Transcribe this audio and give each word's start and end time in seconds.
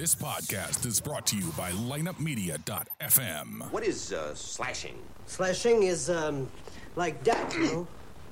This 0.00 0.14
podcast 0.14 0.86
is 0.86 0.98
brought 0.98 1.26
to 1.26 1.36
you 1.36 1.52
by 1.58 1.72
lineupmedia.fm. 1.72 3.70
What 3.70 3.84
is 3.84 4.14
uh, 4.14 4.34
slashing? 4.34 4.96
Slashing 5.26 5.82
is 5.82 6.08
um, 6.08 6.48
like 6.96 7.22
that, 7.24 7.52
you 7.54 7.60
know? 7.64 7.86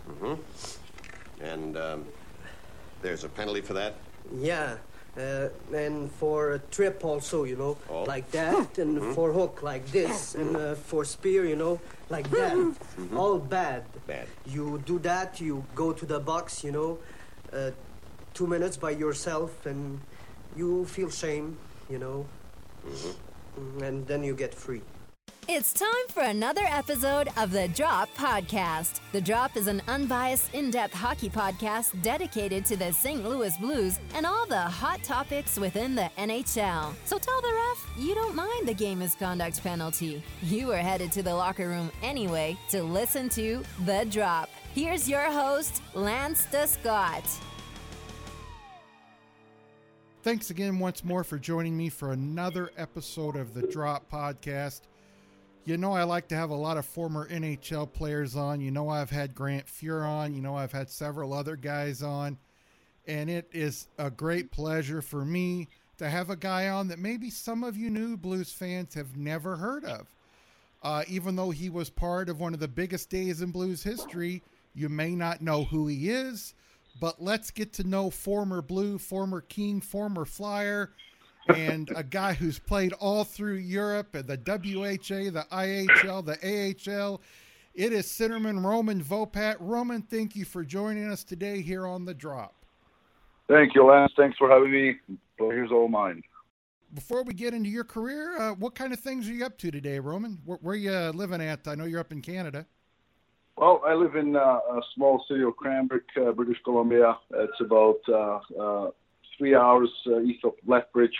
Mm-hmm. 0.08 1.44
And 1.44 1.76
um, 1.76 2.06
there's 3.02 3.24
a 3.24 3.28
penalty 3.28 3.60
for 3.60 3.74
that? 3.74 3.96
Yeah. 4.34 4.78
Uh, 5.14 5.50
and 5.74 6.10
for 6.12 6.52
a 6.52 6.58
trip 6.70 7.04
also, 7.04 7.44
you 7.44 7.56
know, 7.56 7.76
Oh. 7.90 8.04
like 8.04 8.30
that, 8.30 8.78
and 8.78 9.14
for 9.14 9.30
hook 9.30 9.62
like 9.62 9.86
this, 9.92 10.36
and 10.36 10.56
uh, 10.56 10.74
for 10.74 11.04
spear, 11.04 11.44
you 11.44 11.56
know, 11.56 11.78
like 12.08 12.30
that. 12.30 12.56
All 13.14 13.38
bad. 13.38 13.84
Bad. 14.06 14.26
You 14.46 14.82
do 14.86 14.98
that, 15.00 15.38
you 15.38 15.62
go 15.74 15.92
to 15.92 16.06
the 16.06 16.18
box, 16.18 16.64
you 16.64 16.72
know, 16.72 16.98
uh, 17.52 17.72
two 18.32 18.46
minutes 18.46 18.78
by 18.78 18.92
yourself, 18.92 19.66
and 19.66 20.00
you 20.56 20.84
feel 20.86 21.10
shame, 21.10 21.56
you 21.88 21.98
know, 21.98 22.26
Mm, 23.58 23.82
and 23.82 24.06
then 24.06 24.22
you 24.22 24.34
get 24.34 24.54
free. 24.54 24.82
It's 25.50 25.72
time 25.72 26.08
for 26.10 26.22
another 26.22 26.64
episode 26.66 27.30
of 27.38 27.52
the 27.52 27.68
Drop 27.68 28.10
Podcast. 28.14 29.00
The 29.12 29.20
Drop 29.20 29.56
is 29.56 29.66
an 29.66 29.80
unbiased, 29.88 30.52
in 30.52 30.70
depth 30.70 30.92
hockey 30.92 31.30
podcast 31.30 32.02
dedicated 32.02 32.66
to 32.66 32.76
the 32.76 32.92
St. 32.92 33.24
Louis 33.24 33.56
Blues 33.56 33.98
and 34.14 34.26
all 34.26 34.44
the 34.46 34.60
hot 34.60 35.02
topics 35.02 35.58
within 35.58 35.94
the 35.94 36.10
NHL. 36.18 36.94
So 37.06 37.16
tell 37.18 37.40
the 37.40 37.48
ref 37.48 37.86
you 37.98 38.14
don't 38.14 38.34
mind 38.34 38.68
the 38.68 38.74
game 38.74 38.98
misconduct 38.98 39.62
penalty. 39.62 40.22
You 40.42 40.66
were 40.66 40.76
headed 40.76 41.12
to 41.12 41.22
the 41.22 41.34
locker 41.34 41.66
room 41.68 41.90
anyway 42.02 42.58
to 42.68 42.82
listen 42.82 43.30
to 43.30 43.62
The 43.86 44.06
Drop. 44.10 44.50
Here's 44.74 45.08
your 45.08 45.32
host, 45.32 45.82
Lance 45.94 46.46
Scott. 46.66 47.24
Thanks 50.24 50.50
again 50.50 50.80
once 50.80 51.04
more 51.04 51.22
for 51.22 51.38
joining 51.38 51.76
me 51.76 51.88
for 51.88 52.10
another 52.10 52.72
episode 52.76 53.36
of 53.36 53.54
the 53.54 53.62
Drop 53.62 54.10
Podcast. 54.10 54.80
You 55.64 55.76
know, 55.76 55.92
I 55.92 56.02
like 56.02 56.26
to 56.28 56.34
have 56.34 56.50
a 56.50 56.56
lot 56.56 56.76
of 56.76 56.84
former 56.84 57.28
NHL 57.28 57.92
players 57.92 58.34
on. 58.34 58.60
You 58.60 58.72
know, 58.72 58.88
I've 58.88 59.10
had 59.10 59.32
Grant 59.32 59.66
Fuhr 59.66 60.04
on. 60.04 60.34
You 60.34 60.42
know, 60.42 60.56
I've 60.56 60.72
had 60.72 60.90
several 60.90 61.32
other 61.32 61.54
guys 61.54 62.02
on. 62.02 62.36
And 63.06 63.30
it 63.30 63.48
is 63.52 63.86
a 63.96 64.10
great 64.10 64.50
pleasure 64.50 65.00
for 65.02 65.24
me 65.24 65.68
to 65.98 66.10
have 66.10 66.30
a 66.30 66.36
guy 66.36 66.68
on 66.68 66.88
that 66.88 66.98
maybe 66.98 67.30
some 67.30 67.62
of 67.62 67.76
you 67.76 67.88
new 67.88 68.16
Blues 68.16 68.52
fans 68.52 68.94
have 68.94 69.16
never 69.16 69.56
heard 69.56 69.84
of. 69.84 70.12
Uh, 70.82 71.04
even 71.06 71.36
though 71.36 71.50
he 71.50 71.70
was 71.70 71.90
part 71.90 72.28
of 72.28 72.40
one 72.40 72.54
of 72.54 72.60
the 72.60 72.66
biggest 72.66 73.08
days 73.08 73.40
in 73.40 73.52
Blues 73.52 73.84
history, 73.84 74.42
you 74.74 74.88
may 74.88 75.14
not 75.14 75.42
know 75.42 75.62
who 75.62 75.86
he 75.86 76.10
is. 76.10 76.54
But 77.00 77.22
let's 77.22 77.50
get 77.50 77.72
to 77.74 77.84
know 77.84 78.10
former 78.10 78.62
Blue, 78.62 78.98
former 78.98 79.40
King, 79.40 79.80
former 79.80 80.24
Flyer, 80.24 80.90
and 81.48 81.90
a 81.94 82.02
guy 82.02 82.34
who's 82.34 82.58
played 82.58 82.92
all 82.94 83.24
through 83.24 83.54
Europe 83.54 84.14
and 84.14 84.26
the 84.26 84.36
WHA, 84.36 85.30
the 85.30 85.46
IHL, 85.52 86.24
the 86.24 86.90
AHL. 86.90 87.20
It 87.74 87.92
is 87.92 88.06
Centerman 88.06 88.64
Roman 88.64 89.02
Vopat. 89.02 89.56
Roman, 89.60 90.02
thank 90.02 90.34
you 90.34 90.44
for 90.44 90.64
joining 90.64 91.08
us 91.08 91.22
today 91.22 91.62
here 91.62 91.86
on 91.86 92.04
The 92.04 92.14
Drop. 92.14 92.54
Thank 93.48 93.74
you, 93.74 93.84
Lance. 93.84 94.12
Thanks 94.16 94.36
for 94.36 94.50
having 94.50 94.72
me. 94.72 94.96
Here's 95.38 95.70
all 95.70 95.88
mine. 95.88 96.22
Before 96.92 97.22
we 97.22 97.34
get 97.34 97.54
into 97.54 97.70
your 97.70 97.84
career, 97.84 98.36
uh, 98.38 98.54
what 98.54 98.74
kind 98.74 98.92
of 98.92 98.98
things 98.98 99.28
are 99.28 99.32
you 99.32 99.44
up 99.44 99.58
to 99.58 99.70
today, 99.70 99.98
Roman? 100.00 100.38
Where, 100.44 100.58
where 100.60 100.74
you 100.74 100.90
uh, 100.90 101.12
living 101.14 101.40
at? 101.40 101.68
I 101.68 101.74
know 101.74 101.84
you're 101.84 102.00
up 102.00 102.12
in 102.12 102.20
Canada. 102.20 102.66
Well, 103.58 103.82
I 103.84 103.94
live 103.94 104.14
in 104.14 104.36
uh, 104.36 104.40
a 104.40 104.80
small 104.94 105.24
city 105.26 105.42
of 105.42 105.56
Cranbrook, 105.56 106.04
uh, 106.16 106.30
British 106.30 106.58
Columbia. 106.62 107.18
It's 107.34 107.60
about 107.60 107.98
uh, 108.08 108.38
uh, 108.56 108.90
three 109.36 109.56
hours 109.56 109.90
uh, 110.06 110.20
east 110.20 110.44
of 110.44 110.52
Lethbridge 110.64 111.16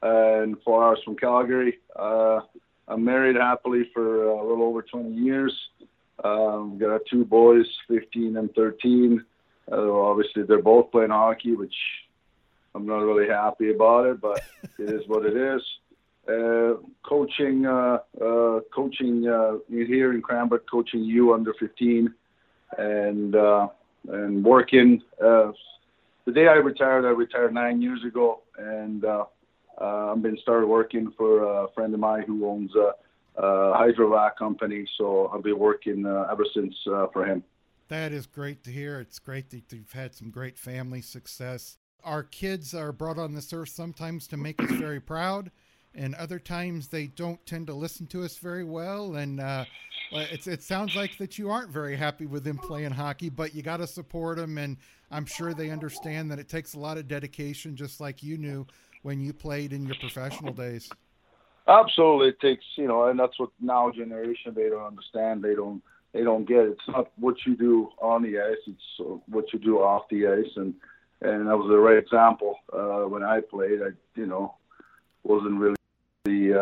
and 0.00 0.56
four 0.64 0.82
hours 0.82 1.00
from 1.04 1.14
Calgary. 1.14 1.78
Uh, 1.94 2.40
I'm 2.88 3.04
married 3.04 3.36
happily 3.36 3.90
for 3.92 4.28
a 4.28 4.48
little 4.48 4.64
over 4.64 4.80
20 4.80 5.12
years. 5.12 5.52
Um, 6.24 6.78
got 6.78 7.02
two 7.10 7.26
boys, 7.26 7.66
15 7.88 8.38
and 8.38 8.50
13. 8.54 9.22
Uh, 9.70 9.92
obviously, 9.92 10.44
they're 10.44 10.62
both 10.62 10.90
playing 10.90 11.10
hockey, 11.10 11.54
which 11.54 11.76
I'm 12.74 12.86
not 12.86 13.00
really 13.00 13.28
happy 13.28 13.72
about 13.72 14.06
it, 14.06 14.22
but 14.22 14.40
it 14.78 14.88
is 14.88 15.06
what 15.06 15.26
it 15.26 15.36
is. 15.36 15.60
Uh, 16.26 16.76
coaching, 17.02 17.66
uh, 17.66 17.98
uh, 18.20 18.60
coaching 18.74 19.28
uh, 19.28 19.56
here 19.68 20.14
in 20.14 20.22
Cranbrook, 20.22 20.68
coaching 20.70 21.04
U 21.04 21.34
under 21.34 21.52
15, 21.60 22.12
and 22.78 23.36
uh, 23.36 23.68
and 24.08 24.44
working. 24.44 25.02
Uh, 25.22 25.52
the 26.24 26.32
day 26.32 26.48
I 26.48 26.54
retired, 26.54 27.04
I 27.04 27.10
retired 27.10 27.52
nine 27.52 27.82
years 27.82 28.02
ago, 28.04 28.42
and 28.58 29.04
uh, 29.04 29.24
uh, 29.80 30.12
I've 30.12 30.22
been 30.22 30.38
started 30.38 30.66
working 30.66 31.12
for 31.16 31.64
a 31.64 31.68
friend 31.74 31.92
of 31.92 32.00
mine 32.00 32.24
who 32.26 32.48
owns 32.48 32.70
a, 32.74 32.92
a 33.42 33.76
hydrovac 33.76 34.36
company. 34.36 34.86
So 34.96 35.28
I've 35.28 35.42
been 35.42 35.58
working 35.58 36.06
uh, 36.06 36.28
ever 36.30 36.44
since 36.54 36.74
uh, 36.86 37.08
for 37.12 37.26
him. 37.26 37.42
That 37.88 38.12
is 38.12 38.26
great 38.26 38.64
to 38.64 38.70
hear. 38.70 39.00
It's 39.00 39.18
great 39.18 39.50
that 39.50 39.64
you've 39.70 39.92
had 39.92 40.14
some 40.14 40.30
great 40.30 40.58
family 40.58 41.02
success. 41.02 41.76
Our 42.02 42.22
kids 42.22 42.74
are 42.74 42.92
brought 42.92 43.18
on 43.18 43.34
this 43.34 43.52
earth 43.52 43.70
sometimes 43.70 44.26
to 44.28 44.36
make 44.36 44.62
us 44.62 44.70
very 44.72 45.00
proud, 45.00 45.50
and 45.94 46.14
other 46.16 46.38
times 46.38 46.88
they 46.88 47.06
don't 47.06 47.44
tend 47.46 47.66
to 47.68 47.74
listen 47.74 48.06
to 48.08 48.24
us 48.24 48.36
very 48.36 48.64
well. 48.64 49.16
And 49.16 49.40
uh, 49.40 49.64
it 50.12 50.62
sounds 50.62 50.94
like 50.94 51.16
that 51.18 51.38
you 51.38 51.50
aren't 51.50 51.70
very 51.70 51.96
happy 51.96 52.26
with 52.26 52.44
them 52.44 52.58
playing 52.58 52.92
hockey, 52.92 53.28
but 53.28 53.54
you 53.54 53.62
got 53.62 53.78
to 53.78 53.86
support 53.86 54.36
them. 54.36 54.58
And 54.58 54.76
I'm 55.10 55.26
sure 55.26 55.54
they 55.54 55.70
understand 55.70 56.30
that 56.30 56.38
it 56.38 56.48
takes 56.48 56.74
a 56.74 56.78
lot 56.78 56.98
of 56.98 57.08
dedication, 57.08 57.76
just 57.76 58.00
like 58.00 58.22
you 58.22 58.36
knew 58.38 58.66
when 59.02 59.20
you 59.20 59.32
played 59.32 59.72
in 59.72 59.86
your 59.86 59.96
professional 59.96 60.52
days. 60.52 60.90
Absolutely, 61.66 62.28
it 62.28 62.40
takes 62.40 62.64
you 62.76 62.86
know, 62.86 63.08
and 63.08 63.18
that's 63.18 63.38
what 63.38 63.50
now 63.60 63.90
generation 63.90 64.52
they 64.54 64.68
don't 64.68 64.86
understand. 64.86 65.42
They 65.42 65.54
don't 65.54 65.82
they 66.12 66.22
don't 66.22 66.46
get 66.46 66.58
it. 66.58 66.72
It's 66.72 66.88
not 66.88 67.10
what 67.16 67.36
you 67.46 67.56
do 67.56 67.88
on 68.02 68.22
the 68.22 68.38
ice; 68.38 68.58
it's 68.66 69.00
uh, 69.00 69.16
what 69.26 69.50
you 69.52 69.58
do 69.58 69.78
off 69.78 70.02
the 70.10 70.26
ice. 70.26 70.50
And 70.56 70.74
and 71.22 71.48
that 71.48 71.56
was 71.56 71.68
the 71.70 71.78
right 71.78 71.96
example 71.96 72.56
uh, 72.70 73.08
when 73.08 73.22
I 73.22 73.40
played. 73.40 73.80
I 73.80 73.90
you 74.14 74.26
know 74.26 74.56
wasn't 75.22 75.58
really 75.58 75.76
the 76.24 76.54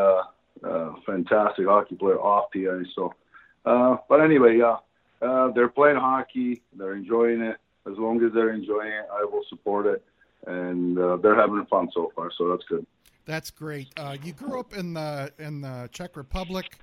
uh, 0.64 0.66
uh, 0.66 0.94
fantastic 1.06 1.66
hockey 1.66 1.94
player 1.94 2.20
off 2.20 2.46
the 2.52 2.68
ice. 2.68 2.86
So, 2.94 3.14
uh, 3.64 3.96
but 4.08 4.20
anyway, 4.20 4.58
yeah, 4.58 4.76
uh, 5.26 5.52
they're 5.52 5.68
playing 5.68 5.96
hockey. 5.96 6.62
They're 6.76 6.94
enjoying 6.94 7.40
it. 7.40 7.56
As 7.86 7.96
long 7.98 8.22
as 8.24 8.32
they're 8.32 8.52
enjoying 8.52 8.92
it, 8.92 9.06
I 9.12 9.24
will 9.24 9.44
support 9.48 9.86
it. 9.86 10.04
And 10.46 10.98
uh, 10.98 11.16
they're 11.16 11.36
having 11.36 11.64
fun 11.66 11.88
so 11.94 12.12
far, 12.14 12.30
so 12.36 12.50
that's 12.50 12.64
good. 12.68 12.84
That's 13.24 13.50
great. 13.50 13.88
Uh, 13.96 14.16
you 14.22 14.32
grew 14.32 14.58
up 14.58 14.74
in 14.74 14.94
the 14.94 15.32
in 15.38 15.60
the 15.60 15.88
Czech 15.92 16.16
Republic, 16.16 16.78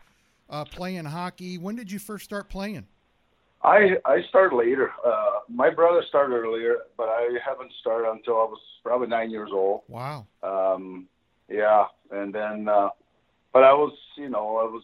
uh, 0.50 0.64
playing 0.64 1.04
hockey. 1.04 1.58
When 1.58 1.76
did 1.76 1.92
you 1.92 2.00
first 2.00 2.24
start 2.24 2.50
playing? 2.50 2.88
I 3.62 3.98
I 4.06 4.22
started 4.30 4.56
later. 4.56 4.92
Uh, 5.06 5.40
my 5.50 5.70
brother 5.70 6.02
started 6.08 6.34
earlier, 6.36 6.78
but 6.96 7.10
I 7.10 7.38
haven't 7.46 7.74
started 7.82 8.10
until 8.10 8.36
I 8.36 8.46
was 8.46 8.62
probably 8.82 9.08
nine 9.08 9.32
years 9.32 9.50
old. 9.52 9.82
Wow. 9.90 10.28
Um, 10.42 11.08
yeah, 11.50 11.86
and 12.12 12.34
then, 12.34 12.68
uh, 12.68 12.90
but 13.54 13.64
I 13.64 13.74
was, 13.74 13.94
you 14.16 14.30
know, 14.30 14.58
I 14.58 14.66
was 14.66 14.84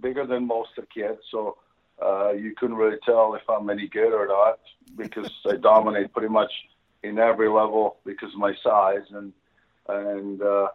bigger 0.00 0.26
than 0.26 0.46
most 0.46 0.70
of 0.78 0.84
the 0.84 1.02
kids, 1.02 1.20
so 1.30 1.58
uh, 2.02 2.32
you 2.32 2.54
couldn't 2.56 2.76
really 2.76 2.98
tell 3.04 3.34
if 3.34 3.48
I'm 3.48 3.70
any 3.70 3.88
good 3.88 4.12
or 4.12 4.26
not 4.26 4.58
because 4.96 5.30
I 5.46 5.56
dominate 5.56 6.12
pretty 6.12 6.28
much 6.28 6.52
in 7.02 7.18
every 7.18 7.48
level 7.48 7.98
because 8.04 8.32
of 8.32 8.38
my 8.38 8.54
size 8.62 9.06
and 9.10 9.32
and 9.86 10.40
uh, 10.40 10.68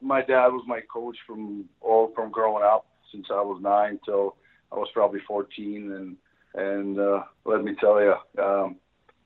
my 0.00 0.20
dad 0.20 0.48
was 0.48 0.64
my 0.66 0.80
coach 0.92 1.16
from 1.26 1.64
all 1.80 2.12
from 2.14 2.30
growing 2.30 2.64
up 2.64 2.86
since 3.12 3.26
I 3.30 3.40
was 3.40 3.62
nine 3.62 4.00
till 4.04 4.36
I 4.72 4.76
was 4.76 4.88
probably 4.92 5.20
14 5.26 5.92
and 5.92 6.16
and 6.54 6.98
uh, 6.98 7.22
let 7.46 7.64
me 7.64 7.74
tell 7.80 7.98
you, 8.00 8.14
um, 8.42 8.76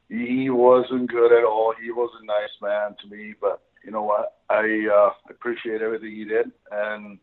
he 0.08 0.48
wasn't 0.48 1.10
good 1.10 1.32
at 1.32 1.44
all. 1.44 1.74
He 1.82 1.90
was 1.90 2.10
a 2.22 2.24
nice 2.24 2.50
man 2.62 2.94
to 3.02 3.08
me, 3.08 3.34
but 3.40 3.62
you 3.84 3.90
know 3.90 4.04
what? 4.04 4.35
I 4.48 4.86
uh, 4.92 5.10
appreciate 5.30 5.82
everything 5.82 6.14
he 6.14 6.24
did, 6.24 6.52
and 6.70 7.18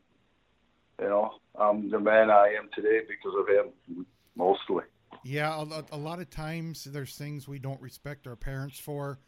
you 1.01 1.07
know 1.07 1.35
I'm 1.59 1.89
the 1.89 1.99
man 1.99 2.29
I 2.29 2.55
am 2.57 2.69
today 2.73 3.01
because 3.07 3.33
of 3.39 3.47
him, 3.47 4.05
mostly. 4.35 4.83
Yeah, 5.23 5.63
a, 5.63 5.95
a 5.95 5.97
lot 5.97 6.19
of 6.19 6.29
times 6.29 6.83
there's 6.85 7.15
things 7.15 7.47
we 7.47 7.59
don't 7.59 7.81
respect 7.81 8.27
our 8.27 8.35
parents 8.35 8.77
for, 8.79 9.19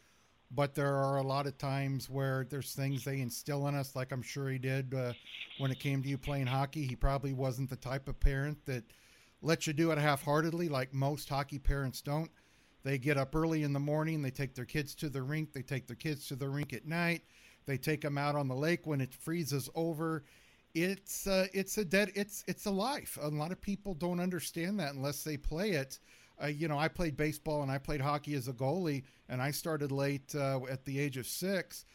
but 0.52 0.76
there 0.76 0.96
are 0.96 1.18
a 1.18 1.24
lot 1.24 1.48
of 1.48 1.58
times 1.58 2.10
where 2.10 2.46
there's 2.50 2.74
things 2.74 3.04
they 3.04 3.22
instill 3.22 3.68
in 3.68 3.76
us, 3.76 3.96
like 3.96 4.12
I'm 4.12 4.22
sure 4.22 4.50
he 4.50 4.58
did 4.58 4.94
uh, 4.94 5.14
when 5.60 5.72
it 5.72 5.80
came 5.80 6.02
to 6.04 6.10
you 6.10 6.18
playing 6.18 6.48
hockey. 6.48 6.86
He 6.86 6.96
probably 6.96 7.34
wasn't 7.34 7.70
the 7.70 7.76
type 7.76 8.10
of 8.10 8.20
parent 8.20 8.66
that 8.66 8.84
lets 9.42 9.68
you 9.68 9.74
do 9.74 9.92
it 9.92 9.98
half 9.98 10.24
heartedly, 10.24 10.70
like 10.70 10.94
most 10.94 11.30
hockey 11.30 11.60
parents 11.60 12.02
don't. 12.02 12.32
They 12.84 12.98
get 12.98 13.18
up 13.18 13.36
early 13.36 13.64
in 13.64 13.74
the 13.74 13.80
morning, 13.80 14.22
they 14.22 14.32
take 14.32 14.54
their 14.54 14.66
kids 14.66 14.94
to 14.96 15.10
the 15.10 15.22
rink, 15.22 15.54
they 15.54 15.64
take 15.64 15.88
their 15.88 15.96
kids 15.96 16.28
to 16.28 16.36
the 16.36 16.48
rink 16.48 16.74
at 16.74 16.86
night, 16.86 17.24
they 17.66 17.78
take 17.78 18.02
them 18.02 18.18
out 18.18 18.36
on 18.36 18.48
the 18.48 18.56
lake 18.56 18.86
when 18.88 19.02
it 19.02 19.14
freezes 19.14 19.70
over. 19.76 20.24
It's 20.74 21.26
uh, 21.28 21.48
it's 21.54 21.78
a 21.78 21.86
dead 21.86 22.12
it's 22.16 22.44
it's 22.48 22.66
a 22.66 22.72
life. 22.72 23.18
A 23.22 23.30
lot 23.30 23.52
of 23.52 23.62
people 23.62 23.94
don't 23.94 24.20
understand 24.20 24.80
that 24.80 24.94
unless 24.94 25.24
they 25.24 25.38
play 25.38 25.72
it. 25.72 26.00
Uh, 26.42 26.48
you 26.48 26.68
know, 26.68 26.78
I 26.78 26.90
played 26.90 27.16
baseball 27.16 27.62
and 27.64 27.72
I 27.72 27.78
played 27.78 28.02
hockey 28.02 28.36
as 28.36 28.48
a 28.50 28.54
goalie, 28.54 29.04
and 29.30 29.42
I 29.42 29.52
started 29.52 29.92
late 29.92 30.36
uh, 30.36 30.60
at 30.70 30.84
the 30.86 31.00
age 31.00 31.18
of 31.18 31.28
six. 31.28 31.86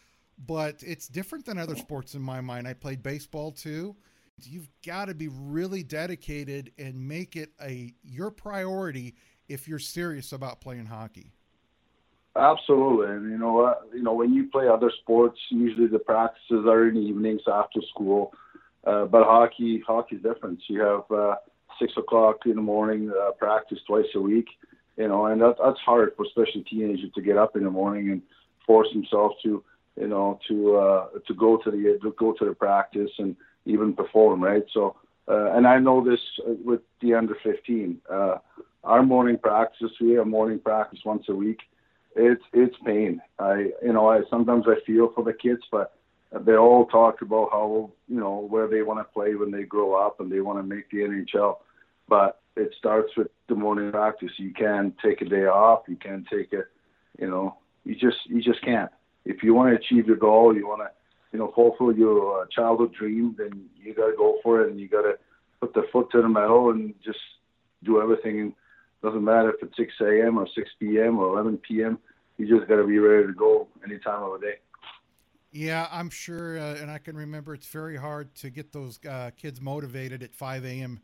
but 0.46 0.82
it's 0.86 1.08
different 1.08 1.44
than 1.44 1.58
other 1.58 1.76
sports 1.76 2.14
in 2.14 2.22
my 2.22 2.40
mind. 2.40 2.66
I 2.66 2.74
played 2.74 3.02
baseball 3.02 3.52
too. 3.52 3.96
You've 4.42 4.68
got 4.86 5.06
to 5.06 5.14
be 5.14 5.28
really 5.28 5.82
dedicated 5.82 6.72
and 6.78 6.94
make 7.06 7.36
it 7.36 7.52
a 7.62 7.94
your 8.02 8.30
priority 8.30 9.14
if 9.48 9.68
you're 9.68 9.78
serious 9.78 10.32
about 10.32 10.60
playing 10.62 10.86
hockey. 10.86 11.32
Absolutely, 12.36 13.08
and 13.16 13.30
you 13.30 13.38
know 13.38 13.52
what? 13.54 13.88
You 13.92 14.02
know 14.02 14.12
when 14.14 14.32
you 14.32 14.48
play 14.50 14.68
other 14.68 14.90
sports, 15.02 15.38
usually 15.50 15.88
the 15.88 15.98
practices 15.98 16.64
are 16.66 16.86
in 16.88 16.94
the 16.94 17.00
evenings 17.00 17.42
after 17.48 17.80
school. 17.92 18.32
Uh, 18.86 19.04
but 19.06 19.24
hockey, 19.24 19.82
hockey's 19.86 20.22
different. 20.22 20.60
You 20.68 20.80
have 20.80 21.10
uh, 21.10 21.34
six 21.80 21.92
o'clock 21.96 22.46
in 22.46 22.54
the 22.54 22.62
morning 22.62 23.10
uh, 23.10 23.32
practice 23.32 23.78
twice 23.86 24.06
a 24.14 24.20
week. 24.20 24.46
You 24.96 25.08
know, 25.08 25.26
and 25.26 25.40
that, 25.40 25.56
that's 25.62 25.80
hard 25.80 26.12
for 26.16 26.24
especially 26.24 26.62
teenagers 26.62 27.10
to 27.14 27.20
get 27.22 27.36
up 27.36 27.56
in 27.56 27.64
the 27.64 27.70
morning 27.70 28.10
and 28.10 28.22
force 28.66 28.88
himself 28.92 29.32
to, 29.42 29.64
you 30.00 30.06
know, 30.06 30.38
to 30.48 30.76
uh, 30.76 31.06
to 31.26 31.34
go 31.34 31.56
to 31.56 31.70
the 31.70 31.98
to 32.00 32.14
go 32.16 32.32
to 32.32 32.44
the 32.44 32.54
practice 32.54 33.10
and 33.18 33.34
even 33.66 33.92
perform, 33.92 34.42
right? 34.42 34.64
So, 34.72 34.96
uh, 35.28 35.50
and 35.52 35.66
I 35.66 35.78
know 35.78 36.02
this 36.04 36.20
with 36.64 36.80
the 37.00 37.14
under 37.14 37.34
15. 37.42 38.00
Uh, 38.08 38.36
our 38.84 39.02
morning 39.02 39.36
practice, 39.36 39.90
we 40.00 40.12
have 40.12 40.26
morning 40.28 40.60
practice 40.60 41.00
once 41.04 41.24
a 41.28 41.34
week. 41.34 41.58
It's 42.16 42.42
it's 42.52 42.76
pain. 42.84 43.20
I 43.38 43.70
you 43.82 43.92
know 43.92 44.08
I 44.08 44.20
sometimes 44.28 44.64
I 44.66 44.84
feel 44.84 45.12
for 45.14 45.24
the 45.24 45.32
kids, 45.32 45.62
but 45.70 45.94
they 46.32 46.54
all 46.54 46.86
talk 46.86 47.22
about 47.22 47.50
how 47.52 47.90
you 48.08 48.20
know 48.20 48.46
where 48.48 48.68
they 48.68 48.82
want 48.82 49.00
to 49.00 49.12
play 49.12 49.34
when 49.34 49.50
they 49.50 49.62
grow 49.62 49.94
up 49.94 50.20
and 50.20 50.30
they 50.30 50.40
want 50.40 50.58
to 50.58 50.62
make 50.62 50.90
the 50.90 50.98
NHL. 50.98 51.58
But 52.08 52.40
it 52.56 52.74
starts 52.78 53.10
with 53.16 53.28
the 53.48 53.54
morning 53.54 53.90
practice. 53.90 54.32
You 54.36 54.52
can't 54.52 54.94
take 54.98 55.20
a 55.22 55.24
day 55.24 55.46
off. 55.46 55.82
You 55.88 55.96
can't 55.96 56.26
take 56.28 56.52
it. 56.52 56.66
You 57.18 57.28
know, 57.28 57.56
you 57.84 57.94
just 57.94 58.18
you 58.26 58.42
just 58.42 58.62
can't. 58.64 58.90
If 59.24 59.42
you 59.42 59.54
want 59.54 59.70
to 59.70 59.76
achieve 59.76 60.06
your 60.06 60.16
goal, 60.16 60.54
you 60.54 60.66
want 60.66 60.82
to 60.82 60.90
you 61.32 61.38
know 61.38 61.52
fulfill 61.54 61.92
your 61.92 62.42
uh, 62.42 62.46
childhood 62.54 62.92
dream, 62.94 63.34
then 63.38 63.68
you 63.76 63.94
got 63.94 64.06
to 64.06 64.16
go 64.16 64.38
for 64.42 64.62
it 64.62 64.70
and 64.70 64.80
you 64.80 64.88
got 64.88 65.02
to 65.02 65.14
put 65.60 65.74
the 65.74 65.82
foot 65.92 66.10
to 66.12 66.22
the 66.22 66.28
metal 66.28 66.70
and 66.70 66.94
just 67.04 67.18
do 67.84 68.00
everything. 68.00 68.54
Doesn't 69.02 69.24
matter 69.24 69.50
if 69.50 69.62
it's 69.62 69.76
6 69.76 69.92
a.m. 70.02 70.38
or 70.38 70.46
6 70.54 70.70
p.m. 70.78 71.18
or 71.18 71.32
11 71.32 71.58
p.m. 71.58 71.98
You 72.36 72.46
just 72.46 72.68
got 72.68 72.76
to 72.76 72.86
be 72.86 72.98
ready 72.98 73.26
to 73.26 73.32
go 73.32 73.68
any 73.84 73.98
time 73.98 74.22
of 74.22 74.40
the 74.40 74.46
day. 74.46 74.54
Yeah, 75.52 75.88
I'm 75.90 76.10
sure, 76.10 76.58
uh, 76.58 76.76
and 76.76 76.90
I 76.90 76.98
can 76.98 77.16
remember 77.16 77.54
it's 77.54 77.66
very 77.66 77.96
hard 77.96 78.34
to 78.36 78.50
get 78.50 78.72
those 78.72 79.00
uh, 79.08 79.30
kids 79.36 79.60
motivated 79.60 80.22
at 80.22 80.34
5 80.34 80.64
a.m. 80.64 81.00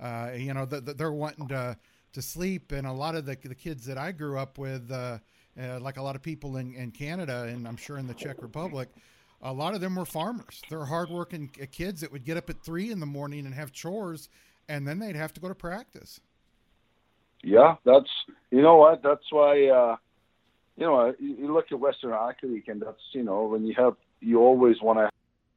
Uh, 0.00 0.30
you 0.34 0.54
know, 0.54 0.64
the, 0.64 0.80
the, 0.80 0.94
they're 0.94 1.12
wanting 1.12 1.48
to 1.48 1.76
to 2.12 2.22
sleep, 2.22 2.72
and 2.72 2.86
a 2.86 2.92
lot 2.92 3.14
of 3.14 3.24
the 3.26 3.36
the 3.42 3.54
kids 3.54 3.84
that 3.86 3.98
I 3.98 4.12
grew 4.12 4.38
up 4.38 4.58
with, 4.58 4.90
uh, 4.90 5.18
uh, 5.60 5.78
like 5.80 5.96
a 5.96 6.02
lot 6.02 6.16
of 6.16 6.22
people 6.22 6.56
in, 6.56 6.74
in 6.74 6.90
Canada, 6.90 7.44
and 7.44 7.68
I'm 7.68 7.76
sure 7.76 7.98
in 7.98 8.06
the 8.06 8.14
Czech 8.14 8.42
Republic, 8.42 8.88
a 9.42 9.52
lot 9.52 9.74
of 9.74 9.80
them 9.80 9.94
were 9.96 10.06
farmers. 10.06 10.62
They're 10.68 10.86
hardworking 10.86 11.48
kids 11.70 12.00
that 12.00 12.10
would 12.10 12.24
get 12.24 12.36
up 12.36 12.50
at 12.50 12.64
three 12.64 12.90
in 12.90 13.00
the 13.00 13.06
morning 13.06 13.46
and 13.46 13.54
have 13.54 13.70
chores, 13.70 14.28
and 14.68 14.88
then 14.88 14.98
they'd 14.98 15.16
have 15.16 15.32
to 15.34 15.40
go 15.40 15.48
to 15.48 15.54
practice. 15.54 16.20
Yeah, 17.42 17.76
that's 17.84 18.10
you 18.50 18.62
know 18.62 18.76
what 18.76 19.02
that's 19.02 19.24
why 19.30 19.68
uh, 19.68 19.96
you 20.80 20.86
know, 20.86 21.14
you 21.18 21.52
look 21.52 21.66
at 21.70 21.78
Western 21.78 22.12
Hockey 22.12 22.46
League, 22.46 22.68
and 22.68 22.80
that's 22.80 23.02
you 23.12 23.22
know 23.22 23.44
when 23.44 23.66
you 23.66 23.74
have 23.76 23.94
you 24.20 24.40
always 24.40 24.76
want 24.80 24.98
to 24.98 25.10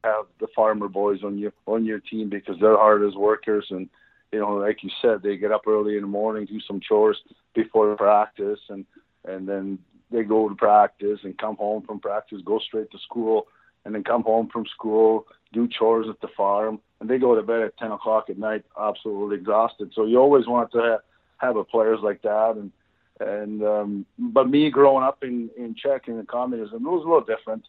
have 0.04 0.26
the 0.38 0.46
farmer 0.54 0.86
boys 0.86 1.20
on 1.24 1.38
your 1.38 1.52
on 1.66 1.84
your 1.86 1.98
team 1.98 2.28
because 2.28 2.56
they're 2.60 2.76
hard 2.76 3.02
as 3.02 3.14
workers, 3.14 3.66
and 3.70 3.88
you 4.32 4.38
know, 4.38 4.56
like 4.56 4.82
you 4.82 4.90
said, 5.00 5.22
they 5.22 5.36
get 5.36 5.50
up 5.50 5.66
early 5.66 5.96
in 5.96 6.02
the 6.02 6.08
morning, 6.08 6.44
do 6.44 6.60
some 6.60 6.80
chores 6.80 7.16
before 7.54 7.96
practice, 7.96 8.60
and 8.68 8.84
and 9.24 9.48
then 9.48 9.78
they 10.10 10.24
go 10.24 10.48
to 10.48 10.54
practice 10.54 11.20
and 11.24 11.38
come 11.38 11.56
home 11.56 11.82
from 11.86 12.00
practice, 12.00 12.40
go 12.44 12.58
straight 12.58 12.90
to 12.90 12.98
school, 12.98 13.46
and 13.86 13.94
then 13.94 14.04
come 14.04 14.22
home 14.22 14.50
from 14.52 14.66
school, 14.66 15.26
do 15.54 15.66
chores 15.68 16.06
at 16.10 16.20
the 16.20 16.28
farm, 16.36 16.80
and 17.00 17.08
they 17.08 17.16
go 17.16 17.34
to 17.34 17.42
bed 17.42 17.62
at 17.62 17.78
ten 17.78 17.92
o'clock 17.92 18.28
at 18.28 18.38
night, 18.38 18.64
absolutely 18.78 19.36
exhausted. 19.36 19.90
So 19.94 20.04
you 20.04 20.18
always 20.18 20.46
want 20.46 20.70
to 20.72 20.78
have, 20.78 21.00
have 21.38 21.56
a 21.56 21.64
players 21.64 22.00
like 22.02 22.22
that, 22.22 22.56
and 22.56 22.72
and 23.20 23.62
um, 23.62 24.06
but 24.18 24.48
me 24.48 24.70
growing 24.70 25.04
up 25.04 25.22
in 25.22 25.50
in 25.56 25.74
Czech 25.74 26.08
and 26.08 26.26
communism, 26.26 26.86
it 26.86 26.88
was 26.88 27.04
a 27.04 27.08
little 27.08 27.20
different. 27.20 27.64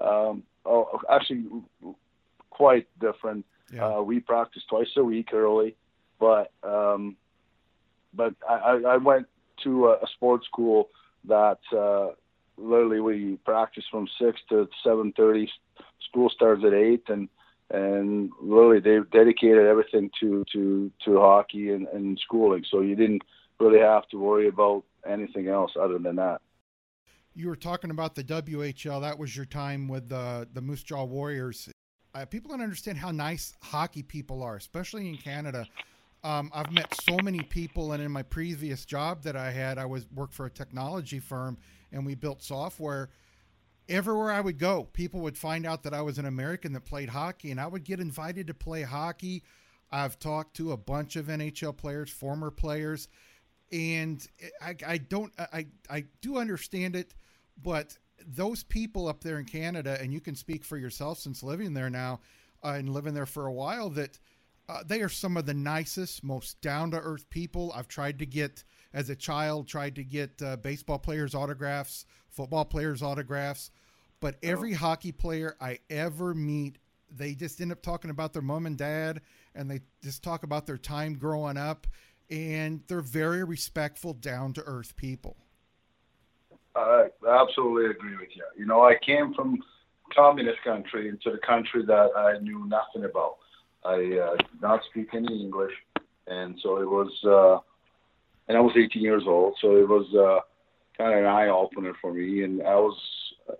Um, 0.00 0.42
oh, 0.64 1.00
actually, 1.10 1.44
quite 2.50 2.86
different. 3.00 3.44
Yeah. 3.72 3.86
Uh, 3.86 4.02
we 4.02 4.20
practiced 4.20 4.68
twice 4.68 4.88
a 4.96 5.04
week 5.04 5.32
early, 5.32 5.76
but 6.18 6.52
um, 6.62 7.16
but 8.14 8.34
I, 8.48 8.80
I 8.86 8.96
went 8.96 9.26
to 9.64 9.88
a, 9.88 9.92
a 9.94 10.06
sports 10.14 10.46
school 10.46 10.88
that 11.24 11.58
uh, 11.76 12.08
literally 12.56 13.00
we 13.00 13.36
practice 13.44 13.84
from 13.90 14.08
six 14.20 14.40
to 14.50 14.68
seven 14.84 15.12
thirty. 15.16 15.50
School 16.08 16.30
starts 16.30 16.64
at 16.64 16.72
eight, 16.72 17.04
and 17.08 17.28
and 17.70 18.30
really 18.40 18.80
they 18.80 18.98
dedicated 19.12 19.66
everything 19.66 20.10
to 20.20 20.44
to 20.52 20.90
to 21.04 21.18
hockey 21.18 21.70
and, 21.70 21.86
and 21.88 22.18
schooling. 22.24 22.64
So 22.70 22.80
you 22.80 22.96
didn't 22.96 23.22
really 23.60 23.80
have 23.80 24.08
to 24.08 24.18
worry 24.18 24.48
about 24.48 24.84
anything 25.06 25.48
else 25.48 25.72
other 25.80 25.98
than 25.98 26.16
that. 26.16 26.40
You 27.34 27.48
were 27.48 27.56
talking 27.56 27.90
about 27.90 28.14
the 28.14 28.24
WHL. 28.24 29.00
That 29.00 29.18
was 29.18 29.36
your 29.36 29.46
time 29.46 29.88
with 29.88 30.08
the 30.08 30.48
the 30.52 30.60
Moose 30.60 30.82
Jaw 30.82 31.04
Warriors. 31.04 31.68
Uh, 32.14 32.24
people 32.24 32.50
don't 32.50 32.62
understand 32.62 32.96
how 32.96 33.10
nice 33.10 33.54
hockey 33.62 34.02
people 34.02 34.42
are, 34.42 34.56
especially 34.56 35.08
in 35.08 35.16
Canada. 35.16 35.66
Um, 36.24 36.50
I've 36.52 36.72
met 36.72 36.92
so 37.02 37.16
many 37.22 37.42
people, 37.42 37.92
and 37.92 38.02
in 38.02 38.10
my 38.10 38.22
previous 38.22 38.84
job 38.84 39.22
that 39.22 39.36
I 39.36 39.52
had, 39.52 39.78
I 39.78 39.84
was 39.84 40.06
worked 40.12 40.34
for 40.34 40.46
a 40.46 40.50
technology 40.50 41.20
firm, 41.20 41.58
and 41.92 42.04
we 42.04 42.14
built 42.14 42.42
software. 42.42 43.10
Everywhere 43.88 44.30
I 44.30 44.40
would 44.40 44.58
go, 44.58 44.84
people 44.84 45.20
would 45.20 45.38
find 45.38 45.64
out 45.64 45.82
that 45.84 45.94
I 45.94 46.02
was 46.02 46.18
an 46.18 46.26
American 46.26 46.72
that 46.74 46.84
played 46.84 47.08
hockey, 47.08 47.50
and 47.50 47.60
I 47.60 47.66
would 47.66 47.84
get 47.84 48.00
invited 48.00 48.46
to 48.48 48.54
play 48.54 48.82
hockey. 48.82 49.42
I've 49.90 50.18
talked 50.18 50.56
to 50.56 50.72
a 50.72 50.76
bunch 50.76 51.16
of 51.16 51.26
NHL 51.26 51.76
players, 51.76 52.10
former 52.10 52.50
players, 52.50 53.08
and 53.72 54.26
I, 54.62 54.74
I 54.86 54.98
don't 54.98 55.32
I, 55.38 55.66
I 55.90 56.04
do 56.20 56.38
understand 56.38 56.96
it 56.96 57.14
but 57.62 57.96
those 58.26 58.62
people 58.62 59.08
up 59.08 59.22
there 59.22 59.38
in 59.38 59.44
canada 59.44 59.98
and 60.00 60.12
you 60.12 60.20
can 60.20 60.34
speak 60.34 60.64
for 60.64 60.76
yourself 60.76 61.18
since 61.18 61.42
living 61.42 61.74
there 61.74 61.90
now 61.90 62.20
uh, 62.64 62.74
and 62.78 62.88
living 62.88 63.14
there 63.14 63.26
for 63.26 63.46
a 63.46 63.52
while 63.52 63.90
that 63.90 64.18
uh, 64.68 64.82
they 64.86 65.00
are 65.00 65.08
some 65.08 65.36
of 65.36 65.46
the 65.46 65.54
nicest 65.54 66.24
most 66.24 66.60
down-to-earth 66.60 67.28
people 67.30 67.72
i've 67.76 67.88
tried 67.88 68.18
to 68.18 68.26
get 68.26 68.64
as 68.94 69.10
a 69.10 69.16
child 69.16 69.68
tried 69.68 69.94
to 69.94 70.04
get 70.04 70.40
uh, 70.42 70.56
baseball 70.56 70.98
players 70.98 71.34
autographs 71.34 72.06
football 72.30 72.64
players 72.64 73.02
autographs 73.02 73.70
but 74.20 74.34
oh. 74.34 74.38
every 74.48 74.74
oh. 74.74 74.78
hockey 74.78 75.12
player 75.12 75.56
i 75.60 75.78
ever 75.90 76.34
meet 76.34 76.78
they 77.10 77.34
just 77.34 77.60
end 77.60 77.72
up 77.72 77.82
talking 77.82 78.10
about 78.10 78.32
their 78.32 78.42
mom 78.42 78.66
and 78.66 78.76
dad 78.76 79.20
and 79.54 79.70
they 79.70 79.80
just 80.02 80.22
talk 80.22 80.42
about 80.42 80.66
their 80.66 80.78
time 80.78 81.14
growing 81.14 81.56
up 81.56 81.86
and 82.30 82.82
they're 82.88 83.00
very 83.00 83.44
respectful, 83.44 84.12
down 84.12 84.52
to 84.54 84.62
earth 84.64 84.96
people. 84.96 85.36
I 86.74 87.06
absolutely 87.28 87.90
agree 87.90 88.16
with 88.16 88.28
you. 88.34 88.44
You 88.56 88.66
know, 88.66 88.82
I 88.82 88.96
came 89.04 89.34
from 89.34 89.58
communist 90.14 90.62
country 90.62 91.08
into 91.08 91.30
the 91.30 91.38
country 91.38 91.84
that 91.86 92.10
I 92.16 92.38
knew 92.38 92.66
nothing 92.66 93.04
about. 93.08 93.36
I 93.84 93.94
uh, 93.94 94.36
did 94.36 94.62
not 94.62 94.80
speak 94.90 95.08
any 95.14 95.40
English, 95.40 95.72
and 96.26 96.58
so 96.62 96.80
it 96.80 96.88
was, 96.88 97.10
uh, 97.24 97.58
and 98.48 98.56
I 98.56 98.60
was 98.60 98.74
18 98.76 99.02
years 99.02 99.24
old, 99.26 99.54
so 99.60 99.76
it 99.76 99.88
was 99.88 100.06
uh, 100.14 100.40
kind 100.98 101.14
of 101.14 101.20
an 101.20 101.26
eye 101.26 101.48
opener 101.48 101.94
for 102.00 102.12
me. 102.12 102.42
And 102.42 102.62
I 102.62 102.74
was, 102.74 102.98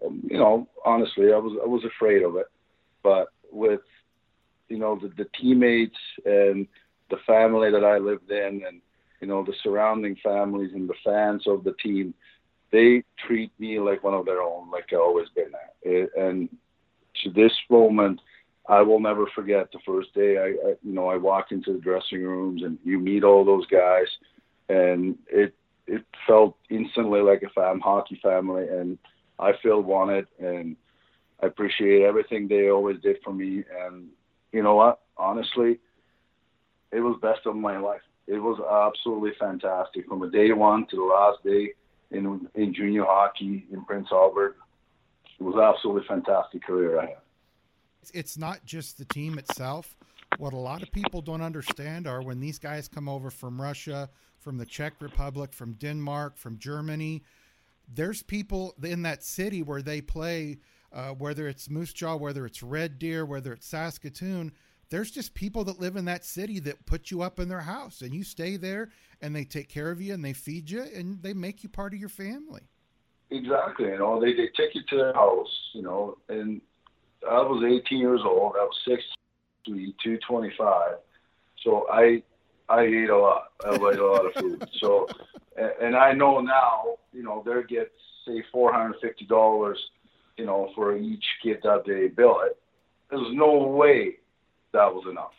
um, 0.04 0.20
you 0.28 0.38
know, 0.38 0.68
honestly, 0.84 1.32
I 1.32 1.38
was 1.38 1.58
I 1.62 1.66
was 1.66 1.84
afraid 1.84 2.22
of 2.22 2.36
it, 2.36 2.46
but 3.02 3.28
with, 3.50 3.80
you 4.68 4.78
know, 4.78 4.98
the, 5.00 5.08
the 5.16 5.28
teammates 5.40 5.96
and 6.24 6.66
the 7.10 7.16
family 7.26 7.70
that 7.70 7.84
I 7.84 7.98
lived 7.98 8.30
in 8.30 8.62
and 8.66 8.80
you 9.20 9.26
know 9.26 9.44
the 9.44 9.54
surrounding 9.62 10.16
families 10.22 10.72
and 10.74 10.88
the 10.88 10.94
fans 11.04 11.44
of 11.46 11.64
the 11.64 11.74
team, 11.82 12.14
they 12.70 13.02
treat 13.26 13.50
me 13.58 13.80
like 13.80 14.04
one 14.04 14.14
of 14.14 14.26
their 14.26 14.42
own, 14.42 14.70
like 14.70 14.86
I've 14.92 15.00
always 15.00 15.28
been. 15.34 15.52
It, 15.82 16.10
and 16.16 16.48
to 17.24 17.30
this 17.30 17.52
moment, 17.70 18.20
I 18.68 18.82
will 18.82 19.00
never 19.00 19.26
forget 19.34 19.72
the 19.72 19.80
first 19.86 20.14
day. 20.14 20.36
I, 20.36 20.68
I 20.68 20.74
you 20.82 20.92
know 20.92 21.08
I 21.08 21.16
walk 21.16 21.46
into 21.50 21.72
the 21.72 21.80
dressing 21.80 22.22
rooms 22.22 22.62
and 22.62 22.78
you 22.84 22.98
meet 22.98 23.24
all 23.24 23.44
those 23.44 23.66
guys, 23.66 24.06
and 24.68 25.16
it 25.28 25.54
it 25.88 26.04
felt 26.26 26.56
instantly 26.70 27.20
like 27.20 27.42
a 27.42 27.48
fam 27.48 27.80
hockey 27.80 28.20
family, 28.22 28.68
and 28.68 28.98
I 29.38 29.52
feel 29.62 29.80
wanted 29.80 30.26
and 30.38 30.76
I 31.42 31.46
appreciate 31.46 32.02
everything 32.02 32.46
they 32.46 32.68
always 32.68 33.00
did 33.00 33.16
for 33.24 33.32
me. 33.32 33.64
And 33.84 34.08
you 34.52 34.62
know 34.62 34.74
what? 34.74 35.00
Honestly, 35.16 35.78
it 36.92 37.00
was 37.00 37.18
best 37.22 37.40
of 37.46 37.56
my 37.56 37.78
life. 37.78 38.02
It 38.26 38.38
was 38.38 38.60
absolutely 38.60 39.32
fantastic 39.40 40.06
from 40.06 40.20
the 40.20 40.28
day 40.28 40.52
one 40.52 40.86
to 40.90 40.96
the 40.96 41.02
last 41.02 41.42
day 41.42 41.72
in 42.10 42.48
in 42.54 42.74
junior 42.74 43.04
hockey 43.04 43.66
in 43.72 43.84
Prince 43.84 44.08
Albert. 44.12 44.56
It 45.40 45.42
was 45.42 45.56
absolutely 45.56 46.06
fantastic 46.06 46.64
career 46.64 47.00
I 47.00 47.06
had. 47.06 47.18
It's 48.12 48.36
not 48.36 48.64
just 48.64 48.98
the 48.98 49.04
team 49.04 49.38
itself. 49.38 49.96
What 50.36 50.52
a 50.52 50.58
lot 50.58 50.82
of 50.82 50.92
people 50.92 51.22
don't 51.22 51.40
understand 51.40 52.06
are 52.06 52.22
when 52.22 52.40
these 52.40 52.58
guys 52.58 52.88
come 52.88 53.08
over 53.08 53.30
from 53.30 53.60
Russia, 53.60 54.08
from 54.38 54.58
the 54.58 54.66
Czech 54.66 54.94
Republic, 55.00 55.52
from 55.52 55.74
Denmark, 55.74 56.36
from 56.36 56.58
Germany, 56.58 57.22
there's 57.92 58.22
people 58.22 58.74
in 58.82 59.02
that 59.02 59.24
city 59.24 59.62
where 59.62 59.82
they 59.82 60.00
play 60.00 60.58
uh, 60.92 61.10
whether 61.10 61.48
it's 61.48 61.68
Moose 61.68 61.92
Jaw, 61.92 62.16
whether 62.16 62.46
it's 62.46 62.62
Red 62.62 62.98
Deer, 62.98 63.24
whether 63.24 63.52
it's 63.52 63.66
Saskatoon, 63.66 64.52
there's 64.90 65.10
just 65.10 65.34
people 65.34 65.64
that 65.64 65.78
live 65.78 65.96
in 65.96 66.06
that 66.06 66.24
city 66.24 66.58
that 66.60 66.86
put 66.86 67.10
you 67.10 67.20
up 67.20 67.38
in 67.38 67.48
their 67.48 67.60
house 67.60 68.00
and 68.00 68.14
you 68.14 68.24
stay 68.24 68.56
there 68.56 68.88
and 69.20 69.36
they 69.36 69.44
take 69.44 69.68
care 69.68 69.90
of 69.90 70.00
you 70.00 70.14
and 70.14 70.24
they 70.24 70.32
feed 70.32 70.70
you 70.70 70.82
and 70.82 71.22
they 71.22 71.34
make 71.34 71.62
you 71.62 71.68
part 71.68 71.92
of 71.92 72.00
your 72.00 72.08
family. 72.08 72.62
Exactly. 73.30 73.88
You 73.88 73.98
know, 73.98 74.18
they, 74.18 74.32
they 74.32 74.48
take 74.56 74.74
you 74.74 74.80
to 74.88 74.96
their 74.96 75.12
house, 75.12 75.54
you 75.74 75.82
know, 75.82 76.16
and 76.30 76.62
I 77.28 77.42
was 77.42 77.62
18 77.64 77.98
years 77.98 78.22
old. 78.24 78.54
I 78.56 78.64
was 78.64 78.76
6 78.86 79.02
225. 79.66 80.92
So 81.62 81.86
I 81.92 82.22
I 82.68 82.82
ate 82.82 83.10
a 83.10 83.16
lot. 83.16 83.52
I 83.64 83.74
ate 83.74 83.98
a 83.98 84.06
lot 84.06 84.26
of 84.26 84.34
food. 84.34 84.68
So, 84.80 85.08
and 85.80 85.96
I 85.96 86.12
know 86.12 86.40
now, 86.40 86.98
you 87.12 87.22
know, 87.22 87.42
they 87.44 87.62
get 87.68 87.90
say 88.26 88.44
four 88.52 88.72
hundred 88.72 88.96
fifty 89.00 89.24
dollars, 89.24 89.78
you 90.36 90.46
know, 90.46 90.70
for 90.74 90.96
each 90.96 91.24
kid 91.42 91.58
that 91.64 91.84
they 91.86 92.08
bill 92.08 92.40
it. 92.44 92.56
There's 93.10 93.32
no 93.32 93.56
way 93.56 94.16
that 94.72 94.92
was 94.92 95.06
enough. 95.10 95.32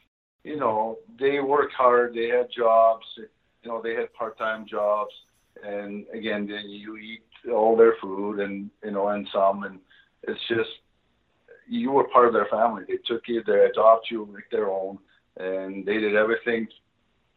You 0.43 0.57
know, 0.57 0.97
they 1.19 1.39
work 1.39 1.71
hard. 1.71 2.13
They 2.13 2.27
had 2.27 2.47
jobs. 2.55 3.05
You 3.17 3.69
know, 3.69 3.81
they 3.81 3.93
had 3.93 4.13
part-time 4.13 4.65
jobs, 4.65 5.11
and 5.63 6.05
again, 6.13 6.47
then 6.47 6.69
you 6.69 6.97
eat 6.97 7.23
all 7.51 7.75
their 7.75 7.95
food 8.01 8.39
and 8.39 8.69
you 8.83 8.91
know, 8.91 9.09
and 9.09 9.27
some, 9.33 9.63
and 9.63 9.79
it's 10.23 10.39
just 10.47 10.69
you 11.67 11.91
were 11.91 12.05
part 12.05 12.27
of 12.27 12.33
their 12.33 12.47
family. 12.47 12.83
They 12.87 12.97
took 13.05 13.27
you, 13.27 13.43
they 13.45 13.65
adopted 13.65 14.11
you 14.11 14.29
like 14.33 14.49
their 14.51 14.69
own, 14.69 14.97
and 15.37 15.85
they 15.85 15.97
did 15.99 16.15
everything 16.15 16.67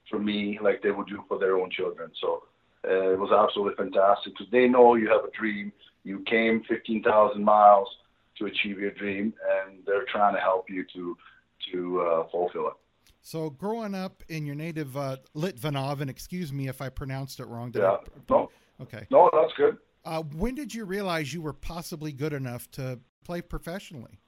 for 0.09 0.18
me 0.18 0.59
like 0.62 0.82
they 0.82 0.90
would 0.90 1.09
do 1.09 1.23
for 1.28 1.38
their 1.38 1.56
own 1.56 1.71
children. 1.71 2.11
So 2.21 2.44
uh, 2.87 3.12
it 3.12 3.18
was 3.18 3.30
absolutely 3.32 3.76
fantastic 3.76 4.35
because 4.35 4.50
they 4.50 4.68
know 4.68 4.94
you 4.94 5.09
have 5.09 5.25
a 5.25 5.30
dream. 5.38 5.73
You 6.04 6.21
came 6.26 6.62
15,000 6.68 7.42
miles 7.42 7.88
to 8.38 8.47
achieve 8.47 8.78
your 8.78 8.90
dream, 8.92 9.35
and 9.66 9.78
they're 9.87 10.06
trying 10.11 10.35
to 10.35 10.40
help 10.40 10.68
you 10.68 10.85
to 10.94 11.16
to 11.73 12.00
uh, 12.00 12.28
fulfill 12.30 12.66
it. 12.68 12.75
So, 13.21 13.50
growing 13.50 13.94
up 13.94 14.25
in 14.28 14.44
your 14.44 14.56
native 14.56 14.97
uh, 14.97 15.18
Litvinov, 15.37 16.00
and 16.00 16.11
excuse 16.11 16.52
me 16.52 16.66
if 16.66 16.82
I 16.82 16.88
pronounced 16.88 17.38
it 17.38 17.47
wrong. 17.47 17.71
Did 17.71 17.82
yeah. 17.82 17.90
I, 17.92 17.99
no. 18.28 18.50
Okay. 18.80 19.06
No, 19.11 19.30
that's 19.32 19.52
good. 19.56 19.78
Uh, 20.04 20.23
when 20.23 20.56
did 20.56 20.75
you 20.75 20.85
realize 20.85 21.32
you 21.32 21.40
were 21.40 21.52
possibly 21.52 22.11
good 22.11 22.32
enough 22.32 22.68
to 22.73 22.99
play 23.25 23.40
professionally? 23.40 24.18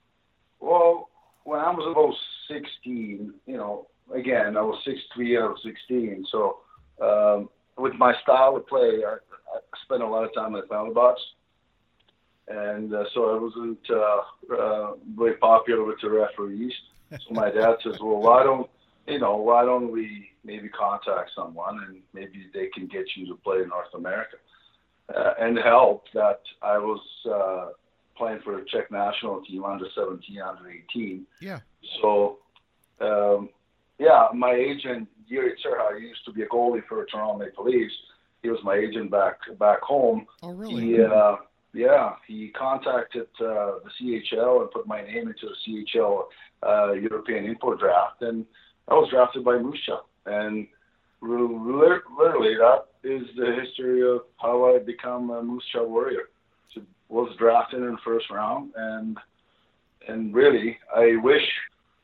Well, 0.61 1.09
when 1.43 1.59
I 1.59 1.71
was 1.71 1.90
about 1.90 2.61
16, 2.62 3.35
you 3.47 3.57
know, 3.57 3.88
again, 4.12 4.56
I 4.56 4.62
was 4.62 4.82
6'3", 4.87 5.42
I 5.42 5.46
was 5.46 5.61
16. 5.62 6.26
So 6.30 6.58
um, 7.00 7.49
with 7.76 7.94
my 7.94 8.14
style 8.23 8.56
of 8.56 8.66
play, 8.66 9.02
I, 9.06 9.14
I 9.14 9.58
spent 9.84 10.02
a 10.02 10.06
lot 10.06 10.25
of 10.25 10.34
time 10.34 10.54
in 10.54 10.61
the 10.61 10.66
penalty 10.66 10.94
box. 10.94 11.20
And 12.46 12.94
uh, 12.94 13.04
so 13.14 13.34
I 13.34 13.38
wasn't 13.40 13.78
uh, 13.90 14.54
uh, 14.54 14.92
very 15.16 15.34
popular 15.34 15.84
with 15.84 16.00
the 16.02 16.11
referees. 16.11 16.73
So 17.11 17.32
my 17.32 17.50
dad 17.50 17.76
says, 17.82 17.96
well, 18.00 18.20
why 18.20 18.42
don't, 18.42 18.68
you 19.06 19.18
know, 19.18 19.37
why 19.37 19.64
don't 19.64 19.90
we 19.90 20.30
maybe 20.44 20.68
contact 20.68 21.30
someone 21.34 21.82
and 21.87 22.00
maybe 22.12 22.46
they 22.52 22.66
can 22.66 22.87
get 22.87 23.04
you 23.16 23.26
to 23.28 23.37
play 23.37 23.62
in 23.62 23.68
North 23.68 23.94
America? 23.94 24.37
Uh, 25.14 25.34
and 25.38 25.58
help 25.58 26.04
that 26.14 26.40
I 26.62 26.78
was 26.78 27.00
uh, 27.30 27.68
playing 28.16 28.40
for 28.42 28.56
the 28.56 28.66
Czech 28.66 28.90
national 28.90 29.42
team 29.42 29.64
under 29.64 29.87
17, 29.94 30.40
under 30.40 30.70
18. 30.70 31.26
Yeah. 31.40 31.61
So, 32.00 32.38
um, 33.00 33.50
yeah, 33.99 34.29
my 34.35 34.53
agent 34.53 35.09
Jiri 35.31 35.53
Crha 35.65 36.01
used 36.01 36.25
to 36.27 36.33
be 36.33 36.43
a 36.43 36.47
goalie 36.47 36.83
for 36.89 37.05
Toronto 37.07 37.39
Maple 37.39 37.65
Leafs. 37.65 37.95
He 38.43 38.51
was 38.51 38.61
my 38.63 38.75
agent 38.75 39.11
back 39.11 39.39
back 39.59 39.81
home. 39.81 40.27
Oh, 40.43 40.53
really? 40.53 40.97
He, 40.97 41.03
uh, 41.03 41.37
yeah, 41.73 42.13
he 42.27 42.49
contacted 42.49 43.27
uh, 43.41 43.81
the 43.83 43.91
CHL 44.01 44.63
and 44.63 44.71
put 44.71 44.87
my 44.87 45.03
name 45.03 45.29
into 45.29 45.49
the 45.49 45.87
CHL 45.97 46.25
uh, 46.63 46.93
European 46.93 47.47
import 47.47 47.81
draft, 47.81 48.23
and 48.23 48.45
I 48.89 48.95
was 48.95 49.09
drafted 49.11 49.45
by 49.45 49.59
Moose 49.59 49.81
Jaw. 49.87 50.01
And 50.27 50.69
literally, 51.21 52.55
that 52.57 52.85
is 53.03 53.23
the 53.37 53.57
history 53.61 54.09
of 54.09 54.23
how 54.41 54.75
I 54.75 54.79
become 54.79 55.31
a 55.31 55.43
Moose 55.43 55.65
Jaw 55.73 55.85
warrior. 55.85 56.29
So 56.75 56.83
was 57.09 57.35
drafted 57.39 57.81
in 57.81 57.93
the 57.93 57.99
first 58.05 58.31
round, 58.31 58.73
and 58.77 59.19
and 60.07 60.35
really, 60.35 60.79
I 60.95 61.17
wish 61.17 61.43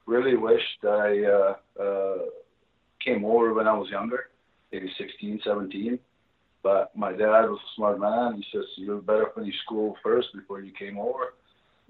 really 0.07 0.37
wished 0.37 0.85
I 0.85 1.23
uh, 1.25 1.83
uh, 1.83 2.19
came 3.05 3.25
over 3.25 3.55
when 3.55 3.67
I 3.67 3.77
was 3.77 3.89
younger, 3.91 4.27
maybe 4.73 4.91
16, 4.99 5.41
17. 5.45 5.99
But 6.63 6.95
my 6.95 7.13
dad 7.13 7.49
was 7.49 7.59
a 7.59 7.75
smart 7.77 7.99
man. 7.99 8.35
He 8.35 8.45
says, 8.53 8.67
you 8.77 9.03
better 9.07 9.31
finish 9.35 9.55
school 9.65 9.97
first 10.03 10.29
before 10.35 10.61
you 10.61 10.73
came 10.73 10.99
over. 10.99 11.35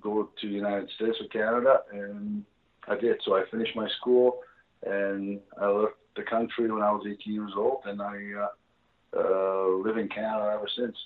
Go 0.01 0.31
to 0.41 0.47
the 0.47 0.55
United 0.55 0.89
States 0.97 1.17
or 1.21 1.27
Canada. 1.29 1.81
And 1.93 2.45
I 2.87 2.97
did. 2.97 3.17
So 3.25 3.35
I 3.35 3.43
finished 3.51 3.75
my 3.75 3.89
school 4.01 4.41
and 4.87 5.41
I 5.61 5.67
left 5.67 5.95
the 6.17 6.23
country 6.23 6.71
when 6.71 6.83
I 6.83 6.93
was 6.93 7.05
18 7.07 7.35
years 7.35 7.53
old. 7.57 7.83
And 7.85 8.01
I 8.01 8.17
uh, 8.39 9.19
uh, 9.19 9.77
live 9.79 9.97
in 9.97 10.09
Canada 10.09 10.53
ever 10.55 10.69
since. 10.77 10.97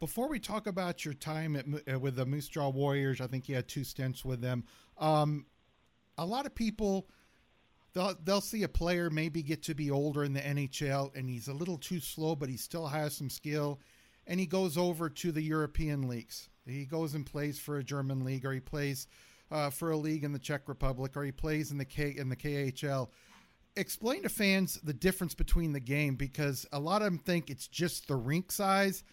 Before 0.00 0.28
we 0.28 0.38
talk 0.38 0.66
about 0.66 1.04
your 1.04 1.14
time 1.14 1.56
at, 1.56 1.66
uh, 1.92 1.98
with 1.98 2.16
the 2.16 2.24
Moose 2.24 2.48
Jaw 2.48 2.70
Warriors, 2.70 3.20
I 3.20 3.26
think 3.26 3.48
you 3.48 3.56
had 3.56 3.68
two 3.68 3.84
stints 3.84 4.24
with 4.24 4.40
them. 4.40 4.64
Um, 4.96 5.44
a 6.18 6.26
lot 6.26 6.44
of 6.44 6.54
people 6.54 7.08
they'll 7.94 8.14
they'll 8.24 8.40
see 8.40 8.64
a 8.64 8.68
player 8.68 9.08
maybe 9.08 9.42
get 9.42 9.62
to 9.62 9.74
be 9.74 9.90
older 9.90 10.24
in 10.24 10.34
the 10.34 10.40
NHL 10.40 11.16
and 11.16 11.30
he's 11.30 11.48
a 11.48 11.54
little 11.54 11.78
too 11.78 12.00
slow, 12.00 12.36
but 12.36 12.48
he 12.48 12.56
still 12.56 12.88
has 12.88 13.16
some 13.16 13.30
skill, 13.30 13.80
and 14.26 14.38
he 14.38 14.46
goes 14.46 14.76
over 14.76 15.08
to 15.08 15.32
the 15.32 15.42
European 15.42 16.08
leagues. 16.08 16.48
He 16.66 16.84
goes 16.84 17.14
and 17.14 17.24
plays 17.24 17.58
for 17.58 17.78
a 17.78 17.84
German 17.84 18.24
league, 18.24 18.44
or 18.44 18.52
he 18.52 18.60
plays 18.60 19.06
uh, 19.50 19.70
for 19.70 19.90
a 19.90 19.96
league 19.96 20.24
in 20.24 20.32
the 20.32 20.38
Czech 20.38 20.68
Republic, 20.68 21.16
or 21.16 21.24
he 21.24 21.32
plays 21.32 21.70
in 21.70 21.78
the 21.78 21.84
K 21.84 22.14
in 22.16 22.28
the 22.28 22.36
KHL. 22.36 23.08
Explain 23.76 24.22
to 24.22 24.28
fans 24.28 24.80
the 24.82 24.92
difference 24.92 25.34
between 25.34 25.72
the 25.72 25.80
game 25.80 26.16
because 26.16 26.66
a 26.72 26.80
lot 26.80 27.00
of 27.00 27.06
them 27.06 27.18
think 27.18 27.48
it's 27.48 27.68
just 27.68 28.08
the 28.08 28.16
rink 28.16 28.50
size. 28.50 29.04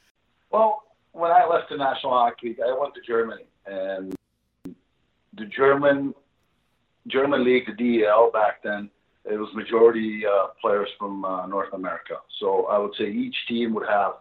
Well, 0.49 0.81
when 1.11 1.31
I 1.31 1.45
left 1.45 1.69
the 1.69 1.77
National 1.77 2.13
Hockey 2.13 2.49
League, 2.49 2.59
I 2.59 2.77
went 2.77 2.93
to 2.95 3.01
Germany, 3.01 3.45
and 3.65 4.15
the 5.37 5.45
German 5.45 6.13
German 7.07 7.43
league, 7.43 7.65
the 7.67 7.73
DEL 7.73 8.31
back 8.31 8.63
then, 8.63 8.89
it 9.25 9.37
was 9.37 9.49
majority 9.53 10.23
uh, 10.25 10.47
players 10.61 10.89
from 10.99 11.25
uh, 11.25 11.47
North 11.47 11.73
America. 11.73 12.15
So 12.39 12.65
I 12.65 12.77
would 12.77 12.93
say 12.97 13.05
each 13.09 13.35
team 13.47 13.73
would 13.73 13.87
have 13.87 14.13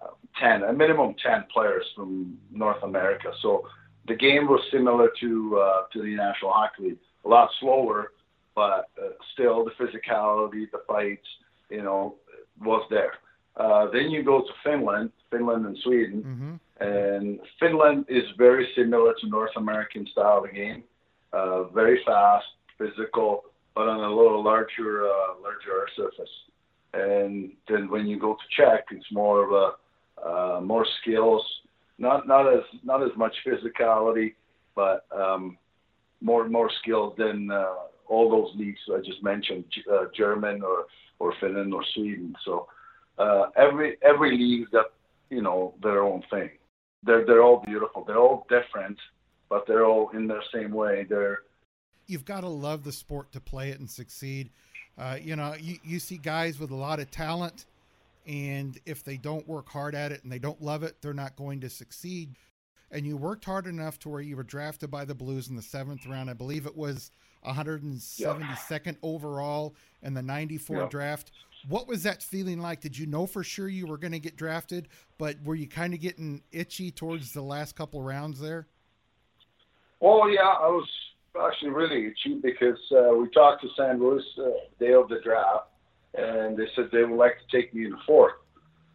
uh, 0.00 0.10
10, 0.40 0.62
a 0.64 0.72
minimum 0.72 1.14
10 1.22 1.44
players 1.52 1.84
from 1.96 2.38
North 2.50 2.82
America. 2.82 3.32
So 3.42 3.66
the 4.06 4.14
game 4.14 4.46
was 4.46 4.60
similar 4.72 5.10
to 5.20 5.58
uh, 5.58 5.82
to 5.92 6.02
the 6.02 6.14
National 6.14 6.52
Hockey 6.52 6.82
League, 6.82 6.98
a 7.24 7.28
lot 7.28 7.50
slower, 7.60 8.12
but 8.54 8.90
uh, 9.00 9.10
still 9.32 9.64
the 9.64 9.72
physicality, 9.72 10.70
the 10.70 10.82
fights, 10.86 11.26
you 11.70 11.82
know, 11.82 12.16
was 12.60 12.84
there. 12.90 13.14
Uh, 13.56 13.86
then 13.92 14.10
you 14.10 14.22
go 14.22 14.40
to 14.40 14.52
Finland, 14.64 15.10
Finland 15.30 15.66
and 15.66 15.76
Sweden, 15.82 16.22
mm-hmm. 16.22 16.84
and 16.84 17.38
Finland 17.60 18.06
is 18.08 18.24
very 18.38 18.68
similar 18.76 19.14
to 19.20 19.28
North 19.28 19.52
American 19.56 20.06
style 20.06 20.44
of 20.44 20.52
game 20.52 20.82
uh, 21.32 21.64
very 21.64 22.00
fast, 22.04 22.46
physical, 22.78 23.44
but 23.74 23.88
on 23.88 24.00
a 24.00 24.14
little 24.14 24.42
larger 24.42 25.06
uh, 25.06 25.40
larger 25.42 25.88
surface. 25.96 26.30
And 26.94 27.52
then 27.68 27.90
when 27.90 28.06
you 28.06 28.18
go 28.18 28.34
to 28.34 28.56
Czech, 28.56 28.84
it's 28.90 29.10
more 29.12 29.44
of 29.44 29.52
a 29.52 30.26
uh, 30.28 30.60
more 30.60 30.86
skills, 31.00 31.42
not 31.98 32.26
not 32.26 32.52
as 32.52 32.62
not 32.82 33.02
as 33.02 33.10
much 33.16 33.34
physicality, 33.46 34.34
but 34.74 35.06
um, 35.14 35.56
more 36.20 36.48
more 36.48 36.70
skills 36.82 37.14
than 37.16 37.50
uh, 37.50 37.74
all 38.08 38.30
those 38.30 38.54
leagues 38.56 38.80
I 38.94 38.98
just 38.98 39.22
mentioned, 39.22 39.64
uh, 39.92 40.04
German 40.14 40.62
or 40.62 40.86
or 41.18 41.34
Finland 41.40 41.72
or 41.72 41.84
Sweden. 41.94 42.34
So 42.44 42.68
uh, 43.18 43.46
every 43.56 43.96
every 44.02 44.36
league 44.36 44.70
got 44.70 44.86
you 45.30 45.42
know 45.42 45.74
their 45.82 46.02
own 46.02 46.22
thing. 46.30 46.50
They're 47.04 47.24
they're 47.26 47.42
all 47.42 47.62
beautiful. 47.64 48.04
They're 48.04 48.18
all 48.18 48.46
different, 48.48 48.98
but 49.52 49.66
they're 49.66 49.84
all 49.84 50.08
in 50.14 50.26
the 50.26 50.40
same 50.50 50.72
way. 50.72 51.04
They're 51.06 51.40
you've 52.06 52.24
got 52.24 52.40
to 52.40 52.48
love 52.48 52.84
the 52.84 52.90
sport 52.90 53.30
to 53.32 53.40
play 53.40 53.68
it 53.68 53.78
and 53.80 53.88
succeed. 53.88 54.48
Uh, 54.96 55.18
you 55.20 55.36
know, 55.36 55.54
you, 55.60 55.76
you 55.84 55.98
see 55.98 56.16
guys 56.16 56.58
with 56.58 56.70
a 56.70 56.74
lot 56.74 57.00
of 57.00 57.10
talent, 57.10 57.66
and 58.26 58.78
if 58.86 59.04
they 59.04 59.18
don't 59.18 59.46
work 59.46 59.68
hard 59.68 59.94
at 59.94 60.10
it 60.10 60.22
and 60.22 60.32
they 60.32 60.38
don't 60.38 60.62
love 60.62 60.82
it, 60.82 60.96
they're 61.02 61.12
not 61.12 61.36
going 61.36 61.60
to 61.60 61.68
succeed. 61.68 62.34
And 62.90 63.06
you 63.06 63.18
worked 63.18 63.44
hard 63.44 63.66
enough 63.66 63.98
to 64.00 64.08
where 64.08 64.22
you 64.22 64.36
were 64.36 64.42
drafted 64.42 64.90
by 64.90 65.04
the 65.04 65.14
Blues 65.14 65.48
in 65.48 65.56
the 65.56 65.62
seventh 65.62 66.06
round. 66.06 66.30
I 66.30 66.34
believe 66.34 66.64
it 66.64 66.76
was 66.76 67.10
172nd 67.46 68.86
yeah. 68.86 68.92
overall 69.02 69.74
in 70.02 70.14
the 70.14 70.22
94 70.22 70.76
yeah. 70.76 70.86
draft. 70.88 71.30
What 71.68 71.88
was 71.88 72.02
that 72.04 72.22
feeling 72.22 72.60
like? 72.60 72.80
Did 72.80 72.96
you 72.96 73.06
know 73.06 73.26
for 73.26 73.44
sure 73.44 73.68
you 73.68 73.86
were 73.86 73.98
going 73.98 74.12
to 74.12 74.18
get 74.18 74.36
drafted, 74.36 74.88
but 75.18 75.36
were 75.44 75.54
you 75.54 75.68
kind 75.68 75.92
of 75.92 76.00
getting 76.00 76.42
itchy 76.52 76.90
towards 76.90 77.32
the 77.32 77.42
last 77.42 77.76
couple 77.76 78.02
rounds 78.02 78.40
there? 78.40 78.66
Oh 80.02 80.26
yeah, 80.26 80.40
I 80.60 80.66
was 80.66 80.88
actually 81.40 81.70
really 81.70 82.12
cheap 82.22 82.42
because 82.42 82.78
uh, 82.90 83.14
we 83.14 83.28
talked 83.30 83.62
to 83.62 83.68
St. 83.78 84.00
Louis 84.00 84.24
uh, 84.38 84.50
day 84.80 84.94
of 84.94 85.08
the 85.08 85.20
draft, 85.22 85.68
and 86.14 86.56
they 86.56 86.66
said 86.74 86.88
they 86.90 87.04
would 87.04 87.16
like 87.16 87.36
to 87.38 87.56
take 87.56 87.72
me 87.72 87.84
in 87.84 87.92
the 87.92 87.98
fourth. 88.04 88.34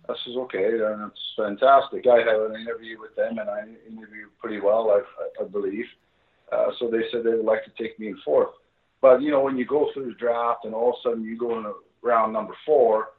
I 0.10 0.14
says, 0.26 0.36
okay, 0.38 0.72
then 0.78 1.00
that's 1.02 1.20
fantastic. 1.36 2.06
I 2.08 2.20
had 2.20 2.40
an 2.40 2.62
interview 2.62 3.00
with 3.00 3.16
them, 3.16 3.40
and 3.40 3.50
I 3.50 3.60
interviewed 3.88 4.30
pretty 4.40 4.62
well, 4.62 4.92
I, 4.92 5.44
I 5.44 5.48
believe. 5.48 5.86
Uh, 6.52 6.68
so 6.80 6.90
they 6.90 7.04
said 7.12 7.24
they 7.24 7.36
would 7.36 7.46
like 7.46 7.66
to 7.66 7.84
take 7.84 8.00
me 8.00 8.08
in 8.08 8.18
fourth. 8.24 8.52
But 9.02 9.22
you 9.22 9.32
know, 9.32 9.42
when 9.42 9.58
you 9.58 9.66
go 9.66 9.90
through 9.94 10.08
the 10.08 10.20
draft, 10.20 10.66
and 10.66 10.74
all 10.74 10.90
of 10.90 10.96
a 11.00 11.10
sudden 11.10 11.24
you 11.24 11.38
go 11.38 11.58
in 11.58 11.66
round 12.02 12.34
number 12.34 12.54
four, 12.66 13.10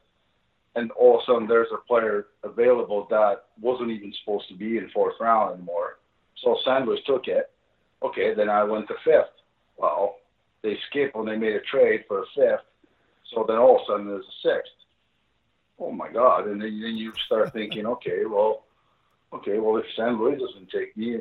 and 0.77 0.91
all 0.93 1.17
of 1.17 1.23
a 1.23 1.25
sudden 1.27 1.49
there's 1.49 1.69
a 1.73 1.87
player 1.87 2.27
available 2.43 3.07
that 3.11 3.45
wasn't 3.61 3.91
even 3.91 4.13
supposed 4.21 4.49
to 4.49 4.57
be 4.57 4.79
in 4.79 4.91
fourth 4.93 5.15
round 5.21 5.55
anymore. 5.55 5.99
So 6.43 6.57
Sandwich 6.65 7.01
took 7.07 7.27
it. 7.29 7.51
Okay, 8.03 8.35
then 8.35 8.49
I 8.49 8.65
went 8.65 8.89
to 8.89 8.95
fifth. 9.05 9.35
Well, 9.77 10.17
they 10.63 10.77
skipped 10.89 11.17
when 11.17 11.27
they 11.27 11.37
made 11.37 11.55
a 11.55 11.61
trade 11.61 12.05
for 12.07 12.21
a 12.21 12.27
fifth. 12.35 12.67
So 13.33 13.45
then 13.47 13.59
all 13.59 13.77
of 13.77 13.83
a 13.83 13.85
sudden 13.87 14.07
there's 14.09 14.25
a 14.25 14.49
sixth. 14.49 14.73
Oh 15.81 15.93
my 15.93 16.11
God! 16.11 16.49
And 16.49 16.61
then, 16.61 16.81
then 16.81 16.97
you 16.97 17.13
start 17.27 17.53
thinking, 17.53 17.87
okay, 17.87 18.25
well, 18.27 18.65
okay, 19.33 19.59
well 19.59 19.77
if 19.77 19.87
San 19.97 20.19
Luis 20.19 20.41
doesn't 20.41 20.71
take 20.71 20.97
me, 20.97 21.19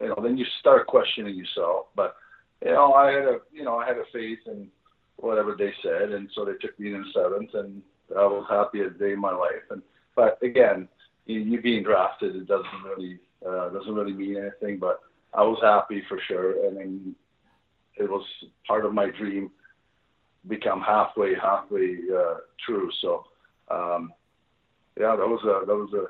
you 0.00 0.08
know, 0.08 0.16
then 0.22 0.36
you 0.36 0.44
start 0.58 0.86
questioning 0.86 1.36
yourself. 1.36 1.86
But 1.94 2.16
you 2.64 2.72
know, 2.72 2.92
I 2.92 3.12
had 3.12 3.24
a, 3.24 3.38
you 3.52 3.64
know, 3.64 3.78
I 3.78 3.86
had 3.86 3.98
a 3.98 4.04
faith 4.12 4.40
in 4.46 4.68
whatever 5.16 5.54
they 5.56 5.72
said, 5.82 6.10
and 6.12 6.28
so 6.34 6.44
they 6.44 6.54
took 6.60 6.78
me 6.78 6.94
in 6.94 7.04
seventh, 7.14 7.54
and 7.54 7.82
I 8.16 8.24
was 8.24 8.46
happy 8.48 8.80
a 8.80 8.90
day 8.90 9.12
in 9.12 9.20
my 9.20 9.32
life. 9.32 9.64
And 9.70 9.82
but 10.16 10.38
again, 10.42 10.88
you, 11.26 11.40
you 11.40 11.60
being 11.60 11.84
drafted, 11.84 12.36
it 12.36 12.48
doesn't 12.48 12.82
really 12.84 13.18
uh, 13.46 13.68
doesn't 13.70 13.94
really 13.94 14.12
mean 14.12 14.36
anything. 14.36 14.78
But 14.78 15.00
I 15.32 15.42
was 15.42 15.58
happy 15.62 16.02
for 16.08 16.20
sure, 16.26 16.66
and 16.66 16.76
then 16.76 17.14
it 17.96 18.10
was 18.10 18.24
part 18.66 18.84
of 18.84 18.92
my 18.92 19.10
dream 19.10 19.50
become 20.48 20.80
halfway 20.80 21.34
halfway 21.34 21.98
uh, 22.14 22.36
true. 22.64 22.90
So 23.00 23.24
um, 23.70 24.12
yeah, 24.98 25.16
that 25.16 25.28
was 25.28 25.42
a 25.44 25.66
that 25.66 25.74
was 25.74 25.92
a 25.94 26.06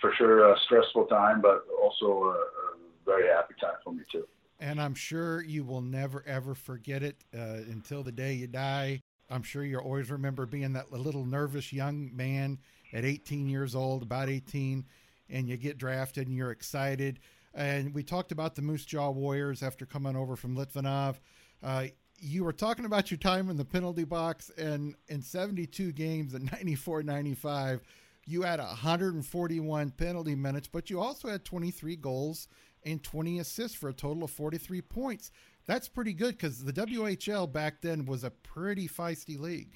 for 0.00 0.12
sure 0.16 0.52
a 0.52 0.56
stressful 0.64 1.06
time, 1.06 1.40
but 1.40 1.64
also 1.80 2.06
a, 2.06 2.30
a 2.30 2.76
very 3.04 3.28
happy 3.28 3.54
time 3.60 3.74
for 3.84 3.92
me 3.92 4.02
too. 4.10 4.26
And 4.60 4.80
I'm 4.80 4.94
sure 4.94 5.42
you 5.42 5.64
will 5.64 5.82
never 5.82 6.24
ever 6.26 6.54
forget 6.54 7.02
it 7.02 7.16
uh, 7.36 7.62
until 7.70 8.02
the 8.02 8.12
day 8.12 8.34
you 8.34 8.46
die. 8.46 9.00
I'm 9.30 9.42
sure 9.42 9.62
you'll 9.62 9.82
always 9.82 10.10
remember 10.10 10.46
being 10.46 10.72
that 10.72 10.90
little 10.90 11.24
nervous 11.24 11.72
young 11.72 12.10
man 12.16 12.58
at 12.94 13.04
18 13.04 13.48
years 13.48 13.74
old, 13.74 14.02
about 14.02 14.30
18, 14.30 14.86
and 15.28 15.48
you 15.48 15.58
get 15.58 15.76
drafted 15.76 16.28
and 16.28 16.36
you're 16.36 16.50
excited. 16.50 17.20
And 17.58 17.92
we 17.92 18.04
talked 18.04 18.30
about 18.30 18.54
the 18.54 18.62
Moose 18.62 18.84
Jaw 18.84 19.10
Warriors 19.10 19.64
after 19.64 19.84
coming 19.84 20.14
over 20.14 20.36
from 20.36 20.56
Litvinov. 20.56 21.16
Uh, 21.60 21.86
you 22.20 22.44
were 22.44 22.52
talking 22.52 22.84
about 22.84 23.10
your 23.10 23.18
time 23.18 23.50
in 23.50 23.56
the 23.56 23.64
penalty 23.64 24.04
box, 24.04 24.48
and 24.56 24.94
in 25.08 25.20
72 25.20 25.90
games 25.90 26.34
in 26.34 26.48
94 26.52 27.02
95, 27.02 27.82
you 28.26 28.42
had 28.42 28.60
141 28.60 29.90
penalty 29.90 30.36
minutes, 30.36 30.68
but 30.68 30.88
you 30.88 31.00
also 31.00 31.26
had 31.26 31.44
23 31.44 31.96
goals 31.96 32.46
and 32.86 33.02
20 33.02 33.40
assists 33.40 33.76
for 33.76 33.88
a 33.88 33.92
total 33.92 34.22
of 34.22 34.30
43 34.30 34.80
points. 34.82 35.32
That's 35.66 35.88
pretty 35.88 36.12
good 36.12 36.36
because 36.36 36.62
the 36.62 36.72
WHL 36.72 37.52
back 37.52 37.82
then 37.82 38.04
was 38.04 38.22
a 38.22 38.30
pretty 38.30 38.86
feisty 38.86 39.36
league. 39.36 39.74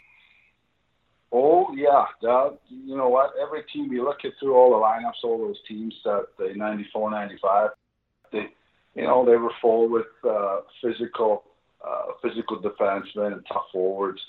Oh 1.69 1.75
yeah, 1.75 2.05
that, 2.23 2.59
you 2.71 2.97
know 2.97 3.09
what? 3.09 3.33
Every 3.41 3.63
team 3.73 3.93
you 3.93 4.05
look 4.05 4.25
at 4.25 4.33
through 4.41 4.55
all 4.55 4.71
the 4.71 4.77
lineups, 4.77 5.25
all 5.25 5.39
those 5.39 5.59
teams 5.69 5.95
that 6.05 6.27
the 6.39 6.53
94, 6.55 7.11
95, 7.11 7.71
they, 8.33 8.47
you 8.95 9.03
know, 9.03 9.25
they 9.25 9.37
were 9.37 9.53
full 9.61 9.89
with 9.89 10.07
uh, 10.29 10.61
physical 10.83 11.45
uh, 11.87 12.13
physical 12.23 12.61
defensemen 12.61 13.33
and 13.33 13.47
tough 13.49 13.67
forwards. 13.73 14.21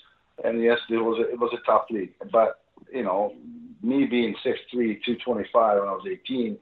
And 0.42 0.62
yes, 0.62 0.78
it 0.90 0.96
was 0.96 1.24
a, 1.24 1.32
it 1.32 1.38
was 1.38 1.52
a 1.54 1.64
tough 1.66 1.86
league. 1.90 2.12
But 2.32 2.60
you 2.92 3.04
know, 3.04 3.34
me 3.82 4.06
being 4.06 4.34
6'3", 4.44 4.54
225 4.72 5.80
when 5.80 5.88
I 5.88 5.92
was 5.92 6.06
18, 6.10 6.58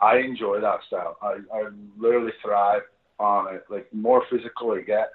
I 0.00 0.18
enjoy 0.18 0.60
that 0.60 0.80
style. 0.86 1.16
I, 1.22 1.38
I 1.52 1.68
literally 1.98 2.32
thrive 2.42 2.82
on 3.18 3.54
it. 3.54 3.64
Like 3.70 3.92
more 3.92 4.22
physical 4.30 4.72
I 4.72 4.82
get, 4.82 5.10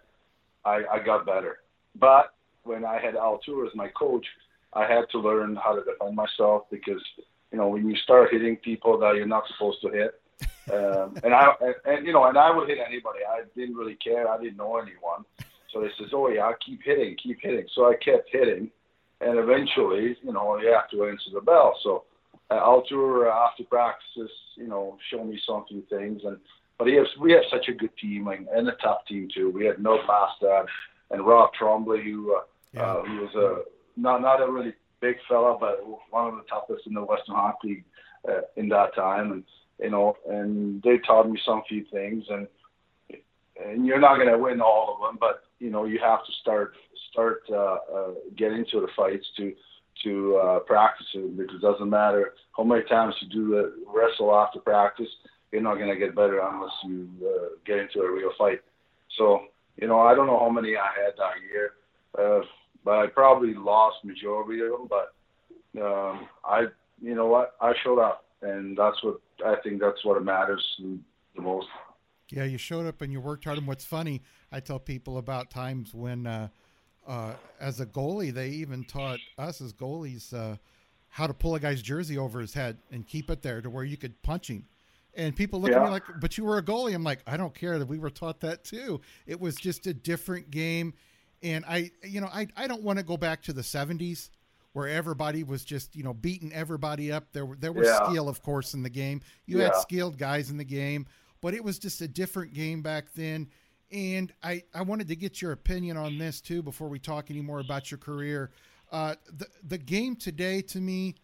I, 0.66 0.82
I 0.92 1.00
got 1.06 1.26
better. 1.26 1.60
But 2.00 2.34
when 2.64 2.86
I 2.86 3.00
had 3.00 3.16
Al 3.16 3.40
Tour 3.46 3.66
as 3.66 3.76
my 3.76 3.90
coach, 3.90 4.26
I 4.74 4.86
had 4.88 5.10
to 5.12 5.20
learn 5.20 5.56
how 5.56 5.76
to 5.76 5.84
defend 5.84 6.16
myself 6.16 6.64
because 6.72 7.02
you 7.52 7.58
know 7.58 7.68
when 7.68 7.90
you 7.90 7.96
start 7.98 8.32
hitting 8.32 8.58
people 8.58 8.98
that 9.00 9.16
you're 9.16 9.26
not 9.26 9.48
supposed 9.48 9.82
to 9.82 9.90
hit, 9.90 10.22
um, 10.74 11.18
and 11.24 11.34
I 11.34 11.54
and, 11.62 11.76
and 11.86 12.06
you 12.06 12.14
know, 12.14 12.26
and 12.26 12.38
I 12.38 12.56
would 12.56 12.70
hit 12.70 12.80
anybody. 12.80 13.20
I 13.28 13.42
didn't 13.56 13.76
really 13.76 13.96
care. 13.96 14.30
I 14.30 14.38
didn't 14.42 14.58
know 14.58 14.78
anyone. 14.78 15.26
So 15.72 15.82
they 15.82 15.90
says, 15.98 16.10
"Oh 16.14 16.30
yeah, 16.30 16.46
I 16.46 16.54
keep 16.66 16.82
hitting, 16.84 17.16
keep 17.22 17.40
hitting." 17.42 17.68
So 17.74 17.90
I 17.90 17.96
kept 17.96 18.30
hitting, 18.32 18.72
and 19.20 19.38
eventually, 19.38 20.18
you 20.24 20.34
know, 20.34 20.58
you 20.58 20.72
have 20.74 20.90
to 20.92 21.06
answer 21.06 21.30
the 21.34 21.42
bell. 21.42 21.78
So 21.84 22.06
uh, 22.50 22.60
Altur 22.60 23.28
uh, 23.28 23.48
after 23.48 23.64
practices, 23.64 24.32
you 24.56 24.68
know, 24.68 24.98
show 25.10 25.24
me 25.24 25.40
some 25.46 25.66
few 25.68 25.84
things, 25.90 26.22
and 26.26 26.38
but 26.78 26.88
he 26.88 26.96
has 26.96 27.08
we 27.20 27.32
have 27.32 27.44
such 27.50 27.68
a 27.70 27.74
good 27.74 27.96
team 27.98 28.28
and, 28.28 28.48
and 28.50 28.68
a 28.68 28.74
tough 28.74 29.06
team 29.08 29.30
too. 29.34 29.50
We 29.50 29.66
had 29.66 29.82
no 29.82 30.00
Bastard 30.08 30.68
and 31.12 31.26
Rob 31.26 31.52
Trombley, 31.60 32.04
who 32.04 32.36
uh, 32.36 32.42
yeah. 32.74 32.82
uh, 32.82 33.04
who 33.04 33.22
was 33.22 33.36
a 33.36 33.62
not 33.96 34.22
not 34.22 34.42
a 34.42 34.52
really 34.52 34.74
big 35.00 35.16
fella, 35.28 35.58
but 35.60 35.80
one 36.10 36.28
of 36.28 36.36
the 36.36 36.44
toughest 36.50 36.88
in 36.88 36.94
the 36.94 37.02
Western 37.02 37.36
Hockey 37.36 37.68
League 37.68 37.84
uh, 38.30 38.42
in 38.56 38.70
that 38.70 38.96
time, 38.96 39.32
and 39.32 39.44
you 39.80 39.90
know, 39.90 40.16
and 40.28 40.82
they 40.84 40.98
taught 41.00 41.30
me 41.30 41.40
some 41.46 41.64
few 41.68 41.86
things, 41.92 42.26
and 42.30 42.48
and 43.64 43.86
you're 43.86 44.00
not 44.00 44.16
going 44.16 44.32
to 44.32 44.38
win 44.38 44.62
all 44.62 44.96
of 44.96 45.08
them, 45.08 45.18
but 45.20 45.44
you 45.60 45.70
know, 45.70 45.86
you 45.86 46.00
have 46.00 46.26
to 46.26 46.32
start 46.42 46.74
start 47.12 47.44
uh, 47.52 47.78
uh, 47.94 48.12
get 48.38 48.52
into 48.52 48.80
the 48.80 48.88
fights 48.96 49.26
to 49.38 49.54
to 50.04 50.38
uh, 50.38 50.60
practice 50.60 51.08
it 51.14 51.38
because 51.38 51.56
it 51.56 51.62
doesn't 51.62 51.90
matter 51.90 52.34
how 52.56 52.64
many 52.64 52.84
times 52.84 53.14
you 53.22 53.30
do 53.30 53.50
the 53.52 53.74
wrestle 53.94 54.36
after 54.36 54.60
practice, 54.60 55.10
you're 55.52 55.62
not 55.62 55.76
going 55.76 55.90
to 55.90 55.98
get 55.98 56.16
better 56.16 56.40
unless 56.40 56.72
you 56.86 57.08
uh, 57.24 57.50
get 57.66 57.78
into 57.78 58.00
a 58.00 58.12
real 58.12 58.32
fight. 58.38 58.62
So, 59.18 59.42
you 59.78 59.88
know, 59.88 60.00
I 60.00 60.16
don't 60.16 60.28
know 60.28 60.40
how 60.40 60.50
many 60.50 60.76
I 60.76 60.90
had 61.04 61.14
that 61.18 61.34
year, 61.52 61.74
uh, 62.18 62.42
but 62.84 62.98
I 62.98 63.08
probably 63.08 63.54
lost 63.54 64.04
majority 64.04 64.62
of 64.62 64.72
them. 64.72 64.90
But 64.90 65.14
um, 65.82 66.28
I, 66.44 66.68
you 67.02 67.16
know 67.16 67.28
what, 67.28 67.56
I 67.62 67.74
showed 67.84 68.00
up, 68.00 68.26
and 68.42 68.78
that's 68.78 69.02
what 69.04 69.20
I 69.46 69.56
think 69.64 69.82
that's 69.82 70.04
what 70.04 70.24
matters 70.24 70.64
the 70.80 71.42
most. 71.42 71.68
Yeah, 72.30 72.46
you 72.46 72.58
showed 72.58 72.86
up 72.86 73.02
and 73.02 73.12
you 73.12 73.20
worked 73.20 73.44
hard. 73.44 73.58
And 73.58 73.68
what's 73.68 73.86
funny, 73.86 74.22
I 74.52 74.62
tell 74.62 74.80
people 74.80 75.18
about 75.18 75.50
times 75.50 75.94
when, 75.94 76.26
uh, 76.26 76.48
uh, 77.06 77.34
as 77.60 77.82
a 77.82 77.86
goalie, 77.86 78.34
they 78.34 78.50
even 78.50 78.86
taught 78.86 79.20
us 79.38 79.60
as 79.60 79.74
goalies 79.74 80.34
uh, 80.34 80.56
how 81.10 81.28
to 81.28 81.34
pull 81.34 81.56
a 81.56 81.60
guy's 81.60 81.82
jersey 81.82 82.18
over 82.18 82.40
his 82.40 82.54
head 82.54 82.78
and 82.90 83.06
keep 83.06 83.30
it 83.30 83.42
there 83.42 83.62
to 83.62 83.70
where 83.70 83.84
you 83.84 83.98
could 83.98 84.22
punch 84.24 84.50
him. 84.50 84.66
And 85.14 85.36
people 85.36 85.60
look 85.60 85.72
yeah. 85.72 85.80
at 85.80 85.84
me 85.84 85.90
like, 85.90 86.04
"But 86.22 86.38
you 86.38 86.46
were 86.46 86.58
a 86.58 86.64
goalie." 86.64 86.96
I'm 86.96 87.04
like, 87.04 87.20
"I 87.28 87.36
don't 87.36 87.54
care 87.54 87.78
that 87.78 87.86
we 87.86 88.00
were 88.00 88.10
taught 88.10 88.40
that 88.42 88.64
too. 88.64 89.02
It 89.28 89.42
was 89.42 89.56
just 89.58 89.86
a 89.86 89.94
different 89.94 90.52
game." 90.52 90.94
And 91.44 91.66
I, 91.66 91.92
you 92.04 92.22
know, 92.22 92.28
I, 92.28 92.48
I 92.56 92.68
don't 92.68 92.84
want 92.84 93.00
to 93.00 93.06
go 93.06 93.18
back 93.18 93.42
to 93.44 93.54
the 93.54 93.62
'70s 93.62 94.30
where 94.74 94.88
everybody 94.88 95.44
was 95.44 95.66
just 95.66 95.96
you 95.96 96.04
know 96.04 96.14
beating 96.14 96.54
everybody 96.54 97.12
up. 97.12 97.32
There 97.34 97.46
were 97.46 97.56
there 97.56 97.72
was 97.72 97.88
yeah. 97.88 98.10
skill, 98.10 98.30
of 98.30 98.42
course, 98.42 98.74
in 98.74 98.84
the 98.84 98.90
game. 98.90 99.22
You 99.46 99.60
yeah. 99.60 99.66
had 99.66 99.76
skilled 99.78 100.18
guys 100.18 100.50
in 100.50 100.58
the 100.58 100.64
game, 100.64 101.06
but 101.42 101.54
it 101.54 101.64
was 101.64 101.80
just 101.80 102.02
a 102.02 102.08
different 102.08 102.54
game 102.54 102.82
back 102.82 103.14
then. 103.16 103.50
And 103.92 104.32
I 104.44 104.64
I 104.74 104.84
wanted 104.84 105.08
to 105.10 105.16
get 105.16 105.42
your 105.42 105.52
opinion 105.52 105.98
on 105.98 106.18
this 106.18 106.42
too 106.42 106.62
before 106.62 106.88
we 106.88 107.00
talk 107.00 107.30
any 107.30 107.42
more 107.42 107.60
about 107.60 107.92
your 107.92 107.98
career. 107.98 108.52
Uh, 108.92 109.16
the 109.38 109.48
the 109.64 109.78
game 109.78 110.16
today, 110.16 110.62
to 110.62 110.80
me, 110.80 111.16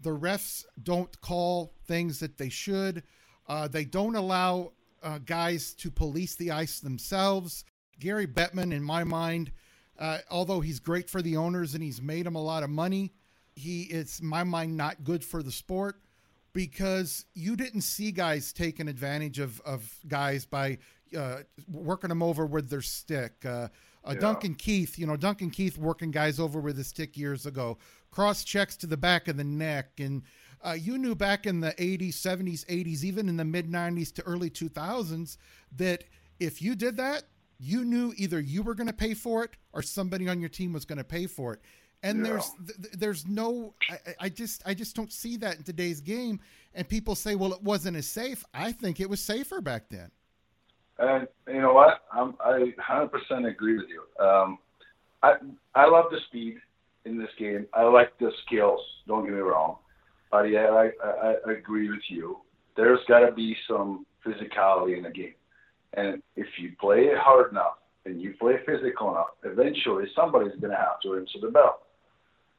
the 0.00 0.10
refs 0.10 0.64
don't 0.82 1.20
call 1.20 1.72
things 1.86 2.20
that 2.20 2.38
they 2.38 2.48
should. 2.48 3.02
Uh, 3.48 3.66
they 3.68 3.84
don't 3.84 4.14
allow 4.14 4.72
uh, 5.02 5.18
guys 5.18 5.74
to 5.74 5.90
police 5.90 6.36
the 6.36 6.50
ice 6.50 6.80
themselves. 6.80 7.64
Gary 7.98 8.26
Bettman, 8.26 8.72
in 8.72 8.82
my 8.82 9.04
mind, 9.04 9.52
uh, 9.98 10.18
although 10.30 10.60
he's 10.60 10.80
great 10.80 11.08
for 11.08 11.22
the 11.22 11.36
owners 11.36 11.74
and 11.74 11.82
he's 11.82 12.02
made 12.02 12.26
them 12.26 12.34
a 12.34 12.42
lot 12.42 12.62
of 12.62 12.70
money, 12.70 13.12
he 13.54 13.82
is, 13.82 14.20
in 14.20 14.26
my 14.26 14.44
mind, 14.44 14.76
not 14.76 15.04
good 15.04 15.24
for 15.24 15.42
the 15.42 15.52
sport 15.52 16.00
because 16.52 17.24
you 17.34 17.56
didn't 17.56 17.82
see 17.82 18.12
guys 18.12 18.52
taking 18.52 18.88
advantage 18.88 19.38
of, 19.38 19.60
of 19.62 19.88
guys 20.08 20.44
by 20.44 20.78
uh, 21.16 21.38
working 21.70 22.08
them 22.08 22.22
over 22.22 22.46
with 22.46 22.68
their 22.68 22.82
stick. 22.82 23.32
Uh, 23.44 23.68
uh, 24.04 24.12
yeah. 24.12 24.14
Duncan 24.14 24.54
Keith, 24.54 24.98
you 24.98 25.06
know, 25.06 25.16
Duncan 25.16 25.50
Keith 25.50 25.78
working 25.78 26.10
guys 26.10 26.40
over 26.40 26.60
with 26.60 26.76
his 26.76 26.88
stick 26.88 27.16
years 27.16 27.46
ago, 27.46 27.78
cross 28.10 28.44
checks 28.44 28.76
to 28.76 28.86
the 28.86 28.96
back 28.96 29.28
of 29.28 29.36
the 29.36 29.44
neck. 29.44 30.00
And 30.00 30.22
uh, 30.64 30.72
you 30.72 30.98
knew 30.98 31.14
back 31.14 31.46
in 31.46 31.60
the 31.60 31.72
80s, 31.72 32.14
70s, 32.14 32.66
80s, 32.66 33.04
even 33.04 33.28
in 33.28 33.36
the 33.36 33.44
mid 33.44 33.70
90s 33.70 34.12
to 34.14 34.22
early 34.22 34.50
2000s, 34.50 35.36
that 35.76 36.04
if 36.40 36.60
you 36.60 36.74
did 36.74 36.96
that, 36.96 37.24
you 37.62 37.84
knew 37.84 38.12
either 38.16 38.40
you 38.40 38.62
were 38.62 38.74
going 38.74 38.88
to 38.88 38.92
pay 38.92 39.14
for 39.14 39.44
it 39.44 39.50
or 39.72 39.82
somebody 39.82 40.28
on 40.28 40.40
your 40.40 40.48
team 40.48 40.72
was 40.72 40.84
going 40.84 40.98
to 40.98 41.04
pay 41.04 41.26
for 41.26 41.54
it. 41.54 41.60
And 42.02 42.18
yeah. 42.18 42.24
there's 42.32 42.50
there's 42.94 43.28
no 43.28 43.74
I, 43.88 43.98
I, 44.22 44.28
just 44.28 44.60
i 44.66 44.74
just 44.74 44.96
don't 44.96 45.12
see 45.12 45.36
that 45.36 45.58
in 45.58 45.62
today's 45.62 46.00
game. 46.00 46.40
And 46.74 46.88
people 46.88 47.14
say 47.14 47.36
well 47.36 47.52
it 47.52 47.62
wasn't 47.62 47.96
as 47.96 48.08
safe. 48.08 48.44
I 48.52 48.72
think 48.72 48.98
it 48.98 49.08
was 49.08 49.20
safer 49.20 49.60
back 49.60 49.84
then. 49.88 50.10
And 50.98 51.28
you 51.46 51.60
know 51.60 51.72
what? 51.72 52.02
I'm, 52.12 52.34
i 52.44 52.72
100% 52.90 53.48
agree 53.48 53.76
with 53.76 53.86
you. 53.88 54.24
Um, 54.24 54.58
i 55.22 55.34
i 55.76 55.86
love 55.86 56.06
the 56.10 56.18
speed 56.26 56.58
in 57.04 57.18
this 57.18 57.30
game. 57.38 57.66
I 57.72 57.84
like 57.84 58.18
the 58.18 58.32
skills 58.44 58.80
don't 59.06 59.24
get 59.24 59.34
me 59.34 59.40
wrong. 59.40 59.76
But 60.32 60.44
yeah, 60.44 60.66
I, 60.70 60.90
I, 61.04 61.34
I 61.46 61.52
agree 61.52 61.90
with 61.90 62.02
you. 62.08 62.38
There's 62.76 63.00
got 63.06 63.20
to 63.20 63.32
be 63.32 63.56
some 63.68 64.06
physicality 64.26 64.96
in 64.96 65.02
the 65.04 65.10
game, 65.10 65.34
and 65.94 66.22
if 66.36 66.46
you 66.58 66.72
play 66.80 67.04
it 67.04 67.18
hard 67.18 67.52
enough 67.52 67.78
and 68.04 68.20
you 68.20 68.34
play 68.38 68.56
physical 68.66 69.10
enough, 69.10 69.28
eventually 69.44 70.06
somebody's 70.14 70.58
going 70.60 70.70
to 70.70 70.76
have 70.76 71.00
to 71.02 71.16
answer 71.16 71.38
the 71.40 71.50
bell. 71.50 71.82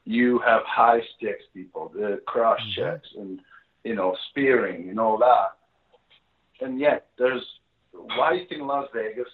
You 0.06 0.40
have 0.40 0.62
high 0.66 1.02
sticks 1.16 1.44
people, 1.54 1.92
the 1.94 2.22
cross 2.26 2.60
checks, 2.76 3.08
and 3.18 3.40
you 3.84 3.96
know 3.96 4.16
spearing 4.30 4.90
and 4.90 5.00
all 5.00 5.18
that, 5.18 5.58
and 6.66 6.80
yet 6.80 7.08
there's 7.18 7.44
why 7.94 8.34
do 8.34 8.40
you 8.40 8.48
think 8.48 8.64
Las 8.64 8.88
Vegas 8.94 9.28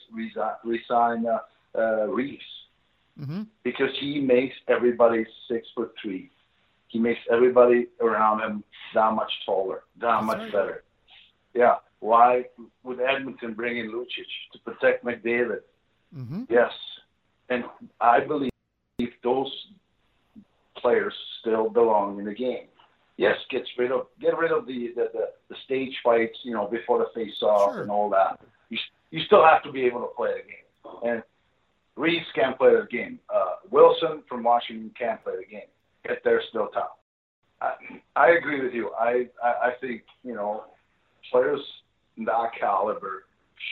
resign, 0.64 1.26
uh, 1.26 1.40
uh, 1.78 2.08
Reaves? 2.08 2.44
Mm-hmm. 3.20 3.44
Because 3.64 3.90
he 4.00 4.20
makes 4.20 4.56
everybody 4.68 5.26
six 5.50 5.68
foot 5.76 5.94
three. 6.02 6.30
He 6.88 7.00
makes 7.00 7.20
everybody 7.32 7.88
around 8.02 8.42
him 8.42 8.64
that 8.94 9.14
much 9.14 9.32
taller, 9.46 9.84
that 10.02 10.24
much 10.24 10.40
right. 10.40 10.52
better. 10.52 10.84
Yeah. 11.54 11.76
Why 12.00 12.46
would 12.84 13.00
Edmonton 13.02 13.54
bring 13.54 13.78
in 13.78 13.92
Lucic 13.92 14.26
to 14.54 14.60
protect 14.60 15.04
McDavid? 15.04 15.60
Mm-hmm. 16.16 16.44
Yes. 16.50 16.72
And 17.50 17.66
I 18.00 18.22
believe 18.22 18.52
those 19.24 19.52
players 20.78 21.14
still 21.42 21.70
belong 21.70 22.20
in 22.20 22.26
the 22.26 22.34
game. 22.34 22.66
Yes, 23.18 23.36
get 23.50 23.64
rid 23.78 23.92
of 23.92 24.08
get 24.22 24.38
rid 24.38 24.52
of 24.52 24.66
the 24.66 24.90
the, 24.96 25.10
the, 25.12 25.26
the 25.50 25.56
stage 25.66 25.94
fights, 26.04 26.38
you 26.44 26.54
know, 26.54 26.68
before 26.68 27.00
the 27.00 27.08
face 27.14 27.42
off 27.42 27.74
Sure. 27.74 27.82
and 27.82 27.92
all 27.92 28.10
that. 28.12 28.40
You 28.70 28.78
you 29.12 29.22
still 29.26 29.44
have 29.44 29.62
to 29.64 29.72
be 29.72 29.84
able 29.86 30.02
to 30.02 30.08
play 30.16 30.32
the 30.36 30.48
game. 30.48 31.14
And 31.14 31.24
Reaves 31.98 32.26
can't 32.34 32.58
play 32.58 32.72
the 32.72 32.88
game. 32.90 33.20
Uh, 33.34 33.56
Wilson 33.72 34.24
from 34.30 34.44
Washington 34.44 34.90
can't 34.98 35.22
play 35.22 35.34
the 35.38 35.46
game. 35.52 35.68
Yet 36.08 36.22
they're 36.24 36.42
still 36.50 36.68
top. 36.68 37.00
I, 37.62 37.74
I 38.16 38.30
agree 38.32 38.64
with 38.64 38.74
you. 38.74 38.92
I, 38.98 39.28
I 39.44 39.50
I 39.50 39.72
think 39.82 40.04
you 40.24 40.34
know 40.34 40.64
players 41.32 41.62
that 42.18 42.52
caliber 42.60 43.26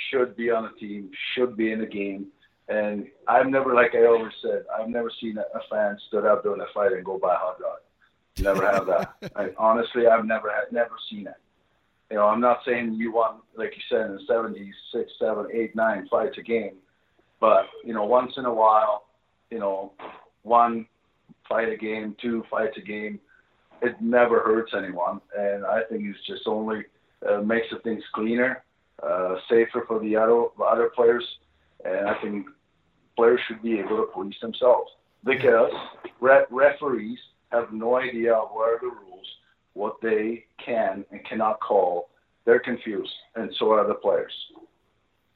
should 0.10 0.36
be 0.36 0.50
on 0.50 0.64
the 0.64 0.80
team, 0.80 1.12
should 1.34 1.58
be 1.58 1.72
in 1.72 1.80
the 1.80 1.86
game. 1.86 2.28
And 2.70 3.08
I've 3.28 3.48
never, 3.48 3.74
like 3.74 3.96
I 3.96 4.06
always 4.06 4.34
said, 4.42 4.66
I've 4.78 4.90
never 4.90 5.12
seen 5.22 5.38
a, 5.38 5.58
a 5.58 5.62
fan 5.70 5.98
stood 6.08 6.26
up 6.26 6.44
during 6.44 6.62
a 6.62 6.66
fight 6.74 6.92
and 6.92 7.06
go 7.06 7.18
buy 7.18 7.34
a 7.34 7.38
hot 7.38 7.60
dog. 7.60 7.78
Never 8.40 8.70
have 8.70 8.86
that. 8.88 9.16
I, 9.36 9.50
honestly, 9.58 10.08
I've 10.08 10.26
never 10.26 10.50
had, 10.50 10.72
never 10.72 10.96
seen 11.10 11.28
it. 11.28 11.36
You 12.12 12.18
know, 12.18 12.28
I'm 12.28 12.42
not 12.42 12.60
saying 12.66 12.96
you 12.96 13.12
want, 13.12 13.42
like 13.58 13.74
you 13.76 13.82
said, 13.90 14.08
in 14.08 14.16
the 14.16 14.34
70s, 14.34 14.72
six, 14.94 15.12
seven, 15.20 15.48
eight, 15.54 15.76
nine 15.76 16.08
fights 16.10 16.38
a 16.38 16.42
game, 16.42 16.76
but 17.40 17.66
you 17.84 17.94
know, 17.94 18.06
once 18.06 18.34
in 18.38 18.46
a 18.46 18.54
while, 18.54 19.08
you 19.52 19.60
know, 19.60 19.92
one 20.44 20.88
fight 21.50 21.70
a 21.70 21.76
game, 21.76 22.16
two 22.22 22.46
fights 22.50 22.78
a 22.78 22.82
game, 22.82 23.20
it 23.82 23.96
never 24.02 24.40
hurts 24.40 24.72
anyone, 24.76 25.20
and 25.38 25.66
I 25.66 25.82
think 25.90 26.04
it's 26.06 26.26
just 26.26 26.48
only 26.48 26.86
uh, 27.28 27.42
makes 27.42 27.68
the 27.72 27.80
things 27.80 28.04
cleaner, 28.14 28.64
uh, 29.02 29.36
safer 29.50 29.84
for 29.88 30.00
the 30.00 30.16
other 30.16 30.46
other 30.66 30.90
players, 30.96 31.24
and 31.86 32.08
I 32.08 32.22
think 32.22 32.48
players 33.16 33.40
should 33.48 33.62
be 33.62 33.80
able 33.80 33.98
to 33.98 34.08
police 34.14 34.36
themselves 34.42 34.92
because 35.24 35.72
re- 36.20 36.46
referees 36.50 37.20
have 37.52 37.72
no 37.72 37.96
idea 37.96 38.34
what 38.36 38.70
are 38.70 38.80
the 38.80 38.88
rules, 38.88 39.28
what 39.74 39.96
they 40.02 40.46
can 40.64 41.06
and 41.12 41.26
cannot 41.26 41.60
call. 41.60 42.10
They're 42.46 42.60
confused, 42.60 43.14
and 43.36 43.54
so 43.58 43.72
are 43.72 43.88
the 43.88 43.96
players. 43.96 44.34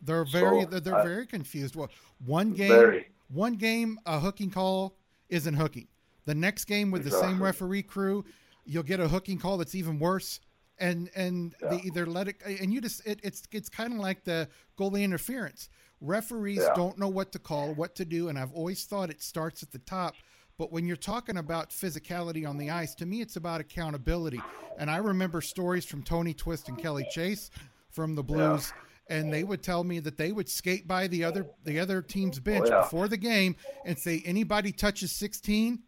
They're 0.02 0.26
very 0.26 0.62
So, 0.62 0.68
they're, 0.70 0.80
they're 0.80 1.04
very 1.04 1.26
confused. 1.26 1.76
Well, 1.76 1.90
one 2.26 2.54
game 2.54 2.70
Very. 2.70 3.08
one 3.30 3.56
game 3.56 4.00
a 4.06 4.20
hooking 4.20 4.50
call 4.50 4.96
isn't 5.30 5.54
hooking. 5.54 5.88
The 6.26 6.36
next 6.36 6.66
game 6.66 6.92
with 6.92 7.04
the 7.04 7.12
same 7.12 7.42
referee 7.42 7.84
crew, 7.84 8.24
you'll 8.66 8.84
get 8.84 9.00
a 9.00 9.08
hooking 9.08 9.40
call 9.40 9.58
that's 9.58 9.76
even 9.76 10.00
worse. 10.00 10.40
And 10.82 11.10
and 11.16 11.56
they 11.70 11.78
Yeah. 11.78 11.82
either 11.86 12.06
let 12.06 12.28
it 12.28 12.42
and 12.44 12.74
you 12.74 12.82
just 12.82 13.06
it, 13.06 13.20
it's 13.24 13.44
it's 13.52 13.70
kind 13.70 13.94
of 13.94 14.00
like 14.00 14.24
the 14.24 14.50
goalie 14.78 15.04
interference. 15.04 15.70
Referees 16.02 16.58
Yeah. 16.58 16.74
don't 16.76 16.98
know 16.98 17.08
what 17.08 17.32
to 17.34 17.40
call, 17.40 17.74
what 17.76 17.96
to 17.96 18.06
do, 18.06 18.28
and 18.28 18.38
I've 18.38 18.52
always 18.52 18.84
thought 18.86 19.10
it 19.12 19.22
starts 19.22 19.62
at 19.62 19.72
the 19.72 19.80
top. 19.80 20.16
But 20.58 20.72
when 20.72 20.86
you're 20.88 20.98
talking 20.98 21.38
about 21.38 21.70
physicality 21.70 22.48
on 22.48 22.58
the 22.58 22.70
ice, 22.72 22.94
to 22.96 23.06
me, 23.06 23.22
it's 23.22 23.36
about 23.36 23.62
accountability. 23.62 24.42
And 24.78 24.90
I 24.90 24.98
remember 24.98 25.42
stories 25.42 25.86
from 25.86 26.04
Tony 26.04 26.34
Twist 26.34 26.68
and 26.68 26.78
Kelly 26.78 27.08
Chase 27.12 27.52
from 27.90 28.16
the 28.16 28.24
Blues, 28.24 28.74
and 29.08 29.32
they 29.32 29.44
would 29.44 29.62
tell 29.62 29.84
me 29.84 30.00
that 30.00 30.18
they 30.18 30.32
would 30.32 30.50
skate 30.50 30.88
by 30.88 31.08
the 31.08 31.24
other 31.24 31.46
the 31.64 31.80
other 31.80 32.02
team's 32.02 32.40
oh, 32.40 32.42
bench 32.42 32.68
yeah. 32.70 32.82
before 32.82 33.08
the 33.08 33.18
game 33.18 33.56
and 33.86 33.98
say, 33.98 34.24
anybody 34.26 34.72
touches 34.72 35.12
16, 35.12 35.84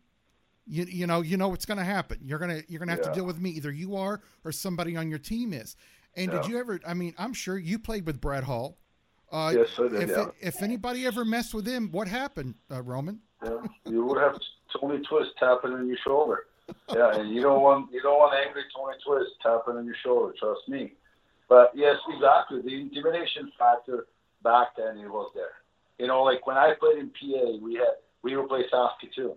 you 0.65 0.86
you 0.86 1.08
know 1.08 1.21
you 1.21 1.38
know 1.38 1.49
what's 1.49 1.65
going 1.65 1.78
to 1.78 1.84
happen. 1.84 2.19
You're 2.21 2.39
gonna 2.39 2.62
you're 2.67 2.80
gonna 2.80 2.91
have 2.91 3.02
to 3.02 3.13
deal 3.13 3.26
with 3.26 3.39
me. 3.39 3.52
Either 3.52 3.71
you 3.71 3.95
are 3.95 4.21
or 4.43 4.52
somebody 4.52 4.95
on 4.95 5.10
your 5.10 5.19
team 5.19 5.54
is. 5.54 5.76
And 6.15 6.30
did 6.32 6.45
you 6.45 6.60
ever? 6.60 6.80
I 6.88 6.93
mean, 6.93 7.13
I'm 7.17 7.34
sure 7.34 7.58
you 7.58 7.80
played 7.80 8.06
with 8.06 8.21
Brett 8.21 8.43
Hull. 8.43 8.78
Uh, 9.32 9.52
Yes, 9.56 9.67
I 9.80 9.88
did, 9.88 10.04
If, 10.04 10.10
yeah. 10.10 10.26
if 10.39 10.62
anybody 10.62 11.08
ever 11.08 11.26
messed 11.26 11.56
with 11.56 11.65
him, 11.65 11.89
what 11.91 12.08
happened, 12.08 12.54
uh, 12.71 12.84
Roman? 12.84 13.19
Yeah, 13.43 13.58
you 13.86 14.06
would 14.06 14.21
have 14.21 14.38
Tony 14.80 15.02
Twist 15.10 15.32
tapping 15.39 15.71
on 15.71 15.88
your 15.88 15.97
shoulder. 16.06 16.45
Yeah, 16.93 17.15
and 17.15 17.34
you 17.34 17.41
don't 17.41 17.62
want 17.62 17.91
you 17.91 18.02
don't 18.02 18.19
want 18.19 18.36
angry 18.36 18.62
Tony 18.76 18.95
Twist 19.06 19.32
tapping 19.41 19.76
on 19.76 19.86
your 19.86 19.95
shoulder. 20.04 20.34
Trust 20.39 20.62
me. 20.69 20.93
But 21.49 21.71
yes, 21.76 21.97
exactly. 22.08 22.62
The 22.62 22.82
intimidation 22.82 23.52
factor 23.58 24.06
back 24.43 24.69
then 24.78 24.97
it 24.97 25.10
was 25.10 25.32
there. 25.36 25.56
You 25.99 26.08
know, 26.08 26.23
like 26.23 26.45
when 26.47 26.58
I 26.58 26.73
played 26.80 26.99
in 26.99 27.10
PA, 27.10 27.58
we 27.62 27.76
had 27.76 27.97
we 28.21 28.38
would 28.38 28.47
play 28.47 28.63
Saskatoon. 28.69 29.36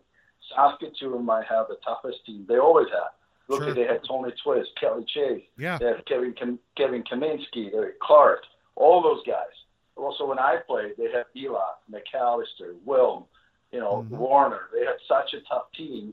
Saskatoon 0.54 1.24
might 1.24 1.46
have 1.46 1.68
the 1.68 1.76
toughest 1.84 2.24
team. 2.26 2.44
They 2.48 2.58
always 2.58 2.88
have. 2.90 3.10
Look, 3.48 3.60
Sure. 3.62 3.70
at 3.70 3.76
they 3.76 3.84
had 3.86 4.02
Tony 4.04 4.32
Twist, 4.42 4.70
Kelly 4.80 5.04
Chase, 5.04 5.44
Yeah. 5.56 5.78
they 5.78 5.86
had 5.86 6.04
Kevin 6.06 6.32
Kam- 6.34 6.58
Kevin 6.76 7.04
Kaminski, 7.04 7.70
they 7.70 7.76
had 7.78 7.98
Clark, 8.00 8.42
all 8.74 9.00
those 9.02 9.22
guys. 9.24 9.52
Also, 9.96 10.26
when 10.26 10.38
I 10.38 10.56
played, 10.66 10.96
they 10.96 11.10
had 11.10 11.26
Elot, 11.36 11.76
McAllister, 11.90 12.74
Wilm, 12.84 13.26
you 13.72 13.78
know, 13.80 14.04
Mhm. 14.10 14.18
Warner. 14.18 14.68
They 14.72 14.84
had 14.84 14.98
such 15.08 15.32
a 15.34 15.40
tough 15.42 15.70
team 15.72 16.12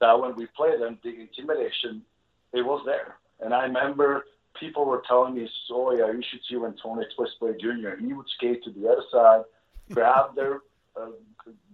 that 0.00 0.18
when 0.20 0.34
we 0.36 0.46
played 0.46 0.80
them, 0.80 0.98
the 1.02 1.20
intimidation, 1.20 2.04
it 2.52 2.62
was 2.62 2.84
there. 2.84 3.16
And 3.40 3.54
I 3.54 3.62
remember 3.62 4.26
people 4.54 4.84
were 4.84 5.02
telling 5.06 5.34
me, 5.34 5.50
"Oh 5.70 5.92
yeah, 5.92 6.10
you 6.10 6.22
should 6.22 6.42
see 6.44 6.56
when 6.56 6.74
Tony 6.76 7.06
Twist 7.14 7.38
played 7.38 7.58
junior. 7.58 7.96
He 7.96 8.12
would 8.12 8.28
skate 8.28 8.62
to 8.64 8.70
the 8.70 8.88
other 8.88 9.04
side, 9.10 9.44
grab 9.92 10.34
their 10.34 10.60
uh, 10.96 11.06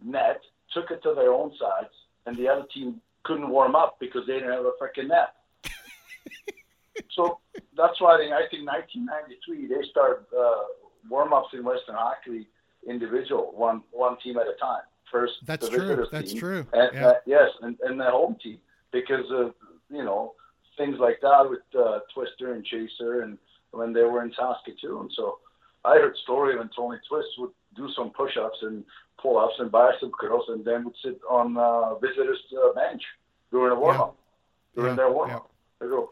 net, 0.03 0.43
took 0.77 0.91
it 0.91 1.03
to 1.03 1.15
their 1.15 1.33
own 1.33 1.51
sides, 1.59 1.95
and 2.27 2.37
the 2.37 2.47
other 2.53 2.67
team 2.75 3.01
couldn't 3.25 3.49
warm 3.49 3.75
up 3.75 3.93
because 3.99 4.25
they 4.27 4.35
didn't 4.35 4.53
have 4.53 4.67
a 4.73 4.75
freaking 4.81 5.09
net." 5.09 5.31
so 7.17 7.39
that's 7.77 8.01
why 8.01 8.15
I 8.15 8.19
think, 8.19 8.33
I 8.33 8.45
think 8.51 8.63
1993 8.69 9.67
they 9.73 9.83
started 9.91 10.27
uh, 10.37 10.65
warm 11.09 11.33
ups 11.33 11.49
in 11.55 11.65
Western 11.65 11.97
Hockey 11.97 12.47
individual, 12.89 13.53
one 13.55 13.83
one 13.91 14.17
team 14.23 14.37
at 14.39 14.47
a 14.47 14.57
time. 14.61 14.83
First, 15.11 15.35
That's 15.45 15.69
true. 15.69 16.07
That's 16.11 16.33
team, 16.33 16.41
true. 16.41 16.67
and, 16.73 16.91
Yeah. 16.93 17.07
uh, 17.09 17.15
yes, 17.27 17.49
and, 17.63 17.79
and 17.87 17.99
the 18.01 18.11
home 18.11 18.37
team 18.43 18.59
because 18.93 19.27
of 19.31 19.55
you 19.89 20.05
know 20.05 20.35
things 20.77 20.97
like 20.99 21.19
that 21.23 21.49
with 21.49 21.61
uh, 21.79 22.01
Twister 22.13 22.53
and 22.55 22.65
Chaser, 22.65 23.23
and 23.23 23.39
when 23.71 23.93
they 23.93 24.03
were 24.03 24.23
in 24.25 24.33
Saskatoon. 24.39 25.09
So 25.15 25.39
I 25.85 25.95
heard 25.95 26.17
story 26.25 26.59
when 26.59 26.69
Tony 26.75 26.99
Twist 27.09 27.29
would 27.39 27.51
do 27.77 27.89
some 27.97 28.11
push-ups 28.11 28.59
and 28.63 28.85
pull-ups 29.27 29.55
and 29.59 29.73
bicep 29.73 30.11
curls, 30.21 30.45
and 30.49 30.65
then 30.65 30.85
would 30.85 30.95
sit 31.05 31.19
on 31.29 31.57
uh, 31.57 31.95
visitors' 31.97 32.39
uh, 32.57 32.73
bench 32.75 33.03
during 33.51 33.73
a 33.77 33.81
warm-up, 33.81 34.17
during 34.77 34.91
Yeah, 34.93 34.97
their 34.97 35.11
warm-up. 35.13 35.51
They 35.81 35.87
go, 35.87 36.11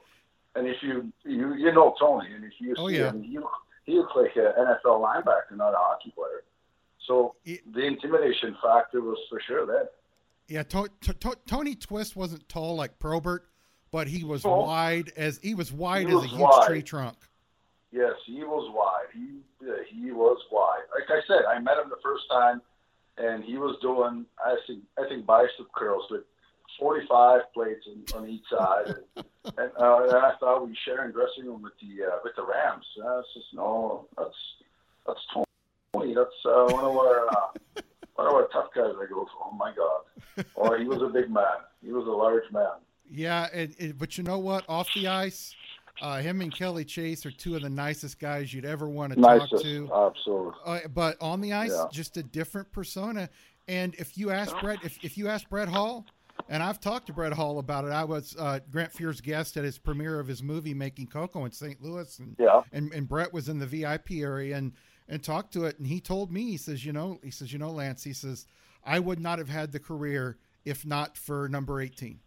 and 0.57 0.67
if 0.67 0.77
you 0.83 1.13
you 1.25 1.55
you 1.55 1.73
know 1.73 1.95
Tony, 2.01 2.33
and 2.35 2.45
if 2.45 2.53
you 2.59 2.75
Oh, 2.77 2.89
see 2.89 2.97
yeah. 2.99 3.11
him, 3.11 3.23
he 3.23 3.39
he 3.85 3.93
looks 3.99 4.13
like 4.17 4.35
an 4.37 4.53
NFL 4.59 5.01
linebacker, 5.01 5.57
not 5.57 5.75
a 5.75 5.77
hockey 5.77 6.11
player. 6.17 6.43
So 7.07 7.35
It- 7.45 7.73
the 7.73 7.83
intimidation 7.85 8.57
factor 8.63 9.01
was 9.01 9.19
for 9.31 9.41
sure 9.47 9.65
there. 9.67 9.89
Yeah, 10.49 10.63
to, 10.65 10.89
to, 11.03 11.15
to, 11.15 11.37
Tony 11.47 11.75
Twist 11.75 12.17
wasn't 12.17 12.47
tall 12.49 12.75
like 12.77 12.99
Probert, 12.99 13.47
but 13.91 14.09
he 14.09 14.25
was 14.25 14.45
Oh. 14.45 14.65
wide 14.67 15.13
as 15.17 15.39
he 15.43 15.55
was 15.55 15.73
wide 15.73 16.09
He 16.09 16.15
as 16.17 16.25
a 16.25 16.27
huge 16.27 16.41
wide. 16.41 16.67
tree 16.67 16.83
trunk. 16.83 17.17
Yes, 17.93 18.15
he 18.27 18.43
was 18.43 18.71
wide. 18.75 19.09
He 19.15 19.41
uh, 19.71 19.75
he 19.89 20.11
was 20.13 20.39
wide. 20.51 20.83
Like 20.95 21.09
I 21.11 21.21
said, 21.29 21.45
I 21.47 21.59
met 21.61 21.79
him 21.79 21.89
the 21.89 22.01
first 22.03 22.25
time, 22.29 22.61
and 23.19 23.45
he 23.45 23.57
was 23.57 23.77
doing 23.81 24.27
I 24.45 24.57
think 24.67 24.83
I 24.99 25.09
think 25.09 25.27
bicep 25.27 25.71
curls 25.75 26.05
with 26.11 26.23
45 26.81 27.41
plates 27.53 27.87
on, 28.15 28.23
on 28.23 28.29
each 28.29 28.43
side, 28.51 28.87
and, 29.17 29.25
and, 29.59 29.71
uh, 29.79 30.03
and 30.05 30.17
I 30.17 30.33
thought 30.41 30.67
we 30.67 30.77
sharing 30.85 31.13
dressing 31.13 31.45
room 31.45 31.63
with 31.63 31.75
the 31.81 32.05
uh, 32.07 32.17
with 32.25 32.35
the 32.37 32.45
Rams. 32.45 32.85
Uh, 33.05 33.19
it's 33.21 33.29
just 33.35 33.47
no, 33.55 34.07
that's 34.19 34.35
that's 35.07 35.21
Tony. 35.33 36.15
That's 36.15 36.31
uh, 36.45 36.67
one 36.73 36.85
of 36.85 36.97
our 36.97 37.29
uh, 37.29 37.47
one 38.17 38.27
of 38.27 38.33
our 38.35 38.49
tough 38.53 38.71
guys. 38.75 38.93
I 39.01 39.07
go, 39.09 39.27
oh 39.41 39.53
my 39.53 39.73
god. 39.75 40.47
Or 40.57 40.79
he 40.79 40.87
was 40.87 41.01
a 41.03 41.07
big 41.09 41.31
man. 41.31 41.45
He 41.85 41.93
was 41.93 42.07
a 42.07 42.11
large 42.11 42.51
man. 42.53 42.81
Yeah, 43.09 43.49
and, 43.53 43.75
and- 43.79 43.97
but 43.99 44.19
you 44.19 44.25
know 44.25 44.39
what? 44.39 44.65
Off 44.69 44.89
the 44.95 45.07
ice, 45.07 45.55
uh, 46.01 46.19
him 46.19 46.41
and 46.41 46.55
Kelly 46.55 46.85
Chase 46.85 47.25
are 47.25 47.31
two 47.31 47.55
of 47.57 47.63
the 47.63 47.71
nicest 47.71 48.19
guys 48.19 48.53
you'd 48.53 48.65
ever 48.65 48.89
want 48.89 49.13
to 49.15 49.21
talk 49.21 49.49
to. 49.51 49.91
absolutely. 49.95 50.53
Uh, 50.65 50.81
but 50.93 51.17
on 51.21 51.41
the 51.41 51.53
ice, 51.53 51.71
Yeah. 51.73 51.87
just 51.93 52.17
a 52.17 52.23
different 52.23 52.71
persona. 52.73 53.29
And 53.69 53.95
if 53.97 54.19
you 54.19 54.31
ask 54.31 54.55
Brett, 54.61 54.79
if, 54.85 55.03
if 55.05 55.17
you 55.17 55.29
ask 55.29 55.49
Brett 55.49 55.69
Hull, 55.69 56.07
And 56.49 56.65
I've 56.65 56.81
talked 56.81 57.07
to 57.07 57.13
Brett 57.13 57.33
Hull 57.33 57.61
about 57.61 57.85
it. 57.85 57.93
I 57.93 58.03
was 58.03 58.35
uh, 58.37 58.59
Grant 58.69 58.93
Fuhr's 58.93 59.21
guest 59.21 59.57
at 59.57 59.63
his 59.63 59.79
premiere 59.79 60.19
of 60.19 60.27
his 60.27 60.43
movie 60.43 60.75
Making 60.75 61.07
Coco 61.07 61.45
in 61.45 61.53
St. 61.53 61.81
Louis, 61.81 62.19
and 62.19 62.35
Yeah. 62.41 62.63
and, 62.73 62.93
and 62.93 63.09
Brett 63.09 63.33
was 63.33 63.49
in 63.49 63.61
the 63.61 63.67
VIP 63.67 64.11
area 64.21 64.57
and 64.57 64.73
and 65.09 65.23
talked 65.23 65.53
to 65.53 65.65
it, 65.67 65.79
and 65.79 65.87
he 65.87 66.01
told 66.01 66.33
me 66.33 66.43
he 66.51 66.57
says, 66.57 66.85
you 66.85 66.93
know, 66.93 67.21
he 67.23 67.31
says, 67.31 67.53
you 67.53 67.59
know, 67.61 67.71
Lance, 67.71 68.03
he 68.03 68.13
says, 68.13 68.47
I 68.85 68.99
would 68.99 69.21
not 69.21 69.39
have 69.39 69.49
had 69.49 69.71
the 69.71 69.79
career 69.79 70.37
if 70.65 70.85
not 70.85 71.17
for 71.17 71.49
number 71.49 71.81
eighteen. 71.81 72.19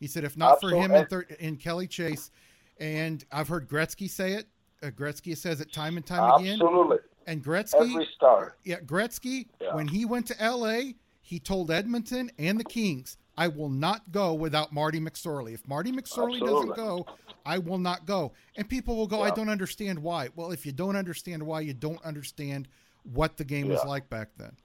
He 0.00 0.06
said, 0.06 0.24
if 0.24 0.34
not 0.36 0.58
for 0.58 0.70
him 0.70 0.90
and, 0.92 1.06
thir- 1.10 1.26
and 1.38 1.60
Kelly 1.60 1.86
Chase, 1.86 2.30
and 2.78 3.24
I've 3.32 3.48
heard 3.48 3.68
Gretzky 3.68 4.08
say 4.08 4.32
it. 4.32 4.46
Uh, 4.82 4.88
Gretzky 4.90 5.36
says 5.36 5.60
it 5.60 5.72
time 5.72 5.96
and 5.96 6.04
time 6.04 6.40
again. 6.40 6.54
Absolutely. 6.54 6.98
And 7.26 7.44
Gretzky, 7.44 7.92
Every 7.92 8.08
star. 8.16 8.56
yeah, 8.64 8.80
Gretzky, 8.80 9.46
Yeah. 9.60 9.74
when 9.76 9.86
he 9.88 10.04
went 10.04 10.26
to 10.28 10.34
LA, 10.40 10.94
he 11.20 11.38
told 11.38 11.70
Edmonton 11.70 12.30
and 12.38 12.58
the 12.58 12.64
Kings, 12.64 13.16
I 13.38 13.48
will 13.48 13.68
not 13.68 14.10
go 14.10 14.34
without 14.34 14.72
Marty 14.72 14.98
McSorley. 15.00 15.54
If 15.54 15.66
Marty 15.68 15.92
McSorley 15.92 16.40
doesn't 16.40 16.74
go, 16.74 17.06
I 17.46 17.58
will 17.58 17.78
not 17.78 18.06
go. 18.06 18.32
And 18.56 18.68
people 18.68 18.96
will 18.96 19.06
go, 19.06 19.22
I 19.22 19.30
don't 19.30 19.48
understand 19.48 20.00
why. 20.00 20.28
Well, 20.34 20.50
if 20.50 20.66
you 20.66 20.72
don't 20.72 20.96
understand 20.96 21.42
why, 21.44 21.60
you 21.60 21.74
don't 21.74 22.04
understand 22.04 22.68
what 23.04 23.36
the 23.36 23.44
game 23.44 23.68
was 23.68 23.84
like 23.84 24.10
back 24.10 24.30
then. 24.36 24.56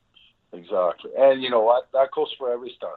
Exactly. 0.51 1.11
And 1.17 1.41
you 1.41 1.49
know 1.49 1.61
what? 1.61 1.87
That 1.93 2.09
goes 2.11 2.33
for 2.37 2.51
every 2.51 2.73
star. 2.75 2.95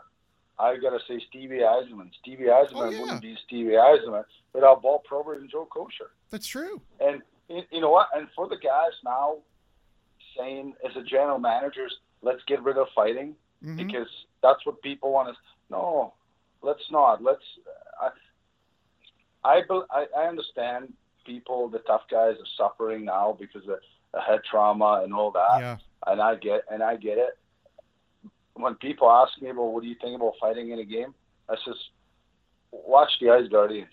I 0.61 0.77
got 0.77 0.91
to 0.91 0.99
say 1.09 1.23
Stevie 1.29 1.59
Yzerman. 1.59 2.11
Stevie 2.21 2.45
Yzerman 2.45 2.73
Oh, 2.75 2.91
yeah. 2.91 3.01
wouldn't 3.01 3.23
be 3.23 3.37
Stevie 3.47 3.73
Yzerman 3.73 4.25
without 4.53 4.83
Bob 4.83 5.05
Probert 5.05 5.41
and 5.41 5.51
Joe 5.51 5.67
Kocur. 5.75 6.11
That's 6.31 6.47
true. 6.47 6.81
And 7.01 7.23
you 7.49 7.63
you 7.71 7.81
know 7.81 7.91
what? 7.91 8.09
And 8.15 8.29
for 8.37 8.49
the 8.49 8.57
guys 8.57 8.93
now 9.05 9.39
saying, 10.37 10.75
as 10.89 10.95
a 10.97 11.03
general 11.03 11.39
managers, 11.39 11.97
let's 12.23 12.43
get 12.47 12.63
rid 12.63 12.77
of 12.77 12.87
fighting 12.95 13.35
Mhm. 13.65 13.77
because 13.77 14.09
that's 14.43 14.65
what 14.67 14.81
people 14.83 15.11
want 15.13 15.29
to. 15.29 15.35
No, 15.71 16.13
let's 16.63 16.89
not. 16.91 17.23
Let's. 17.23 17.43
I, 18.01 18.11
I, 19.45 20.07
I, 20.17 20.27
understand 20.29 20.93
people, 21.25 21.69
the 21.69 21.79
tough 21.81 22.03
guys, 22.11 22.37
are 22.39 22.47
suffering 22.57 23.05
now 23.07 23.37
because 23.39 23.67
of 23.69 23.79
the 24.13 24.21
head 24.21 24.41
trauma 24.51 25.01
and 25.05 25.15
all 25.15 25.31
that 25.31 25.61
Yeah. 25.61 25.77
and 26.07 26.21
I 26.21 26.35
get 26.37 26.65
and 26.71 26.83
I 26.83 26.97
get 26.97 27.19
it. 27.19 27.39
When 28.61 28.75
people 28.77 29.11
ask 29.11 29.41
me 29.41 29.51
about 29.51 29.73
what 29.73 29.83
do 29.83 29.89
you 29.89 29.97
think 30.01 30.17
about 30.17 30.35
fighting 30.41 30.71
in 30.71 30.79
a 30.79 30.85
game, 30.85 31.15
I 31.49 31.57
says, 31.65 31.77
watch 32.73 33.11
the 33.21 33.31
Ice 33.31 33.49
Guardians, 33.49 33.93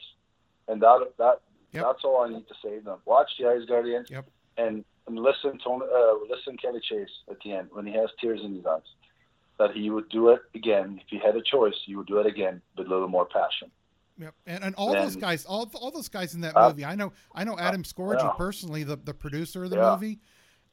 and 0.67 0.81
that 0.81 0.99
that 1.17 1.41
Yep. 1.73 1.83
that's 1.85 2.03
all 2.05 2.21
I 2.23 2.29
need 2.29 2.47
to 2.47 2.53
say 2.63 2.79
to 2.79 2.81
them. 2.83 2.99
Watch 3.05 3.29
the 3.37 3.47
Ice 3.49 3.65
Guardians, 3.67 4.09
Yep. 4.09 4.25
and 4.57 4.85
and 5.07 5.19
listen 5.19 5.57
to 5.59 5.69
uh, 5.69 6.13
listen 6.29 6.57
Kelly 6.57 6.79
Chase 6.81 7.09
at 7.29 7.37
the 7.43 7.53
end 7.53 7.69
when 7.71 7.85
he 7.85 7.93
has 7.93 8.09
tears 8.21 8.39
in 8.43 8.55
his 8.55 8.65
eyes, 8.65 8.81
that 9.59 9.71
he 9.71 9.89
would 9.89 10.09
do 10.09 10.29
it 10.29 10.41
again 10.55 10.99
if 11.01 11.07
he 11.09 11.17
had 11.19 11.35
a 11.35 11.41
choice. 11.41 11.75
He 11.85 11.95
would 11.95 12.07
do 12.07 12.19
it 12.19 12.25
again 12.25 12.61
with 12.77 12.87
a 12.87 12.89
little 12.89 13.07
more 13.07 13.25
passion. 13.25 13.69
Yep. 14.19 14.33
And, 14.47 14.63
and 14.63 14.75
all 14.75 14.93
Then- 14.93 15.03
those 15.03 15.15
guys, 15.15 15.45
all, 15.45 15.69
all 15.75 15.91
those 15.91 16.09
guys 16.09 16.33
in 16.33 16.41
that 16.41 16.57
Uh, 16.57 16.69
movie, 16.69 16.83
I 16.85 16.95
know, 16.95 17.13
I 17.35 17.43
know 17.43 17.55
Adam 17.59 17.83
Scorgie 17.83 18.19
yeah. 18.23 18.31
personally, 18.35 18.83
the, 18.83 18.95
the 18.95 19.13
producer 19.13 19.63
of 19.65 19.69
the 19.69 19.75
Yeah. 19.77 19.91
movie, 19.91 20.19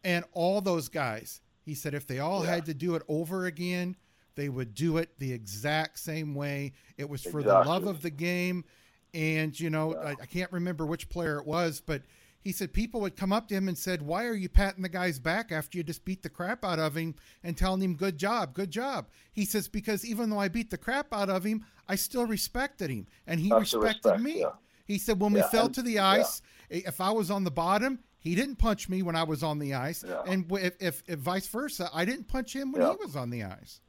and 0.02 0.24
all 0.33 0.61
those 0.62 0.88
guys. 0.88 1.42
He 1.64 1.74
said 1.74 1.94
if 1.94 2.07
they 2.07 2.18
all 2.18 2.44
Yeah. 2.44 2.50
had 2.55 2.66
to 2.66 2.74
do 2.74 2.94
it 2.94 3.03
over 3.09 3.46
again, 3.46 3.96
they 4.37 4.48
would 4.48 4.74
do 4.74 4.98
it 4.98 5.18
the 5.18 5.33
exact 5.33 5.98
same 5.98 6.35
way. 6.35 6.72
It 6.98 7.09
was 7.09 7.22
for 7.22 7.42
the 7.42 7.53
love 7.53 7.87
of 7.87 8.03
the 8.03 8.11
game, 8.11 8.64
and 9.12 9.59
you 9.59 9.70
know, 9.70 9.92
Yeah. 9.94 10.09
I, 10.09 10.11
I 10.22 10.27
can't 10.27 10.53
remember 10.53 10.85
which 10.87 11.09
player 11.09 11.38
it 11.38 11.46
was, 11.46 11.81
but 11.81 12.03
he 12.40 12.53
said 12.53 12.74
people 12.74 13.00
would 13.00 13.16
come 13.16 13.33
up 13.33 13.48
to 13.48 13.55
him 13.55 13.68
and 13.68 13.79
said, 13.79 14.03
"Why 14.03 14.27
are 14.27 14.35
you 14.35 14.50
patting 14.50 14.83
the 14.83 14.88
guy's 14.90 15.18
back 15.18 15.50
after 15.50 15.79
you 15.79 15.85
just 15.85 16.05
beat 16.05 16.22
the 16.22 16.29
crap 16.29 16.62
out 16.64 16.79
of 16.79 16.94
him 16.94 17.14
and 17.42 17.57
telling 17.57 17.81
him 17.81 17.94
good 17.94 18.18
job, 18.18 18.53
good 18.53 18.70
job?" 18.70 19.09
He 19.33 19.46
says 19.46 19.66
because 19.68 20.05
even 20.05 20.29
though 20.29 20.38
I 20.40 20.48
beat 20.48 20.68
the 20.70 20.77
crap 20.77 21.12
out 21.14 21.31
of 21.31 21.44
him, 21.44 21.64
I 21.88 21.94
still 21.94 22.27
respected 22.27 22.90
him, 22.90 23.07
and 23.27 23.40
he 23.40 23.48
That's 23.48 23.72
respected 23.72 24.05
respect, 24.11 24.22
me. 24.22 24.40
yeah. 24.40 24.50
He 24.85 24.98
said 24.98 25.18
when 25.20 25.33
we 25.33 25.40
fell 25.42 25.66
and- 25.66 25.74
to 25.77 25.83
the 25.83 26.00
ice, 26.00 26.42
if 26.68 27.00
I 27.00 27.11
was 27.12 27.31
on 27.31 27.44
the 27.44 27.50
bottom, 27.50 28.00
he 28.24 28.34
didn't 28.34 28.56
punch 28.56 28.88
me 28.88 29.02
when 29.02 29.14
I 29.14 29.22
was 29.22 29.42
on 29.42 29.58
the 29.58 29.74
ice, 29.74 30.02
Yeah. 30.06 30.22
and 30.26 30.50
if, 30.52 30.74
if, 30.80 31.02
if 31.06 31.18
vice 31.18 31.46
versa, 31.46 31.90
I 31.92 32.04
didn't 32.06 32.24
punch 32.26 32.56
him 32.56 32.72
when 32.72 32.80
Yeah. 32.82 32.92
he 32.98 33.04
was 33.04 33.14
on 33.14 33.28
the 33.30 33.44
ice. 33.44 33.80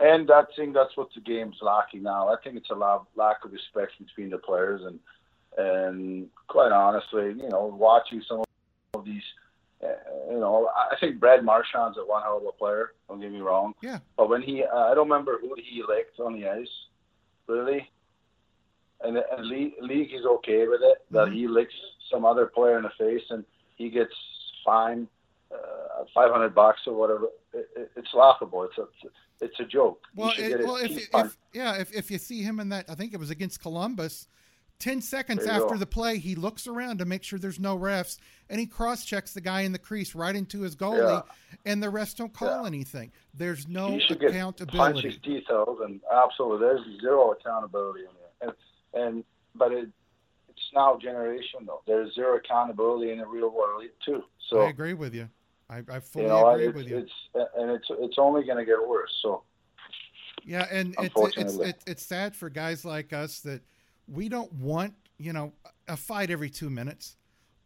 And 0.00 0.28
I 0.30 0.42
think 0.56 0.74
that's 0.74 0.96
what 0.96 1.08
the 1.14 1.20
game's 1.20 1.58
lacking 1.62 2.02
now. 2.02 2.28
I 2.28 2.36
think 2.42 2.56
it's 2.56 2.70
a 2.70 2.74
la- 2.74 3.04
lack 3.14 3.44
of 3.44 3.52
respect 3.52 3.92
between 3.98 4.30
the 4.30 4.38
players, 4.38 4.80
and 4.82 4.98
and 5.56 6.28
quite 6.48 6.72
honestly, 6.72 7.26
you 7.26 7.48
know, 7.48 7.66
watching 7.78 8.20
some 8.26 8.42
of 8.94 9.04
these, 9.04 9.22
uh, 9.84 9.86
you 10.28 10.40
know, 10.40 10.68
I 10.74 10.96
think 10.98 11.20
Brad 11.20 11.44
Marchand's 11.44 11.96
a 11.96 12.04
one 12.04 12.22
hell 12.22 12.38
of 12.38 12.44
a 12.44 12.50
player. 12.50 12.94
Don't 13.08 13.20
get 13.20 13.30
me 13.30 13.38
wrong. 13.40 13.72
Yeah. 13.80 13.98
But 14.16 14.28
when 14.28 14.42
he, 14.42 14.64
uh, 14.64 14.76
I 14.90 14.94
don't 14.94 15.08
remember 15.08 15.38
who 15.40 15.54
he 15.56 15.84
licked 15.86 16.18
on 16.18 16.32
the 16.32 16.48
ice, 16.48 16.66
really. 17.46 17.88
And, 19.00 19.16
and 19.18 19.46
league, 19.46 19.74
league 19.80 20.12
is 20.12 20.24
okay 20.26 20.66
with 20.66 20.80
it 20.82 21.04
that 21.12 21.28
Mhm. 21.28 21.34
he 21.34 21.46
licks 21.46 21.74
some 22.10 22.24
other 22.24 22.46
player 22.46 22.76
in 22.78 22.82
the 22.82 22.90
face 22.98 23.22
and 23.30 23.44
he 23.76 23.90
gets 23.90 24.14
fined 24.64 25.08
uh, 25.52 26.04
500 26.14 26.54
bucks 26.54 26.80
or 26.86 26.94
whatever. 26.94 27.26
It, 27.52 27.68
it, 27.76 27.90
it's 27.96 28.14
laughable. 28.14 28.64
It's 28.64 28.78
a 28.78 28.86
it's 29.40 29.58
a 29.60 29.64
joke. 29.64 30.00
Well, 30.14 30.32
it, 30.38 30.64
well, 30.64 30.76
if, 30.76 31.08
if 31.12 31.36
yeah, 31.52 31.76
if, 31.76 31.92
if 31.92 32.10
you 32.10 32.18
see 32.18 32.42
him 32.42 32.60
in 32.60 32.70
that, 32.70 32.88
I 32.88 32.94
think 32.94 33.12
it 33.12 33.20
was 33.20 33.30
against 33.30 33.60
Columbus. 33.60 34.26
Ten 34.80 35.00
seconds 35.00 35.46
after 35.46 35.74
go. 35.74 35.78
the 35.78 35.86
play, 35.86 36.18
he 36.18 36.34
looks 36.34 36.66
around 36.66 36.98
to 36.98 37.04
make 37.04 37.22
sure 37.22 37.38
there's 37.38 37.60
no 37.60 37.78
refs, 37.78 38.18
and 38.50 38.58
he 38.58 38.66
cross 38.66 39.04
checks 39.04 39.32
the 39.32 39.40
guy 39.40 39.60
in 39.60 39.72
the 39.72 39.78
crease 39.78 40.14
right 40.14 40.34
into 40.34 40.62
his 40.62 40.74
goalie, 40.74 41.22
and 41.64 41.82
the 41.82 41.86
refs 41.86 42.14
don't 42.14 42.32
call 42.32 42.62
Yeah. 42.62 42.66
anything. 42.66 43.12
There's 43.32 43.68
no 43.68 43.92
he 43.92 44.00
should 44.00 44.18
get 44.20 44.32
punch 44.32 44.60
accountability. 44.60 45.08
his 45.08 45.18
teeth 45.22 45.44
out, 45.50 45.78
and 45.84 46.00
absolutely, 46.12 46.66
there's 46.66 47.00
zero 47.00 47.32
accountability 47.32 48.00
in 48.00 48.06
there. 48.18 48.54
And, 48.94 49.06
and 49.06 49.24
but 49.54 49.72
it, 49.72 49.88
now 50.74 50.98
generation 51.00 51.60
though. 51.66 51.82
There's 51.86 52.14
zero 52.14 52.36
accountability 52.36 53.10
in 53.12 53.18
the 53.18 53.26
real 53.26 53.50
world 53.50 53.84
too. 54.04 54.22
So 54.50 54.60
I 54.60 54.68
agree 54.68 54.94
with 54.94 55.14
you. 55.14 55.28
I, 55.70 55.82
I 55.88 56.00
fully 56.00 56.26
you 56.26 56.30
know, 56.30 56.48
agree 56.48 56.68
with 56.68 56.88
you. 56.88 56.98
it's 56.98 57.12
and 57.56 57.70
it's 57.70 57.86
it's 57.90 58.16
only 58.18 58.44
going 58.44 58.58
to 58.58 58.64
get 58.64 58.76
worse. 58.86 59.10
So 59.22 59.42
Yeah, 60.44 60.66
and 60.70 60.94
it's 60.98 61.14
it's 61.36 61.58
it's 61.58 61.84
it's 61.86 62.06
sad 62.06 62.36
for 62.36 62.50
guys 62.50 62.84
like 62.84 63.12
us 63.12 63.40
that 63.40 63.62
we 64.06 64.28
don't 64.28 64.52
want 64.52 64.94
you 65.18 65.32
know 65.32 65.52
a 65.88 65.96
fight 65.96 66.30
every 66.30 66.50
two 66.50 66.70
minutes, 66.70 67.16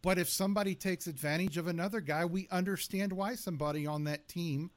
but 0.01 0.17
if 0.17 0.29
somebody 0.29 0.75
takes 0.75 1.07
advantage 1.07 1.57
of 1.57 1.67
another 1.67 2.01
guy, 2.01 2.25
we 2.25 2.47
understand 2.51 3.13
why 3.13 3.35
somebody 3.35 3.85
on 3.85 4.05
that 4.05 4.27
team 4.27 4.71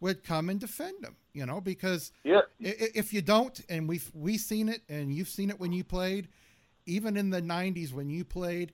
would 0.00 0.22
come 0.22 0.50
and 0.50 0.60
defend 0.60 1.02
them. 1.02 1.16
You 1.32 1.46
know, 1.46 1.60
because 1.60 2.12
yeah, 2.24 2.42
if 2.58 3.12
you 3.12 3.22
don't, 3.22 3.58
and 3.68 3.88
we've 3.88 4.10
we 4.14 4.38
seen 4.38 4.68
it, 4.68 4.82
and 4.88 5.12
you've 5.12 5.28
seen 5.28 5.50
it 5.50 5.58
when 5.58 5.72
you 5.72 5.84
played, 5.84 6.28
even 6.86 7.16
in 7.16 7.30
the 7.30 7.42
'90s 7.42 7.92
when 7.92 8.08
you 8.08 8.24
played, 8.24 8.72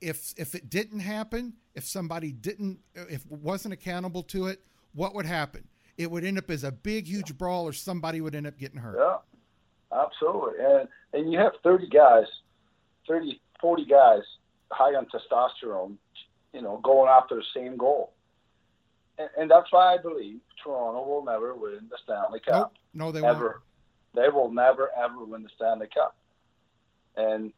if 0.00 0.34
if 0.36 0.54
it 0.54 0.68
didn't 0.68 1.00
happen, 1.00 1.54
if 1.74 1.84
somebody 1.84 2.32
didn't, 2.32 2.80
uh, 2.96 3.04
if 3.08 3.24
wasn't 3.26 3.72
accountable 3.72 4.22
to 4.24 4.46
it, 4.46 4.60
what 4.94 5.14
would 5.14 5.26
happen? 5.26 5.66
It 5.96 6.10
would 6.10 6.24
end 6.24 6.38
up 6.38 6.50
as 6.50 6.64
a 6.64 6.72
big, 6.72 7.06
huge 7.06 7.36
brawl, 7.36 7.66
or 7.66 7.72
somebody 7.72 8.20
would 8.20 8.34
end 8.34 8.46
up 8.46 8.58
getting 8.58 8.80
hurt. 8.80 8.98
yeah, 8.98 9.98
absolutely. 9.98 10.64
And 10.64 10.88
and 11.12 11.32
you 11.32 11.38
have 11.38 11.52
30 11.62 11.88
guys, 11.88 12.24
30, 13.06 13.40
40 13.60 13.84
guys 13.84 14.22
high 14.72 14.94
on 14.94 15.06
testosterone, 15.06 15.96
you 16.52 16.62
know, 16.62 16.80
going 16.82 17.08
after 17.08 17.36
the 17.36 17.44
same 17.54 17.76
goal. 17.76 18.12
And, 19.18 19.28
and 19.36 19.50
that's 19.50 19.70
why 19.70 19.94
I 19.94 19.98
believe 19.98 20.40
Toronto 20.62 21.06
will 21.06 21.24
never 21.24 21.54
win 21.54 21.88
the 21.90 21.98
Stanley 22.02 22.40
Cup. 22.40 22.72
Nope. 22.72 22.72
No, 22.94 23.12
they 23.12 23.20
won't. 23.20 23.36
ever. 23.36 23.62
They 24.14 24.28
will 24.28 24.50
never 24.50 24.90
ever 24.96 25.24
win 25.24 25.42
the 25.42 25.50
Stanley 25.56 25.88
Cup. 25.94 26.16
And 27.16 27.52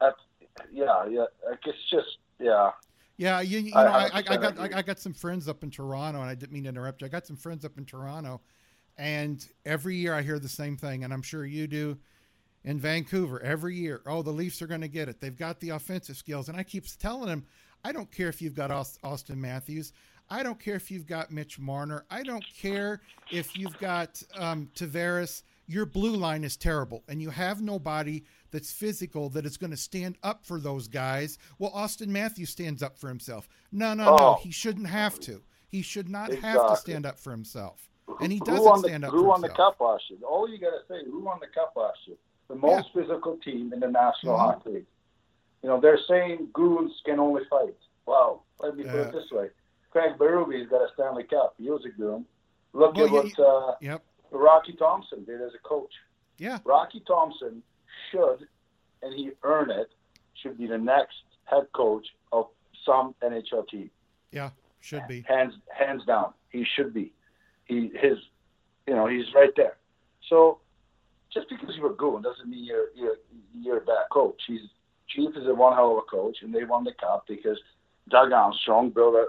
that's 0.00 0.16
yeah, 0.72 1.06
yeah. 1.06 1.24
Like 1.48 1.60
it's 1.66 1.78
just 1.90 2.18
yeah. 2.38 2.70
Yeah, 3.18 3.40
you, 3.40 3.60
you 3.60 3.70
know, 3.72 3.80
I 3.80 3.84
I, 3.84 4.04
I, 4.04 4.18
I 4.18 4.22
100% 4.22 4.40
got 4.40 4.58
I. 4.58 4.78
I 4.78 4.82
got 4.82 4.98
some 4.98 5.14
friends 5.14 5.48
up 5.48 5.62
in 5.62 5.70
Toronto, 5.70 6.20
and 6.20 6.28
I 6.28 6.34
didn't 6.34 6.52
mean 6.52 6.64
to 6.64 6.68
interrupt 6.68 7.00
you. 7.00 7.06
I 7.06 7.10
got 7.10 7.26
some 7.26 7.36
friends 7.36 7.64
up 7.64 7.78
in 7.78 7.86
Toronto, 7.86 8.40
and 8.98 9.46
every 9.64 9.96
year 9.96 10.14
I 10.14 10.22
hear 10.22 10.38
the 10.38 10.48
same 10.48 10.76
thing, 10.76 11.04
and 11.04 11.12
I'm 11.12 11.22
sure 11.22 11.44
you 11.44 11.66
do. 11.66 11.98
In 12.64 12.80
Vancouver, 12.80 13.40
every 13.42 13.76
year, 13.76 14.00
oh, 14.06 14.22
the 14.22 14.32
Leafs 14.32 14.60
are 14.60 14.66
going 14.66 14.80
to 14.80 14.88
get 14.88 15.08
it. 15.08 15.20
They've 15.20 15.36
got 15.36 15.60
the 15.60 15.70
offensive 15.70 16.16
skills, 16.16 16.48
and 16.48 16.58
I 16.58 16.64
keep 16.64 16.84
telling 16.98 17.28
them, 17.28 17.46
I 17.84 17.92
don't 17.92 18.10
care 18.10 18.28
if 18.28 18.42
you've 18.42 18.56
got 18.56 18.70
Auston 18.70 19.36
Matthews. 19.36 19.92
I 20.28 20.42
don't 20.42 20.58
care 20.58 20.74
if 20.74 20.90
you've 20.90 21.06
got 21.06 21.30
Mitch 21.30 21.60
Marner. 21.60 22.04
I 22.10 22.24
don't 22.24 22.44
care 22.60 23.00
if 23.30 23.56
you've 23.56 23.78
got 23.78 24.20
um, 24.36 24.68
Tavares. 24.74 25.42
Your 25.68 25.84
blue 25.84 26.14
line 26.14 26.44
is 26.44 26.56
terrible, 26.56 27.02
and 27.08 27.20
you 27.20 27.30
have 27.30 27.60
nobody 27.60 28.22
that's 28.52 28.72
physical 28.72 29.28
that 29.30 29.44
is 29.44 29.56
going 29.56 29.72
to 29.72 29.76
stand 29.76 30.16
up 30.22 30.44
for 30.44 30.60
those 30.60 30.86
guys. 30.86 31.38
Well, 31.58 31.72
Auston 31.72 32.08
Matthews 32.08 32.50
stands 32.50 32.82
up 32.82 32.96
for 32.98 33.08
himself. 33.08 33.48
No, 33.72 33.92
no, 33.94 34.04
no. 34.04 34.16
Oh. 34.18 34.34
He 34.40 34.50
shouldn't 34.52 34.86
have 34.86 35.18
to. 35.20 35.42
He 35.68 35.82
should 35.82 36.08
not 36.08 36.32
have 36.32 36.68
to 36.68 36.76
stand 36.76 37.04
up 37.04 37.18
for 37.18 37.32
himself, 37.32 37.88
and 38.20 38.30
he 38.32 38.38
doesn't 38.38 38.82
the, 38.82 38.88
stand 38.88 39.04
up 39.04 39.10
who 39.10 39.22
for 39.22 39.28
won 39.28 39.40
the 39.40 39.48
himself. 39.48 39.76
cup 39.78 39.80
last 39.86 40.04
year? 40.08 40.20
All 40.22 40.48
you 40.48 40.58
got 40.58 40.70
to 40.70 40.80
say, 40.88 41.04
who 41.10 41.20
won 41.20 41.38
the 41.40 41.48
cup 41.48 41.72
last 41.76 41.98
year? 42.06 42.16
The 42.48 42.54
most 42.54 42.88
physical 42.94 43.36
team 43.38 43.72
in 43.72 43.80
the 43.80 43.88
National 43.88 44.34
Mhm. 44.36 44.38
Hockey 44.38 44.70
League. 44.70 44.86
You 45.62 45.68
know, 45.70 45.80
they're 45.80 45.98
saying 46.06 46.50
goons 46.52 46.92
can 47.04 47.18
only 47.18 47.42
fight. 47.50 47.74
Well, 48.06 48.44
let 48.60 48.76
me 48.76 48.84
put 48.84 48.94
Yeah. 48.94 49.00
it 49.08 49.12
this 49.12 49.30
way: 49.32 49.50
Craig 49.90 50.16
Berube's 50.16 50.68
got 50.70 50.82
a 50.88 50.92
Stanley 50.94 51.24
Cup. 51.24 51.54
He 51.58 51.68
was 51.68 51.84
a 51.84 51.88
goon. 51.88 52.24
Look 52.72 52.94
Well, 52.94 53.06
at 53.06 53.12
what 53.12 53.38
uh, 53.40 53.74
Yep. 53.80 54.04
Rocky 54.38 54.72
Thomson 54.72 55.24
did 55.24 55.40
as 55.40 55.52
a 55.54 55.68
coach. 55.68 55.92
Yeah. 56.38 56.58
Rocky 56.64 57.02
Thomson 57.06 57.62
should, 58.10 58.46
and 59.02 59.14
he 59.14 59.30
earned 59.42 59.70
it, 59.70 59.88
should 60.42 60.58
be 60.58 60.66
the 60.66 60.78
next 60.78 61.16
head 61.44 61.66
coach 61.74 62.06
of 62.32 62.46
some 62.84 63.14
NHL 63.22 63.68
team. 63.68 63.90
Yeah, 64.30 64.50
should 64.80 65.06
be. 65.08 65.24
Hands 65.28 65.54
hands 65.76 66.04
down, 66.06 66.32
he 66.50 66.64
should 66.76 66.92
be. 66.92 67.12
He 67.64 67.90
his, 67.94 68.18
you 68.86 68.94
know, 68.94 69.06
he's 69.06 69.24
right 69.34 69.50
there. 69.56 69.76
So, 70.28 70.58
just 71.32 71.48
because 71.48 71.74
you 71.74 71.82
were 71.82 71.94
good 71.94 72.22
doesn't 72.22 72.48
mean 72.48 72.64
you're 72.64 72.88
you're 72.94 73.16
you're 73.54 73.78
a 73.78 73.84
bad 73.84 74.06
coach. 74.12 74.40
He's 74.46 74.60
Chief 75.08 75.30
is 75.36 75.46
a 75.46 75.54
one 75.54 75.74
hell 75.74 75.92
of 75.92 75.98
a 75.98 76.02
coach, 76.02 76.38
and 76.42 76.54
they 76.54 76.64
won 76.64 76.84
the 76.84 76.92
cup 76.92 77.24
because 77.28 77.58
Doug 78.10 78.32
Armstrong 78.32 78.90
built 78.90 79.14
a 79.14 79.26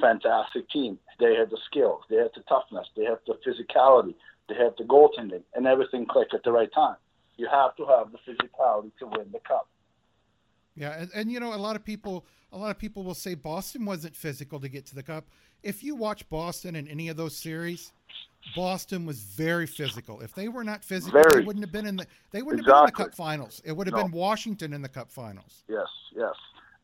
fantastic 0.00 0.68
team. 0.70 0.98
They 1.20 1.34
had 1.36 1.50
the 1.50 1.58
skills, 1.66 2.02
they 2.10 2.16
had 2.16 2.30
the 2.34 2.42
toughness, 2.48 2.88
they 2.96 3.04
had 3.04 3.18
the 3.26 3.38
physicality, 3.46 4.14
they 4.48 4.54
have 4.54 4.74
the 4.76 4.84
goaltending, 4.84 5.42
and 5.54 5.66
everything 5.66 6.06
clicked 6.06 6.34
at 6.34 6.42
the 6.42 6.52
right 6.52 6.72
time. 6.72 6.96
You 7.36 7.48
have 7.50 7.74
to 7.76 7.86
have 7.86 8.12
the 8.12 8.18
physicality 8.18 8.92
to 8.98 9.06
win 9.06 9.26
the 9.32 9.40
cup. 9.40 9.68
Yeah, 10.76 10.98
and, 10.98 11.10
and 11.14 11.32
you 11.32 11.40
know, 11.40 11.54
a 11.54 11.56
lot 11.56 11.76
of 11.76 11.84
people, 11.84 12.24
a 12.52 12.58
lot 12.58 12.70
of 12.70 12.78
people 12.78 13.02
will 13.04 13.14
say 13.14 13.34
Boston 13.34 13.84
wasn't 13.84 14.14
physical 14.14 14.60
to 14.60 14.68
get 14.68 14.86
to 14.86 14.94
the 14.94 15.02
cup. 15.02 15.24
If 15.62 15.82
you 15.82 15.94
watch 15.94 16.28
Boston 16.28 16.76
in 16.76 16.86
any 16.88 17.08
of 17.08 17.16
those 17.16 17.36
series, 17.36 17.92
Boston 18.54 19.06
was 19.06 19.20
very 19.20 19.66
physical. 19.66 20.20
If 20.20 20.34
they 20.34 20.48
were 20.48 20.64
not 20.64 20.84
physical, 20.84 21.22
Very. 21.22 21.40
they 21.40 21.46
wouldn't 21.46 21.64
have 21.64 21.72
been 21.72 21.86
in 21.86 21.96
the 21.96 22.06
they 22.30 22.42
wouldn't 22.42 22.66
have 22.66 22.72
been 22.74 22.80
in 22.80 22.86
the 22.86 22.92
cup 22.92 23.14
finals. 23.14 23.62
It 23.64 23.72
would 23.72 23.86
have 23.86 23.96
No. 23.96 24.02
been 24.02 24.12
Washington 24.12 24.74
in 24.74 24.82
the 24.82 24.88
cup 24.88 25.10
finals. 25.10 25.64
Yes, 25.68 25.88
yes. 26.14 26.34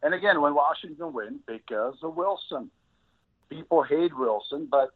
And 0.02 0.14
again, 0.14 0.40
when 0.40 0.54
Washington 0.54 1.12
win, 1.12 1.40
because 1.46 1.96
of 2.02 2.16
Wilson, 2.16 2.70
people 3.50 3.82
hate 3.82 4.16
Wilson, 4.16 4.66
but 4.70 4.94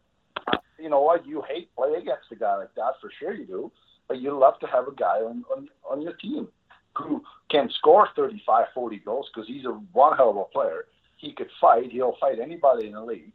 you 0.78 0.88
know 0.88 1.00
what? 1.02 1.26
You 1.26 1.42
hate 1.48 1.74
play 1.76 1.94
against 1.94 2.32
a 2.32 2.36
guy 2.36 2.56
like 2.56 2.74
that 2.74 2.94
for 3.00 3.10
sure. 3.18 3.32
You 3.32 3.46
do, 3.46 3.72
but 4.08 4.20
you 4.20 4.36
love 4.38 4.58
to 4.60 4.66
have 4.66 4.88
a 4.88 4.94
guy 4.94 5.18
on 5.20 5.44
on, 5.54 5.68
on 5.90 6.02
your 6.02 6.14
team 6.14 6.48
who 6.96 7.22
can 7.50 7.68
score 7.78 8.08
35, 8.14 8.66
40 8.72 8.98
goals 8.98 9.28
because 9.34 9.48
he's 9.48 9.64
a 9.64 9.70
one 9.92 10.16
hell 10.16 10.30
of 10.30 10.36
a 10.36 10.44
player. 10.44 10.86
He 11.16 11.32
could 11.32 11.48
fight. 11.60 11.90
He'll 11.90 12.16
fight 12.20 12.38
anybody 12.40 12.86
in 12.86 12.92
the 12.92 13.02
league, 13.02 13.32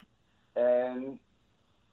and 0.55 1.19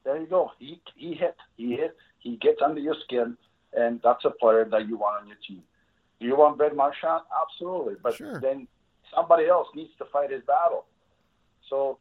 there 0.05 0.19
you 0.21 0.27
go. 0.27 0.53
He 0.59 0.81
he 0.97 1.15
hit. 1.15 1.37
He 1.57 1.73
hit. 1.77 1.97
He 2.19 2.37
gets 2.37 2.61
under 2.63 2.81
your 2.81 2.97
skin, 3.05 3.37
and 3.73 4.01
that's 4.03 4.25
a 4.25 4.31
player 4.31 4.65
that 4.71 4.89
you 4.89 4.97
want 4.97 5.23
on 5.23 5.27
your 5.29 5.37
team. 5.47 5.63
Do 6.21 6.27
you 6.27 6.37
want 6.37 6.57
Brad 6.59 6.75
Marchand? 6.75 7.23
Absolutely, 7.43 7.95
but 8.03 8.15
Sure. 8.15 8.41
then 8.41 8.67
somebody 9.15 9.47
else 9.47 9.69
needs 9.75 9.91
to 9.99 10.05
fight 10.07 10.31
his 10.31 10.43
battle. 10.43 10.87
So 11.69 11.99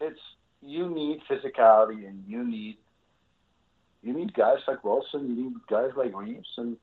it's 0.00 0.20
you 0.62 0.88
need 0.88 1.20
physicality, 1.28 2.06
and 2.06 2.24
you 2.26 2.44
need 2.44 2.76
you 4.02 4.12
need 4.12 4.32
guys 4.34 4.58
like 4.66 4.82
Wilson. 4.84 5.36
You 5.36 5.44
need 5.44 5.54
guys 5.68 5.90
like 5.96 6.16
Reaves, 6.16 6.48
and 6.56 6.76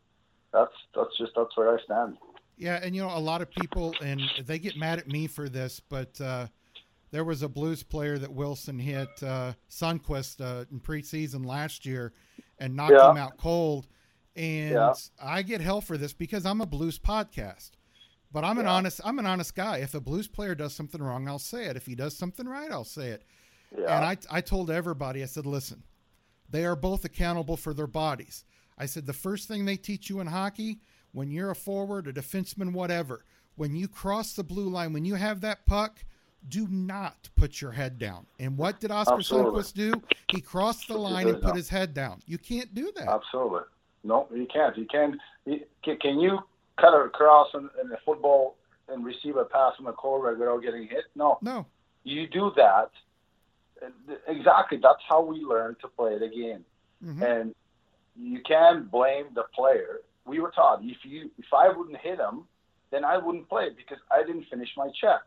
that's 0.54 0.72
that's 0.96 1.18
just 1.18 1.32
that's 1.36 1.56
where 1.56 1.78
I 1.78 1.82
stand. 1.84 2.18
Yeah, 2.58 2.80
and 2.82 2.96
you 2.96 3.02
know, 3.02 3.16
a 3.16 3.20
lot 3.20 3.42
of 3.42 3.52
people, 3.52 3.94
and 4.02 4.22
they 4.46 4.58
get 4.60 4.78
mad 4.78 4.98
at 5.00 5.08
me 5.08 5.28
for 5.28 5.48
this, 5.48 5.80
but 5.80 6.20
uh, 6.20 6.48
there 7.12 7.24
was 7.24 7.44
a 7.44 7.48
Blues 7.50 7.84
player 7.84 8.18
that 8.18 8.32
Wilson 8.32 8.80
hit 8.80 9.10
uh, 9.22 9.54
Sundqvist 9.70 10.42
uh, 10.42 10.66
in 10.72 10.80
preseason 10.80 11.46
last 11.46 11.86
year 11.86 12.13
and 12.60 12.76
knocked 12.76 12.94
Yeah. 12.94 13.12
him 13.12 13.18
out 13.18 13.38
cold. 13.38 13.88
And 14.36 14.72
Yeah. 14.72 14.94
I 15.22 15.42
get 15.44 15.62
hell 15.62 15.82
for 15.82 15.98
this 15.98 16.13
because 16.13 16.46
I'm 16.46 16.62
a 16.62 16.66
Blues 16.66 16.98
podcast. 17.00 17.72
But 18.32 18.44
I'm 18.44 18.58
an 18.58 18.68
honest 18.68 19.00
I'm 19.06 19.20
an 19.20 19.26
honest 19.26 19.56
guy. 19.56 19.78
If 19.78 19.94
a 19.94 20.02
Blues 20.02 20.28
player 20.28 20.54
does 20.54 20.76
something 20.76 21.02
wrong, 21.02 21.28
I'll 21.28 21.40
say 21.40 21.66
it. 21.66 21.78
If 21.78 21.86
he 21.86 21.96
does 21.96 22.16
something 22.18 22.48
right, 22.48 22.70
I'll 22.72 22.84
say 22.84 23.10
it. 23.10 23.24
Yeah. 23.75 23.95
And 23.95 24.06
I, 24.06 24.17
I 24.38 24.41
told 24.41 24.69
everybody, 24.69 25.23
I 25.23 25.25
said, 25.25 25.45
listen, 25.45 25.84
they 26.49 26.65
are 26.65 26.75
both 26.75 27.06
accountable 27.06 27.58
for 27.58 27.73
their 27.73 27.88
bodies. 27.88 28.45
I 28.77 28.86
said, 28.86 29.06
the 29.06 29.13
first 29.13 29.47
thing 29.47 29.65
they 29.65 29.75
teach 29.75 30.10
you 30.10 30.19
in 30.19 30.27
hockey, 30.27 30.80
when 31.12 31.32
you're 31.32 31.51
a 31.51 31.56
forward, 31.56 32.08
a 32.08 32.13
defenseman, 32.13 32.73
whatever, 32.73 33.25
when 33.56 33.75
you 33.75 33.88
cross 33.88 34.34
the 34.34 34.43
blue 34.43 34.69
line, 34.69 34.93
when 34.93 35.03
you 35.03 35.15
have 35.15 35.41
that 35.41 35.65
puck, 35.65 36.03
do 36.49 36.67
not 36.69 37.30
put 37.36 37.60
your 37.60 37.71
head 37.71 37.97
down. 37.97 38.25
And 38.39 38.58
what 38.58 38.80
did 38.80 38.91
Oscar 38.91 39.15
Absolutely. 39.15 39.62
Sundqvist 39.62 39.73
do? 39.73 39.93
He 40.30 40.39
crossed 40.39 40.88
the 40.88 40.97
line 40.97 41.27
and 41.27 41.41
put 41.41 41.56
his 41.56 41.67
head 41.67 41.93
down. 41.93 42.21
You 42.25 42.38
can't 42.38 42.73
do 42.73 42.91
that. 42.95 43.08
Absolutely. 43.08 43.62
No, 44.03 44.27
you 44.34 44.47
can't. 44.53 44.77
You 44.77 44.86
can. 44.86 45.19
You, 45.45 45.62
can, 45.84 45.97
can 45.97 46.19
you 46.19 46.39
cut 46.80 46.93
across 46.93 47.47
in, 47.56 47.69
in 47.82 47.89
the 47.89 47.97
football 48.06 48.56
and 48.88 49.03
receive 49.03 49.36
a 49.36 49.45
pass 49.45 49.75
from 49.75 49.88
a 49.88 49.93
quarterback 49.93 50.39
without 50.39 50.62
getting 50.62 50.84
hit? 50.84 51.06
No. 51.15 51.39
No. 51.41 51.65
You 52.03 52.27
do 52.27 52.51
that. 52.56 52.91
Exactly. 54.28 54.78
That's 54.78 55.02
how 55.08 55.22
we 55.22 55.40
learn 55.40 55.76
to 55.82 55.88
play 55.88 56.18
the 56.18 56.28
game. 56.28 56.66
Mhm. 57.04 57.22
And 57.22 57.56
you 58.16 58.42
can 58.42 58.86
blame 58.86 59.34
the 59.34 59.44
player. 59.44 60.02
We 60.26 60.40
were 60.40 60.52
taught 60.52 60.84
if 60.84 61.06
you 61.06 61.32
if 61.38 61.54
I 61.54 61.70
wouldn't 61.70 61.98
hit 61.98 62.20
him, 62.20 62.48
then 62.90 63.06
I 63.06 63.18
wouldn't 63.18 63.48
play 63.50 63.70
because 63.70 64.00
I 64.12 64.24
didn't 64.24 64.46
finish 64.46 64.76
my 64.76 64.90
check. 64.90 65.22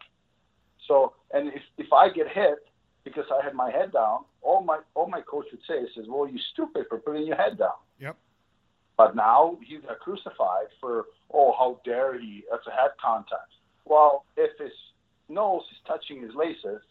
So 0.87 1.15
and 1.31 1.49
if 1.49 1.63
if 1.79 1.93
I 1.93 2.09
get 2.11 2.29
hit 2.29 2.67
because 3.05 3.25
I 3.31 3.43
had 3.43 3.55
my 3.55 3.71
head 3.71 3.93
down, 3.93 4.25
all 4.43 4.63
my 4.63 4.81
all 4.95 5.07
my 5.07 5.21
coach 5.21 5.47
would 5.53 5.63
say 5.67 5.79
is, 5.81 6.09
"Well, 6.09 6.29
you 6.29 6.39
stupid 6.39 6.87
for 6.89 6.99
putting 6.99 7.27
your 7.27 7.37
head 7.37 7.59
down." 7.59 7.79
Yep. 7.99 8.17
But 8.97 9.17
now 9.17 9.57
he 9.63 9.79
got 9.79 9.99
crucified 10.01 10.67
for, 10.79 11.07
oh, 11.33 11.53
how 11.53 11.81
dare 11.85 12.19
he? 12.19 12.45
That's 12.51 12.67
a 12.67 12.71
head 12.71 12.91
contact. 13.01 13.53
Well, 13.87 14.27
if 14.37 14.59
his 14.59 14.73
nose 15.29 15.63
is 15.73 15.79
touching 15.87 16.21
his 16.21 16.35
laces, 16.35 16.83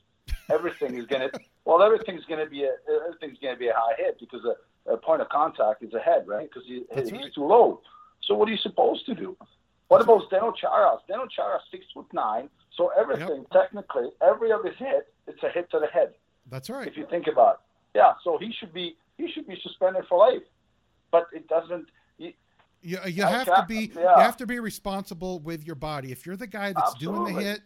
everything 0.49 0.97
is 0.97 1.05
gonna. 1.05 1.29
Well, 1.65 1.81
everything's 1.83 2.25
gonna 2.25 2.47
be 2.47 2.63
a 2.63 2.71
everything's 3.05 3.37
gonna 3.39 3.57
be 3.57 3.67
a 3.67 3.73
high 3.73 3.95
hit 3.97 4.19
because 4.19 4.41
a, 4.45 4.91
a 4.91 4.97
point 4.97 5.21
of 5.21 5.29
contact 5.29 5.83
is 5.83 5.93
a 5.93 5.99
head, 5.99 6.27
right? 6.27 6.49
Because 6.49 6.67
he, 6.67 6.83
he's 6.93 7.11
right. 7.11 7.33
too 7.33 7.45
low. 7.45 7.81
So 8.23 8.35
what 8.35 8.47
are 8.47 8.51
you 8.51 8.57
supposed 8.57 9.05
to 9.07 9.15
do? 9.15 9.37
What 9.87 10.01
about 10.01 10.29
Zdeno 10.29 10.55
Chara's? 10.55 11.01
Zdeno 11.09 11.29
Chara's 11.29 11.63
six 11.71 11.85
foot 11.93 12.05
nine, 12.13 12.49
so 12.75 12.91
everything 12.97 13.45
technically, 13.51 14.09
every 14.21 14.51
other 14.51 14.71
hit, 14.71 15.13
it's 15.27 15.41
a 15.43 15.49
hit 15.49 15.69
to 15.71 15.79
the 15.79 15.87
head 15.87 16.13
That's 16.49 16.69
right. 16.69 16.87
if 16.87 16.95
you 16.95 17.07
think 17.09 17.27
about 17.27 17.53
it. 17.53 17.97
Yeah, 17.97 18.13
so 18.23 18.37
he 18.37 18.51
should 18.51 18.73
be 18.73 18.95
he 19.17 19.31
should 19.31 19.47
be 19.47 19.59
suspended 19.63 20.05
for 20.07 20.17
life. 20.19 20.43
But 21.11 21.27
it 21.33 21.47
doesn't. 21.47 21.87
He, 22.17 22.35
You, 22.81 22.99
you 23.07 23.23
have 23.23 23.45
to 23.47 23.65
be 23.67 23.91
yeah. 23.95 24.15
you 24.15 24.21
have 24.21 24.37
to 24.37 24.45
be 24.45 24.59
responsible 24.59 25.39
with 25.39 25.65
your 25.65 25.75
body. 25.75 26.11
If 26.11 26.25
you're 26.25 26.37
the 26.37 26.47
guy 26.47 26.71
that's 26.71 26.93
doing 26.95 27.33
the 27.33 27.41
hit 27.41 27.61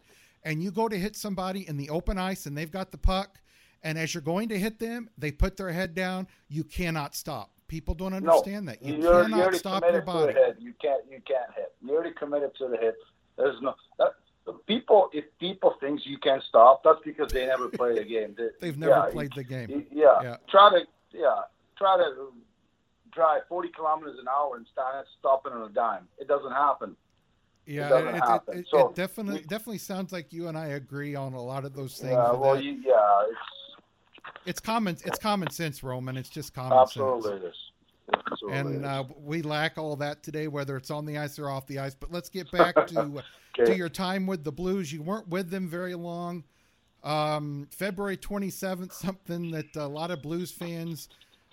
and 0.45 0.61
you 0.61 0.71
go 0.71 0.87
to 0.87 0.97
hit 0.97 1.15
somebody 1.15 1.67
in 1.67 1.77
the 1.77 1.89
open 1.89 2.17
ice 2.17 2.45
and 2.45 2.57
they've 2.57 2.71
got 2.71 2.91
the 2.91 2.97
puck 2.97 3.39
and 3.83 3.97
as 3.97 4.13
you're 4.13 4.21
going 4.21 4.49
to 4.49 4.57
hit 4.57 4.79
them, 4.79 5.09
they 5.17 5.31
put 5.31 5.57
their 5.57 5.71
head 5.71 5.93
down, 5.93 6.27
you 6.47 6.63
cannot 6.63 7.15
stop. 7.15 7.51
People 7.67 7.93
don't 7.93 8.11
no, 8.11 8.17
understand 8.17 8.67
that. 8.69 8.81
You 8.81 8.95
you're, 8.95 9.23
cannot 9.23 9.37
you're 9.37 9.53
stop 9.53 9.83
your 9.83 10.01
body. 10.01 10.33
the. 10.33 10.55
You 10.59 10.73
can't 10.81 11.01
you 11.09 11.19
can't 11.27 11.51
hit. 11.55 11.73
You're 11.81 11.95
already 11.95 12.13
committed 12.13 12.51
to 12.59 12.67
the 12.67 12.77
hit. 12.77 12.95
There's 13.37 13.59
no 13.61 13.73
that, 13.97 14.13
people. 14.67 15.09
If 15.11 15.25
people 15.39 15.75
thinks 15.79 16.03
you 16.05 16.17
can't 16.19 16.43
stop, 16.43 16.83
that's 16.83 16.99
because 17.03 17.31
they 17.31 17.45
never 17.47 17.69
played 17.69 17.97
a 17.97 18.03
game. 18.03 18.35
They, 18.37 18.49
They've 18.61 18.77
never 18.77 18.91
yeah, 18.91 19.11
played 19.11 19.31
the 19.35 19.43
game. 19.43 19.85
Yeah. 19.91 20.21
Yeah. 20.21 20.35
Try 20.49 20.69
to 20.69 20.81
yeah 21.17 21.41
try 21.77 21.97
to 21.97 22.27
drive 23.11 23.41
40 23.49 23.69
kilometers 23.69 24.17
an 24.19 24.27
hour 24.27 24.55
and 24.55 24.65
start 24.71 25.05
stopping 25.19 25.53
on 25.53 25.63
a 25.63 25.73
dime. 25.73 26.07
It 26.19 26.27
doesn't 26.27 26.51
happen. 26.51 26.95
Yeah, 27.65 27.97
it, 27.97 28.15
it, 28.51 28.57
it, 28.59 28.67
So, 28.69 28.89
it 28.89 28.95
definitely 28.95 29.35
we- 29.35 29.41
definitely 29.43 29.77
sounds 29.77 30.11
like 30.11 30.33
you 30.33 30.47
and 30.47 30.57
I 30.57 30.67
agree 30.67 31.15
on 31.15 31.33
a 31.33 31.41
lot 31.41 31.63
of 31.65 31.73
those 31.73 31.97
things. 31.97 32.11
Yeah. 32.13 32.33
Well, 32.33 32.61
you, 32.61 32.81
yeah. 32.85 33.23
It's 33.29 33.39
it's 34.45 34.59
common 34.59 34.97
it's 35.05 35.19
common 35.19 35.49
sense, 35.49 35.83
Roman. 35.83 36.17
It's 36.17 36.29
just 36.29 36.53
common 36.53 36.77
absolutely 36.77 37.31
sense. 37.31 37.43
it 37.43 37.47
is. 37.47 37.55
Absolutely 38.31 38.59
And 38.59 38.85
uh, 38.85 39.03
we 39.17 39.41
lack 39.41 39.77
all 39.77 39.95
that 39.95 40.23
today, 40.23 40.49
whether 40.49 40.75
it's 40.75 40.91
on 40.91 41.05
the 41.05 41.17
ice 41.17 41.39
or 41.39 41.49
off 41.49 41.65
the 41.67 41.79
ice. 41.79 41.95
But 41.95 42.11
let's 42.11 42.29
get 42.29 42.51
back 42.51 42.75
to 42.87 42.99
uh, 42.99 43.21
Okay. 43.59 43.71
to 43.71 43.77
your 43.77 43.87
time 43.89 44.25
with 44.25 44.43
the 44.43 44.51
Blues. 44.51 44.91
You 44.91 45.03
weren't 45.03 45.27
with 45.27 45.51
them 45.51 45.67
very 45.69 45.93
long. 45.93 46.43
Um, 47.03 47.67
February 47.69 48.17
27th, 48.17 48.91
something 48.93 49.51
that 49.51 49.75
a 49.75 49.85
lot 49.85 50.09
of 50.09 50.23
Blues 50.23 50.51
fans 50.51 51.07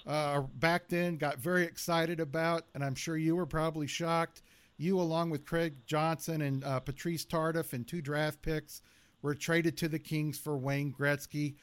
uh, 0.07 0.41
back 0.41 0.89
then 0.89 1.19
got 1.19 1.37
very 1.39 1.65
excited 1.65 2.19
about, 2.19 2.65
and 2.75 2.83
I'm 2.83 2.95
sure 2.95 3.19
you 3.19 3.37
were 3.37 3.45
probably 3.45 3.87
shocked. 3.87 4.41
You, 4.81 4.99
along 4.99 5.29
with 5.29 5.45
Craig 5.45 5.75
Johnson 5.87 6.41
and 6.41 6.65
uh, 6.65 6.81
Patrice 6.81 7.27
Tardif 7.27 7.75
and 7.75 7.87
two 7.87 8.01
draft 8.01 8.41
picks, 8.41 8.81
were 9.21 9.35
traded 9.35 9.77
to 9.77 9.89
the 9.89 9.99
Kings 9.99 10.39
for 10.39 10.57
Wayne 10.57 10.91
Gretzky. 10.99 11.57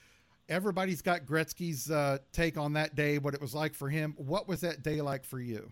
Everybody's 0.50 1.02
got 1.02 1.26
Gretzky's 1.26 1.90
uh, 1.90 2.20
take 2.32 2.58
on 2.58 2.74
that 2.74 2.94
day, 2.96 3.18
what 3.18 3.34
it 3.34 3.42
was 3.42 3.56
like 3.56 3.74
for 3.74 3.90
him. 3.90 4.14
What 4.18 4.48
was 4.48 4.62
that 4.62 4.84
day 4.84 5.02
like 5.02 5.26
for 5.26 5.40
you? 5.40 5.72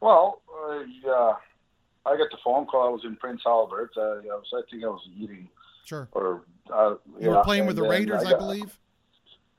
Well, 0.00 0.42
uh, 0.52 1.34
I 2.04 2.16
got 2.16 2.30
the 2.32 2.38
phone 2.44 2.66
call. 2.66 2.88
I 2.88 2.90
was 2.90 3.02
in 3.04 3.14
Prince 3.14 3.42
Albert. 3.46 3.92
Uh, 3.96 4.00
I 4.00 4.16
was, 4.24 4.46
I 4.52 4.62
think 4.68 4.82
I 4.82 4.88
was 4.88 5.06
eating 5.16 5.48
Sure. 5.84 6.08
or 6.12 6.42
uh, 6.74 6.96
You 7.20 7.28
yeah, 7.30 7.36
were 7.36 7.44
playing 7.44 7.66
with 7.66 7.76
the 7.76 7.82
and 7.84 7.92
then 7.92 8.00
Raiders, 8.00 8.24
I, 8.26 8.30
got- 8.30 8.38
believe. 8.40 8.76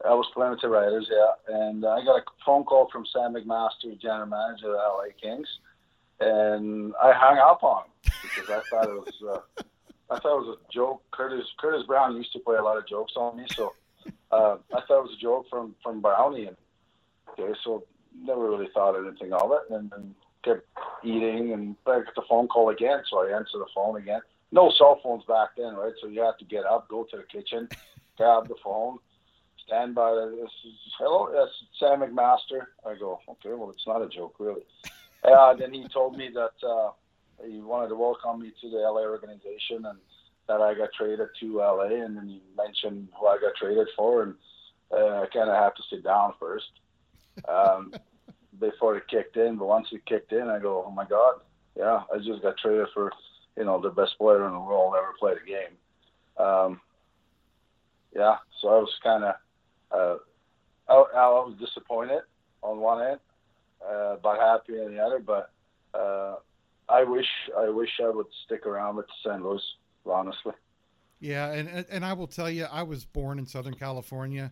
I 0.05 0.13
was 0.13 0.27
playing 0.33 0.51
with 0.51 0.61
the 0.61 0.67
Raiders, 0.69 1.07
yeah, 1.09 1.55
and 1.55 1.85
I 1.85 2.03
got 2.03 2.17
a 2.17 2.23
phone 2.45 2.63
call 2.65 2.89
from 2.91 3.05
Sam 3.13 3.33
McMaster, 3.33 3.97
general 4.01 4.25
manager 4.25 4.67
of 4.67 4.73
the 4.73 4.77
LA 4.77 5.03
Kings, 5.21 5.47
and 6.21 6.93
I 7.01 7.11
hung 7.13 7.37
up 7.37 7.63
on 7.63 7.83
him 7.83 8.13
because 8.23 8.49
I 8.49 8.61
thought 8.69 8.89
it 8.89 8.93
was 8.93 9.13
uh, 9.57 9.63
I 10.09 10.19
thought 10.19 10.41
it 10.41 10.45
was 10.45 10.57
a 10.59 10.73
joke. 10.73 11.03
Curtis 11.11 11.45
Curtis 11.59 11.85
Brown 11.87 12.15
used 12.15 12.33
to 12.33 12.39
play 12.39 12.57
a 12.57 12.63
lot 12.63 12.77
of 12.77 12.87
jokes 12.87 13.13
on 13.15 13.37
me, 13.37 13.45
so 13.55 13.73
uh, 14.31 14.57
I 14.73 14.81
thought 14.87 14.99
it 14.99 15.09
was 15.09 15.15
a 15.17 15.21
joke 15.21 15.47
from 15.49 15.75
from 15.83 16.01
Brownie, 16.01 16.47
and 16.47 16.57
okay, 17.29 17.53
so 17.63 17.85
never 18.23 18.49
really 18.49 18.69
thought 18.73 18.99
anything 18.99 19.33
of 19.33 19.51
it, 19.51 19.73
and, 19.73 19.91
and 19.93 20.15
kept 20.43 20.67
eating. 21.03 21.53
And 21.53 21.75
I 21.87 22.01
got 22.01 22.15
the 22.15 22.23
phone 22.29 22.47
call 22.47 22.69
again, 22.69 23.01
so 23.09 23.25
I 23.25 23.35
answered 23.35 23.59
the 23.59 23.67
phone 23.73 23.97
again. 23.97 24.21
No 24.51 24.71
cell 24.77 24.99
phones 25.01 25.23
back 25.25 25.49
then, 25.57 25.75
right? 25.75 25.93
So 26.01 26.07
you 26.07 26.21
have 26.21 26.37
to 26.39 26.45
get 26.45 26.65
up, 26.65 26.89
go 26.89 27.05
to 27.05 27.17
the 27.17 27.23
kitchen, 27.23 27.69
grab 28.17 28.47
the 28.49 28.55
phone, 28.63 28.97
stand 29.65 29.95
by 29.95 30.11
the. 30.11 30.37
This 30.41 30.51
is, 30.65 30.77
Hello, 30.99 31.29
yes, 31.33 31.47
Sam 31.79 32.01
McMaster. 32.01 32.65
I 32.85 32.95
go, 32.95 33.21
okay, 33.29 33.53
well, 33.53 33.69
it's 33.69 33.87
not 33.87 34.01
a 34.01 34.09
joke, 34.09 34.35
really. 34.39 34.63
Uh, 35.23 35.53
then 35.53 35.73
he 35.73 35.87
told 35.93 36.17
me 36.17 36.29
that 36.33 36.67
uh, 36.67 36.91
he 37.45 37.61
wanted 37.61 37.89
to 37.89 37.95
welcome 37.95 38.41
me 38.41 38.51
to 38.61 38.69
the 38.69 38.77
LA 38.77 39.01
organization 39.01 39.85
and 39.85 39.99
that 40.47 40.61
I 40.61 40.73
got 40.73 40.89
traded 40.97 41.29
to 41.39 41.57
LA, 41.57 42.03
and 42.03 42.17
then 42.17 42.27
he 42.27 42.41
mentioned 42.57 43.07
who 43.17 43.27
I 43.27 43.37
got 43.37 43.55
traded 43.55 43.87
for, 43.95 44.23
and 44.23 44.35
uh, 44.91 45.21
I 45.21 45.27
kind 45.33 45.49
of 45.49 45.55
have 45.55 45.75
to 45.75 45.83
sit 45.89 46.03
down 46.03 46.33
first 46.39 46.71
um, 47.47 47.93
before 48.59 48.97
it 48.97 49.07
kicked 49.07 49.37
in. 49.37 49.57
But 49.57 49.67
once 49.67 49.87
it 49.91 50.05
kicked 50.05 50.33
in, 50.33 50.49
I 50.49 50.59
go, 50.59 50.83
oh 50.85 50.91
my 50.91 51.05
god, 51.05 51.35
yeah, 51.77 52.01
I 52.13 52.17
just 52.17 52.41
got 52.41 52.57
traded 52.57 52.87
for 52.93 53.11
you 53.57 53.65
know 53.65 53.79
the 53.79 53.89
best 53.89 54.17
player 54.17 54.45
in 54.45 54.53
the 54.53 54.59
world 54.59 54.93
ever 54.97 55.13
played 55.19 55.37
a 55.37 55.47
game. 55.47 56.45
Um, 56.45 56.81
yeah, 58.15 58.37
so 58.59 58.67
I 58.69 58.77
was 58.79 58.93
kind 59.03 59.23
of 59.23 59.35
uh, 59.91 60.15
I, 60.89 60.93
I 60.93 61.27
was 61.29 61.55
disappointed 61.59 62.21
on 62.61 62.79
one 62.79 63.05
end, 63.05 63.19
uh, 63.87 64.15
but 64.21 64.39
happy 64.39 64.73
on 64.73 64.93
the 64.93 65.01
other. 65.01 65.19
But 65.19 65.51
uh, 65.93 66.35
I 66.89 67.03
wish 67.03 67.27
I 67.57 67.69
wish 67.69 67.89
I 68.03 68.09
would 68.09 68.27
stick 68.45 68.65
around 68.65 68.97
with 68.97 69.05
St. 69.25 69.43
Louis, 69.43 69.61
honestly. 70.05 70.53
Yeah, 71.19 71.51
and 71.51 71.85
and 71.89 72.05
I 72.05 72.13
will 72.13 72.27
tell 72.27 72.49
you, 72.49 72.65
I 72.65 72.83
was 72.83 73.05
born 73.05 73.39
in 73.39 73.45
Southern 73.45 73.75
California. 73.75 74.51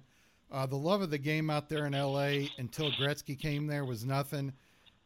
Uh, 0.52 0.66
the 0.66 0.76
love 0.76 1.02
of 1.02 1.12
the 1.12 1.18
game 1.18 1.50
out 1.50 1.70
there 1.70 1.86
in 1.86 1.94
L.A. 1.94 2.50
until 2.58 2.92
Gretzky 2.92 3.38
came 3.38 3.68
there 3.68 3.86
was 3.86 4.04
nothing, 4.04 4.54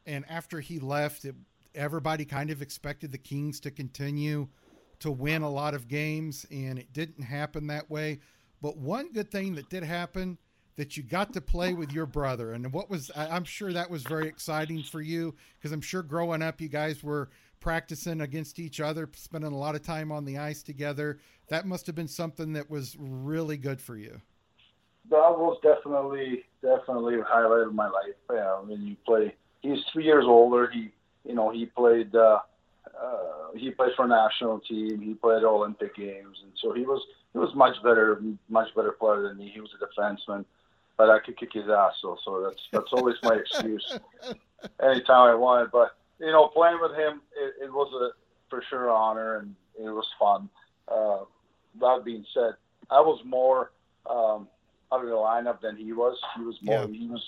and 0.05 0.23
after 0.29 0.61
he 0.61 0.79
left, 0.79 1.25
it, 1.25 1.35
everybody 1.75 2.23
kind 2.23 2.49
of 2.49 2.61
expected 2.61 3.11
the 3.11 3.17
Kings 3.17 3.59
to 3.61 3.71
continue 3.71 4.47
to 4.99 5.11
win 5.11 5.41
a 5.41 5.49
lot 5.49 5.73
of 5.73 5.89
games, 5.89 6.45
and 6.49 6.79
it 6.79 6.93
didn't 6.93 7.23
happen 7.23 7.67
that 7.67 7.89
way. 7.89 8.19
But 8.61 8.77
one 8.77 9.11
good 9.11 9.29
thing 9.31 9.55
that 9.55 9.69
did 9.69 9.83
happen 9.83 10.37
that 10.75 10.97
you 10.97 11.03
got 11.03 11.33
to 11.33 11.41
play 11.41 11.73
with 11.73 11.91
your 11.91 12.05
brother, 12.05 12.53
and 12.53 12.71
what 12.73 12.89
was 12.89 13.11
I'm 13.15 13.43
sure 13.43 13.73
that 13.73 13.89
was 13.89 14.03
very 14.03 14.27
exciting 14.27 14.83
for 14.83 15.01
you 15.01 15.35
because 15.57 15.71
I'm 15.71 15.81
sure 15.81 16.03
growing 16.03 16.41
up 16.41 16.61
you 16.61 16.69
guys 16.69 17.03
were 17.03 17.29
practicing 17.59 18.21
against 18.21 18.59
each 18.59 18.79
other, 18.79 19.09
spending 19.15 19.53
a 19.53 19.57
lot 19.57 19.75
of 19.75 19.83
time 19.83 20.11
on 20.11 20.25
the 20.25 20.37
ice 20.37 20.63
together. 20.63 21.19
That 21.47 21.65
must 21.65 21.85
have 21.87 21.95
been 21.95 22.07
something 22.07 22.53
that 22.53 22.69
was 22.69 22.95
really 22.99 23.57
good 23.57 23.79
for 23.79 23.95
you 23.95 24.21
that 25.09 25.37
was 25.37 25.57
definitely 25.61 26.45
definitely 26.61 27.19
a 27.19 27.23
highlight 27.23 27.67
of 27.67 27.73
my 27.73 27.87
life. 27.87 28.15
Yeah, 28.31 28.59
when 28.61 28.81
you 28.87 28.95
play, 29.05 29.35
he's 29.61 29.79
three 29.91 30.05
years 30.05 30.25
older. 30.25 30.69
He, 30.71 30.91
you 31.25 31.35
know, 31.35 31.51
he 31.51 31.65
played. 31.65 32.15
Uh, 32.15 32.39
uh, 33.01 33.51
he 33.55 33.71
played 33.71 33.91
for 33.95 34.05
a 34.05 34.07
national 34.07 34.59
team. 34.59 35.01
He 35.01 35.13
played 35.13 35.43
Olympic 35.43 35.95
games, 35.95 36.37
and 36.43 36.51
so 36.61 36.73
he 36.73 36.83
was 36.83 37.01
he 37.33 37.39
was 37.39 37.53
much 37.55 37.75
better, 37.83 38.21
much 38.49 38.73
better 38.75 38.91
player 38.91 39.23
than 39.23 39.37
me. 39.37 39.51
He 39.53 39.59
was 39.59 39.71
a 39.73 40.01
defenseman, 40.01 40.45
but 40.97 41.09
I 41.09 41.19
could 41.19 41.37
kick 41.37 41.53
his 41.53 41.69
ass. 41.69 41.93
So 42.01 42.17
so 42.23 42.41
that's 42.43 42.61
that's 42.71 42.93
always 42.93 43.15
my 43.23 43.35
excuse. 43.35 43.99
Anytime 44.81 45.29
I 45.29 45.35
wanted, 45.35 45.71
but 45.71 45.97
you 46.19 46.31
know, 46.31 46.47
playing 46.47 46.79
with 46.81 46.91
him, 46.91 47.21
it, 47.35 47.65
it 47.65 47.73
was 47.73 47.91
a 47.93 48.11
for 48.49 48.63
sure 48.69 48.89
honor, 48.89 49.37
and 49.37 49.55
it 49.77 49.89
was 49.89 50.07
fun. 50.19 50.49
Uh, 50.87 51.25
that 51.79 52.05
being 52.05 52.25
said, 52.33 52.53
I 52.89 53.01
was 53.01 53.19
more 53.25 53.71
um, 54.09 54.47
out 54.91 55.01
of 55.01 55.07
the 55.07 55.15
lineup 55.15 55.61
than 55.61 55.75
he 55.75 55.91
was. 55.93 56.17
He 56.37 56.43
was 56.43 56.55
more. 56.61 56.87
Yeah. 56.87 56.87
He 56.87 57.07
was 57.07 57.23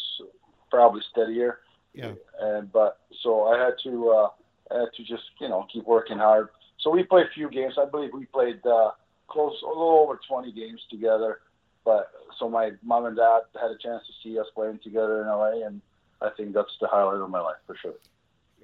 probably 0.70 1.02
steadier. 1.12 1.60
Yeah. 1.94 2.14
And 2.40 2.72
but 2.72 3.00
so 3.24 3.46
I 3.46 3.58
had 3.58 3.74
to 3.84 4.10
uh, 4.10 4.30
I 4.72 4.80
had 4.82 4.94
to 4.96 5.04
just 5.04 5.24
you 5.40 5.50
know 5.50 5.66
keep 5.72 5.86
working 5.86 6.18
hard. 6.18 6.50
So 6.80 6.92
we 6.92 7.04
played 7.04 7.26
a 7.26 7.34
few 7.34 7.50
games. 7.50 7.74
I 7.80 7.86
believe 7.86 8.12
we 8.14 8.26
played 8.26 8.66
uh, 8.66 8.92
close 9.28 9.56
a 9.64 9.68
little 9.68 10.00
over 10.04 10.20
20 10.28 10.52
games 10.52 10.82
together. 10.90 11.40
But 11.86 12.12
so 12.40 12.50
my 12.50 12.72
mom 12.84 13.06
and 13.06 13.16
dad 13.16 13.42
had 13.60 13.72
a 13.72 13.78
chance 13.78 14.04
to 14.08 14.14
see 14.24 14.38
us 14.40 14.48
playing 14.54 14.80
together 14.84 15.22
in 15.22 15.28
LA, 15.28 15.66
and 15.66 15.82
I 16.22 16.30
think 16.36 16.54
that's 16.54 16.76
the 16.82 16.88
highlight 16.88 17.22
of 17.22 17.30
my 17.30 17.40
life 17.40 17.58
for 17.66 17.76
sure. 17.82 17.94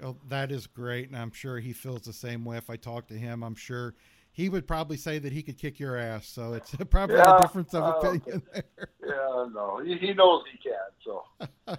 Well, 0.00 0.16
that 0.28 0.50
is 0.50 0.66
great, 0.66 1.08
and 1.08 1.16
I'm 1.16 1.30
sure 1.30 1.60
he 1.60 1.72
feels 1.72 2.02
the 2.02 2.12
same 2.12 2.44
way. 2.44 2.56
If 2.56 2.68
I 2.68 2.76
talk 2.76 3.06
to 3.08 3.14
him, 3.14 3.44
I'm 3.44 3.54
sure 3.54 3.94
he 4.32 4.48
would 4.48 4.66
probably 4.66 4.96
say 4.96 5.18
that 5.18 5.32
he 5.32 5.42
could 5.42 5.58
kick 5.58 5.78
your 5.78 5.96
ass. 5.96 6.26
So 6.26 6.54
it's 6.54 6.74
probably 6.90 7.16
yeah, 7.16 7.38
a 7.38 7.42
difference 7.42 7.74
of 7.74 7.84
opinion 7.84 8.42
there. 8.52 8.64
Yeah, 9.04 9.46
no, 9.52 9.82
he, 9.84 9.98
he 9.98 10.14
knows 10.14 10.42
he 10.50 10.58
can. 10.58 10.74
So, 11.04 11.24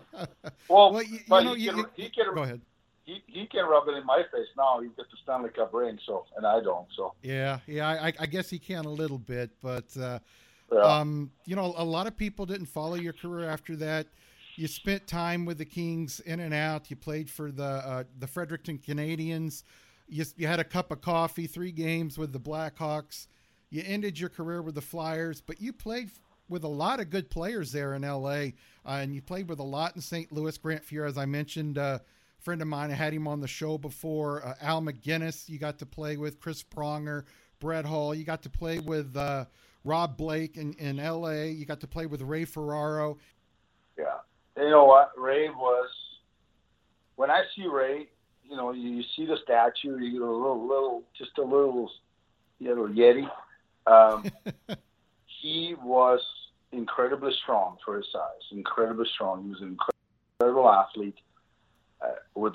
well, 0.69 0.91
well 0.91 1.01
you, 1.01 1.19
you 1.27 1.27
know, 1.37 1.55
he, 1.55 1.65
can, 1.67 1.85
he 1.95 2.09
can. 2.09 2.35
Go 2.35 2.43
ahead. 2.43 2.61
He, 3.05 3.23
he 3.25 3.47
can 3.47 3.65
rub 3.65 3.87
it 3.87 3.95
in 3.95 4.05
my 4.05 4.23
face 4.31 4.47
now. 4.55 4.79
He 4.81 4.89
gets 4.89 5.09
the 5.09 5.17
Stanley 5.23 5.49
Cup 5.49 5.73
ring, 5.73 5.97
so 6.05 6.25
and 6.37 6.45
I 6.45 6.61
don't. 6.61 6.85
So 6.95 7.13
yeah, 7.23 7.59
yeah, 7.65 7.89
I, 7.89 8.13
I 8.19 8.25
guess 8.27 8.49
he 8.49 8.59
can 8.59 8.85
a 8.85 8.89
little 8.89 9.17
bit, 9.17 9.51
but 9.61 9.85
uh, 9.97 10.19
um, 10.72 11.32
you 11.45 11.55
know, 11.55 11.74
a 11.78 11.84
lot 11.84 12.07
of 12.07 12.18
people 12.18 12.45
didn't 12.45 12.68
follow 12.68 12.95
your 12.95 13.14
career 13.14 13.47
after 13.47 13.76
that. 13.78 14.07
You 14.55 14.68
spent 14.68 15.07
time 15.07 15.45
with 15.45 15.57
the 15.57 15.66
Kings 15.66 16.20
in 16.20 16.39
and 16.39 16.53
out. 16.53 16.89
You 16.89 16.95
played 16.95 17.30
for 17.30 17.51
the 17.51 17.64
uh, 17.64 18.03
the 18.20 18.28
Fredericton 18.28 18.78
Canadiens 18.78 19.64
you, 20.07 20.26
you 20.38 20.47
had 20.47 20.59
a 20.59 20.64
cup 20.64 20.91
of 20.91 21.01
coffee, 21.01 21.47
three 21.47 21.72
games 21.72 22.18
with 22.18 22.32
the 22.32 22.39
Blackhawks. 22.39 23.28
You 23.70 23.84
ended 23.86 24.20
your 24.20 24.30
career 24.30 24.61
with 24.61 24.76
the 24.76 24.82
Flyers, 24.82 25.41
but 25.41 25.61
you 25.61 25.74
played 25.74 26.11
with 26.49 26.64
a 26.64 26.70
lot 26.70 26.99
of 26.99 27.09
good 27.09 27.30
players 27.30 27.72
there 27.72 27.95
in 27.95 28.03
LA, 28.03 28.30
uh, 28.30 28.49
and 28.86 29.16
you 29.16 29.22
played 29.22 29.49
with 29.49 29.59
a 29.59 29.64
lot 29.64 29.95
in 29.95 30.01
St. 30.01 30.32
Louis. 30.32 30.57
Grant 30.57 30.86
Fuhr, 30.86 31.07
as 31.07 31.18
I 31.18 31.26
mentioned, 31.26 31.78
uh, 31.78 31.99
a 31.99 32.43
friend 32.43 32.61
of 32.61 32.68
mine, 32.68 32.91
I 32.91 32.95
had 32.95 33.14
him 33.14 33.28
on 33.28 33.39
the 33.39 33.47
show 33.47 33.78
before. 33.78 34.45
Uh, 34.45 34.53
Al 34.61 34.82
MacInnis, 34.82 35.49
you 35.49 35.57
got 35.57 35.80
to 35.80 35.86
play 35.86 36.18
with 36.18 36.39
Chris 36.39 36.64
Pronger, 36.64 37.24
Brett 37.59 37.86
Hull, 37.86 38.14
You 38.14 38.24
got 38.24 38.43
to 38.43 38.49
play 38.49 38.80
with 38.80 39.16
uh, 39.16 39.45
Rob 39.84 40.17
Blake 40.17 40.57
in, 40.57 40.73
in 40.73 40.97
LA. 40.97 41.43
You 41.43 41.65
got 41.65 41.81
to 41.81 41.88
play 41.88 42.05
with 42.05 42.21
Ray 42.21 42.45
Ferraro. 42.45 43.17
Yeah, 43.97 44.17
you 44.57 44.69
know 44.69 44.86
what? 44.86 45.11
Ray 45.17 45.49
was 45.49 45.89
when 47.15 47.29
I 47.29 47.43
see 47.55 47.67
Ray, 47.67 48.07
you 48.43 48.55
know, 48.55 48.71
you, 48.71 48.89
you 48.89 49.03
see 49.15 49.25
the 49.25 49.38
statue, 49.43 49.97
you 49.97 50.11
get 50.13 50.21
a 50.21 50.31
little, 50.31 50.67
little, 50.67 51.03
just 51.17 51.38
a 51.38 51.41
little, 51.41 51.89
you 52.59 52.75
know, 52.75 52.88
Yeti. 52.88 53.29
Um, 53.86 54.25
he 55.25 55.75
was 55.81 56.21
incredibly 56.71 57.34
strong 57.43 57.77
for 57.86 57.97
his 57.97 58.05
size, 58.11 58.41
incredibly 58.51 59.05
strong. 59.13 59.43
He 59.43 59.49
was 59.49 59.61
an 59.61 59.77
incredible 60.39 60.69
athlete 60.69 61.17
uh, 62.01 62.15
with 62.36 62.53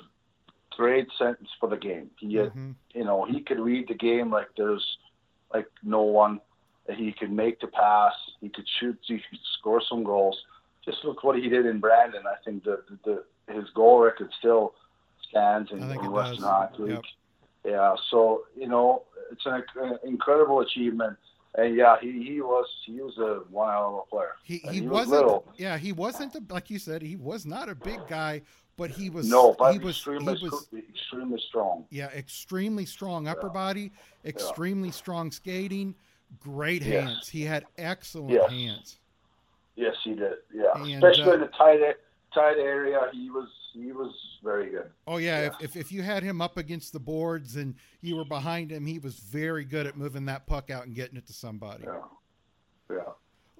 great 0.71 1.07
sense 1.17 1.47
for 1.59 1.69
the 1.69 1.77
game. 1.77 2.09
He 2.19 2.35
had, 2.35 2.49
mm-hmm. 2.49 2.71
you 2.93 3.03
know, 3.03 3.25
he 3.25 3.41
could 3.41 3.59
read 3.59 3.87
the 3.87 3.95
game 3.95 4.31
like 4.31 4.49
there's 4.57 4.85
like 5.53 5.67
no 5.83 6.01
one. 6.01 6.41
He 6.95 7.11
could 7.11 7.31
make 7.31 7.59
the 7.59 7.67
pass. 7.67 8.13
He 8.41 8.49
could 8.49 8.67
shoot. 8.79 8.97
He 9.05 9.15
could 9.15 9.39
score 9.59 9.81
some 9.87 10.03
goals. 10.03 10.37
Just 10.85 11.03
look 11.03 11.23
what 11.23 11.37
he 11.37 11.49
did 11.49 11.65
in 11.65 11.79
Brandon. 11.79 12.23
I 12.25 12.35
think 12.43 12.63
the, 12.63 12.83
the, 12.89 13.23
the 13.47 13.53
his 13.53 13.69
goal 13.75 13.99
record 13.99 14.31
still 14.39 14.73
stands 15.29 15.71
in, 15.71 15.83
in 15.83 16.11
Western 16.11 16.43
Hockey 16.43 16.83
League. 16.83 16.91
Yep. 16.93 17.03
Yeah, 17.65 17.95
so 18.09 18.43
you 18.57 18.67
know 18.67 19.03
it's 19.31 19.45
an, 19.45 19.63
an 19.81 19.99
incredible 20.03 20.61
achievement. 20.61 21.17
And 21.55 21.75
yeah, 21.75 21.97
he, 21.99 22.23
he 22.23 22.41
was 22.41 22.67
he 22.85 23.01
was 23.01 23.17
a 23.17 23.41
one 23.51 23.71
hell 23.71 23.89
of 23.89 24.07
a 24.07 24.15
player. 24.15 24.35
He, 24.43 24.59
he, 24.59 24.79
he 24.79 24.81
wasn't 24.81 25.25
was 25.25 25.43
yeah 25.57 25.77
he 25.77 25.91
wasn't 25.91 26.35
a, 26.35 26.41
like 26.49 26.69
you 26.69 26.79
said 26.79 27.01
he 27.01 27.15
was 27.15 27.45
not 27.45 27.67
a 27.69 27.75
big 27.75 27.99
guy, 28.07 28.43
but 28.77 28.91
he 28.91 29.09
was 29.09 29.27
no, 29.27 29.55
but 29.57 29.73
he 29.73 29.79
was 29.79 29.95
extremely, 29.95 30.35
he 30.37 30.45
was 30.45 30.67
extremely 30.89 31.41
strong. 31.49 31.85
Yeah, 31.89 32.07
extremely 32.07 32.85
strong 32.85 33.27
upper 33.27 33.47
yeah. 33.47 33.53
body, 33.53 33.91
extremely 34.23 34.89
yeah. 34.89 34.93
strong 34.93 35.31
skating, 35.31 35.95
great 36.39 36.83
yes. 36.83 37.03
hands. 37.03 37.29
He 37.29 37.43
had 37.43 37.65
excellent 37.77 38.31
yes. 38.31 38.51
hands. 38.51 38.97
Yes, 39.75 39.95
he 40.03 40.13
did. 40.13 40.33
Yeah, 40.53 40.65
and, 40.75 41.03
especially 41.03 41.31
uh, 41.31 41.33
in 41.35 41.39
the 41.41 41.47
tight 41.47 41.79
tight 42.33 42.57
area, 42.57 42.99
he 43.13 43.29
was 43.29 43.47
he 43.73 43.91
was 43.91 44.13
very 44.43 44.69
good. 44.69 44.89
Oh 45.07 45.17
yeah, 45.17 45.41
yeah. 45.41 45.47
If, 45.47 45.61
if, 45.61 45.75
if 45.75 45.91
you 45.91 46.01
had 46.01 46.23
him 46.23 46.41
up 46.41 46.57
against 46.57 46.93
the 46.93 46.99
boards 46.99 47.55
and 47.55 47.75
you 48.01 48.15
were 48.15 48.25
behind 48.25 48.71
him, 48.71 48.85
he 48.85 48.99
was 48.99 49.15
very 49.15 49.63
good 49.63 49.87
at 49.87 49.97
moving 49.97 50.25
that 50.25 50.47
puck 50.47 50.69
out 50.69 50.85
and 50.85 50.95
getting 50.95 51.17
it 51.17 51.27
to 51.27 51.33
somebody. 51.33 51.83
Yeah, 51.85 52.95
yeah. 52.95 52.99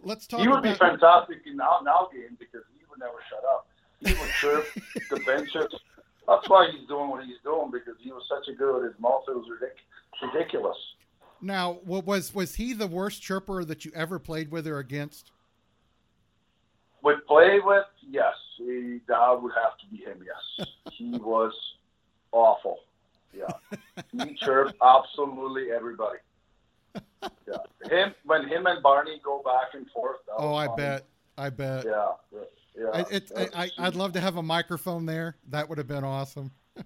Let's 0.04 0.28
talk. 0.28 0.42
He 0.42 0.48
would 0.48 0.60
about... 0.60 0.74
be 0.74 0.78
fantastic 0.78 1.38
in 1.46 1.58
now 1.58 1.80
now 1.84 2.10
game 2.12 2.36
because 2.40 2.64
he 2.78 2.86
would 2.90 3.00
never 3.00 3.20
shut 3.30 3.44
up. 3.46 3.68
He 4.02 4.14
would 4.14 4.30
chirp 4.40 4.66
the 5.10 5.20
benches. 5.26 5.74
That's 6.28 6.48
why 6.48 6.70
he's 6.72 6.88
doing 6.88 7.10
what 7.10 7.26
he's 7.26 7.42
doing 7.44 7.72
because 7.72 7.96
he 8.02 8.12
was 8.12 8.24
such 8.30 8.54
a 8.54 8.58
good 8.58 8.84
his 8.84 9.00
mouth. 9.00 9.24
Was 9.28 9.46
ridic- 9.48 10.32
ridiculous. 10.34 10.78
Now, 11.42 11.80
was 11.86 12.34
was 12.34 12.56
he 12.56 12.74
the 12.74 12.88
worst 12.88 13.22
chirper 13.22 13.64
that 13.66 13.86
you 13.86 13.92
ever 13.96 14.20
played 14.20 14.52
with 14.52 14.68
or 14.68 14.80
against? 14.80 15.32
Would 17.04 17.26
play 17.28 17.60
with, 17.64 17.86
yes. 18.08 18.34
He, 18.58 19.00
that 19.08 19.42
would 19.42 19.54
have 19.54 19.78
to 19.78 19.86
be 19.90 20.04
him, 20.04 20.22
yes. 20.26 20.68
he 20.92 21.18
was 21.18 21.54
awful. 22.32 22.80
Yeah. 23.34 23.48
He 24.12 24.36
chirped 24.36 24.76
absolutely 24.82 25.72
everybody. 25.72 26.18
Yeah. 27.48 27.58
Him 27.90 28.14
when 28.26 28.48
him 28.48 28.66
and 28.66 28.82
Barney 28.84 29.22
go 29.24 29.42
back 29.46 29.76
and 29.76 29.90
forth. 29.92 30.18
Oh, 30.38 30.54
I 30.54 30.68
bet. 30.76 31.06
I 31.38 31.50
bet. 31.50 31.86
Yeah. 31.86 32.42
Yeah, 32.78 32.88
I, 32.94 33.00
it, 33.12 33.32
I, 33.56 33.70
I'd 33.78 33.96
love 33.96 34.14
to 34.14 34.22
have 34.22 34.38
a 34.38 34.44
microphone 34.44 35.06
there. 35.06 35.36
That 35.50 35.68
would 35.68 35.78
have 35.78 35.88
been 35.88 36.06
awesome. 36.06 36.52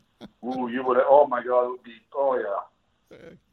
Ooh, 0.43 0.67
you 0.67 0.83
would. 0.83 0.97
Have, 0.97 1.05
Oh 1.07 1.27
my 1.27 1.43
God, 1.43 1.65
it 1.65 1.69
would 1.69 1.83
be. 1.83 1.93
Oh 2.15 2.35
yeah. 2.35 2.45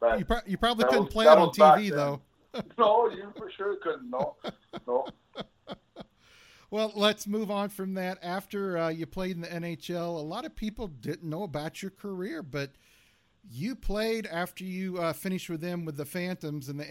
But 0.00 0.18
You, 0.18 0.24
pro- 0.24 0.40
you 0.46 0.56
probably 0.58 0.84
couldn't 0.84 1.04
was- 1.04 1.12
play 1.12 1.24
it 1.26 1.38
on 1.38 1.50
TV 1.50 1.90
though. 1.90 2.20
no, 2.78 3.08
you 3.10 3.32
for 3.36 3.50
sure 3.56 3.76
couldn't. 3.82 4.10
No, 4.10 4.36
no. 4.86 5.06
Well, 6.72 6.92
let's 6.94 7.26
move 7.26 7.50
on 7.50 7.68
from 7.68 7.94
that. 7.94 8.18
After 8.22 8.78
uh, 8.78 8.88
you 8.90 9.04
played 9.04 9.32
in 9.34 9.40
the 9.40 9.48
NHL, 9.48 10.06
a 10.16 10.22
lot 10.22 10.44
of 10.44 10.54
people 10.54 10.86
didn't 10.86 11.28
know 11.28 11.42
about 11.42 11.82
your 11.82 11.90
career, 11.90 12.44
but 12.44 12.70
you 13.50 13.74
played 13.74 14.26
after 14.26 14.62
you 14.62 14.98
uh, 14.98 15.12
finished 15.12 15.50
with 15.50 15.60
them 15.60 15.84
with 15.84 15.96
the 15.96 16.04
Phantoms 16.04 16.68
in 16.68 16.76
the 16.76 16.84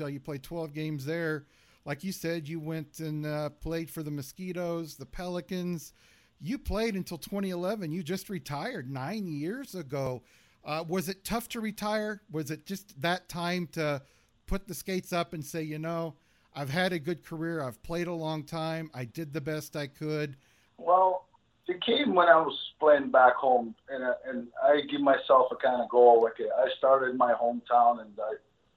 AHL. 0.00 0.08
You 0.08 0.20
played 0.20 0.42
12 0.42 0.72
games 0.72 1.04
there. 1.04 1.44
Like 1.84 2.02
you 2.02 2.12
said, 2.12 2.48
you 2.48 2.58
went 2.58 2.98
and 2.98 3.26
uh, 3.26 3.50
played 3.50 3.90
for 3.90 4.02
the 4.02 4.10
Mosquitoes, 4.10 4.96
the 4.96 5.04
Pelicans. 5.04 5.92
You 6.40 6.58
played 6.58 6.94
until 6.94 7.18
2011. 7.18 7.92
You 7.92 8.02
just 8.02 8.30
retired 8.30 8.90
nine 8.90 9.26
years 9.26 9.74
ago. 9.74 10.22
Uh, 10.66 10.84
was 10.88 11.08
it 11.08 11.24
tough 11.24 11.48
to 11.48 11.60
retire? 11.60 12.20
Was 12.30 12.50
it 12.50 12.66
just 12.66 13.00
that 13.00 13.28
time 13.28 13.68
to 13.72 14.02
put 14.46 14.66
the 14.66 14.74
skates 14.74 15.12
up 15.12 15.32
and 15.32 15.44
say, 15.44 15.62
you 15.62 15.78
know, 15.78 16.16
I've 16.56 16.70
had 16.70 16.92
a 16.92 16.98
good 16.98 17.24
career. 17.24 17.62
I've 17.62 17.80
played 17.84 18.08
a 18.08 18.12
long 18.12 18.42
time. 18.42 18.90
I 18.92 19.04
did 19.04 19.32
the 19.32 19.40
best 19.40 19.76
I 19.76 19.86
could. 19.86 20.36
Well, 20.76 21.26
it 21.68 21.84
came 21.84 22.14
when 22.14 22.28
I 22.28 22.36
was 22.36 22.58
playing 22.80 23.10
back 23.10 23.34
home, 23.34 23.74
and 23.88 24.02
uh, 24.02 24.14
and 24.28 24.48
I 24.62 24.80
give 24.90 25.00
myself 25.00 25.48
a 25.52 25.56
kind 25.56 25.80
of 25.80 25.88
goal. 25.88 26.22
Like 26.22 26.34
I 26.40 26.68
started 26.78 27.10
in 27.10 27.16
my 27.16 27.32
hometown, 27.32 28.00
and 28.00 28.10
I 28.18 28.34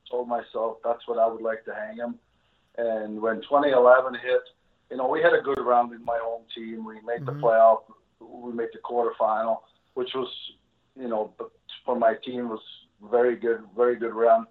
told 0.10 0.28
myself 0.28 0.78
that's 0.84 1.08
what 1.08 1.18
I 1.18 1.28
would 1.28 1.42
like 1.42 1.66
to 1.66 1.74
hang 1.74 1.98
him. 1.98 2.16
And 2.78 3.22
when 3.22 3.42
2011 3.42 4.14
hit, 4.14 4.42
you 4.92 4.98
know, 4.98 5.08
we 5.08 5.22
had 5.22 5.34
a 5.34 5.42
good 5.42 5.60
round 5.60 5.94
in 5.94 6.04
my 6.06 6.20
home 6.22 6.44
team. 6.56 6.86
We 6.86 6.96
made 7.02 7.26
the 7.26 7.32
Mhm. 7.32 7.42
playoff. 7.42 7.82
We 8.20 8.54
made 8.54 8.70
the 8.74 8.80
quarterfinal, 8.80 9.62
which 9.94 10.14
was, 10.14 10.30
you 10.96 11.08
know, 11.08 11.34
for 11.86 11.96
my 11.96 12.16
team 12.26 12.50
was 12.50 12.62
very 13.12 13.36
good, 13.36 13.64
very 13.76 13.96
good 13.96 14.14
run. 14.14 14.46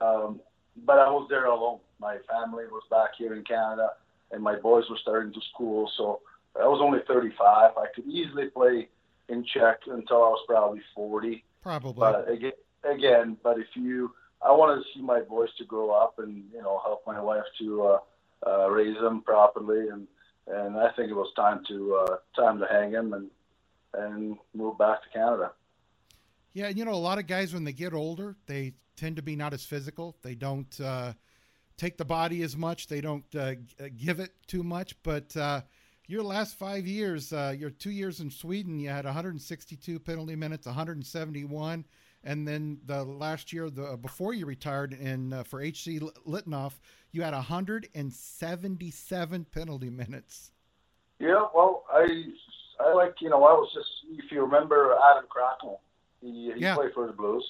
Um, 0.00 0.40
but 0.84 0.98
I 0.98 1.10
was 1.10 1.26
there 1.28 1.46
alone. 1.46 1.80
My 2.00 2.18
family 2.28 2.64
was 2.66 2.82
back 2.90 3.10
here 3.18 3.34
in 3.34 3.44
Canada, 3.44 3.92
and 4.30 4.42
my 4.42 4.56
boys 4.56 4.84
were 4.88 4.98
starting 5.00 5.32
to 5.32 5.40
school. 5.52 5.90
So 5.96 6.20
I 6.60 6.66
was 6.66 6.80
only 6.82 7.00
35. 7.06 7.72
I 7.76 7.86
could 7.94 8.06
easily 8.06 8.46
play 8.46 8.88
in 9.28 9.44
Czech 9.44 9.80
until 9.86 10.16
I 10.16 10.28
was 10.28 10.44
probably 10.46 10.80
40. 10.94 11.44
Probably. 11.62 11.98
But 11.98 12.30
again, 12.30 12.52
again, 12.84 13.36
but 13.42 13.58
if 13.58 13.66
you, 13.74 14.12
I 14.44 14.52
wanted 14.52 14.82
to 14.82 14.88
see 14.94 15.02
my 15.02 15.20
boys 15.20 15.50
to 15.58 15.64
grow 15.64 15.90
up 15.90 16.18
and 16.18 16.44
you 16.52 16.62
know 16.62 16.80
help 16.84 17.02
my 17.06 17.20
wife 17.20 17.44
to 17.58 17.82
uh, 17.82 17.98
uh, 18.46 18.70
raise 18.70 18.96
them 19.00 19.22
properly, 19.22 19.88
and 19.88 20.06
and 20.46 20.76
I 20.78 20.90
think 20.92 21.10
it 21.10 21.14
was 21.14 21.32
time 21.34 21.62
to 21.68 21.96
uh, 21.96 22.16
time 22.40 22.58
to 22.60 22.66
hang 22.66 22.92
him 22.92 23.12
and 23.12 23.30
and 23.94 24.36
move 24.54 24.78
back 24.78 25.02
to 25.02 25.08
Canada. 25.10 25.52
Yeah, 26.52 26.68
you 26.68 26.84
know, 26.84 26.92
a 26.92 26.94
lot 26.94 27.18
of 27.18 27.26
guys 27.26 27.54
when 27.54 27.64
they 27.64 27.72
get 27.72 27.92
older, 27.92 28.36
they 28.46 28.74
tend 28.96 29.16
to 29.16 29.22
be 29.22 29.34
not 29.36 29.54
as 29.54 29.64
physical. 29.64 30.16
They 30.22 30.34
don't 30.34 30.80
uh, 30.80 31.12
take 31.76 31.96
the 31.96 32.04
body 32.04 32.42
as 32.42 32.56
much. 32.56 32.88
They 32.88 33.00
don't 33.00 33.24
uh, 33.34 33.54
give 33.96 34.20
it 34.20 34.32
too 34.46 34.62
much. 34.62 34.94
But 35.02 35.34
uh, 35.36 35.62
your 36.06 36.22
last 36.22 36.56
five 36.56 36.86
years, 36.86 37.32
uh, 37.32 37.54
your 37.56 37.70
two 37.70 37.90
years 37.90 38.20
in 38.20 38.30
Sweden, 38.30 38.78
you 38.80 38.90
had 38.90 39.04
162 39.04 39.98
penalty 40.00 40.36
minutes, 40.36 40.66
171, 40.66 41.84
and 42.24 42.48
then 42.48 42.80
the 42.84 43.04
last 43.04 43.52
year, 43.52 43.70
the 43.70 43.96
before 43.96 44.34
you 44.34 44.46
retired, 44.46 44.92
in 44.92 45.32
uh, 45.32 45.44
for 45.44 45.60
HC 45.60 46.00
Litvínov, 46.26 46.72
you 47.12 47.22
had 47.22 47.34
177 47.34 49.46
penalty 49.52 49.90
minutes. 49.90 50.50
Yeah, 51.20 51.46
well, 51.54 51.84
I 51.92 52.24
I 52.80 52.92
like 52.94 53.20
you 53.20 53.30
know 53.30 53.44
I 53.44 53.52
was 53.52 53.70
just 53.72 53.88
if 54.10 54.32
you 54.32 54.42
remember 54.42 54.96
Adam 55.10 55.26
Cracknell, 55.28 55.80
he, 56.20 56.52
he 56.54 56.60
Yeah. 56.60 56.74
played 56.74 56.92
for 56.94 57.06
the 57.06 57.12
Blues. 57.12 57.44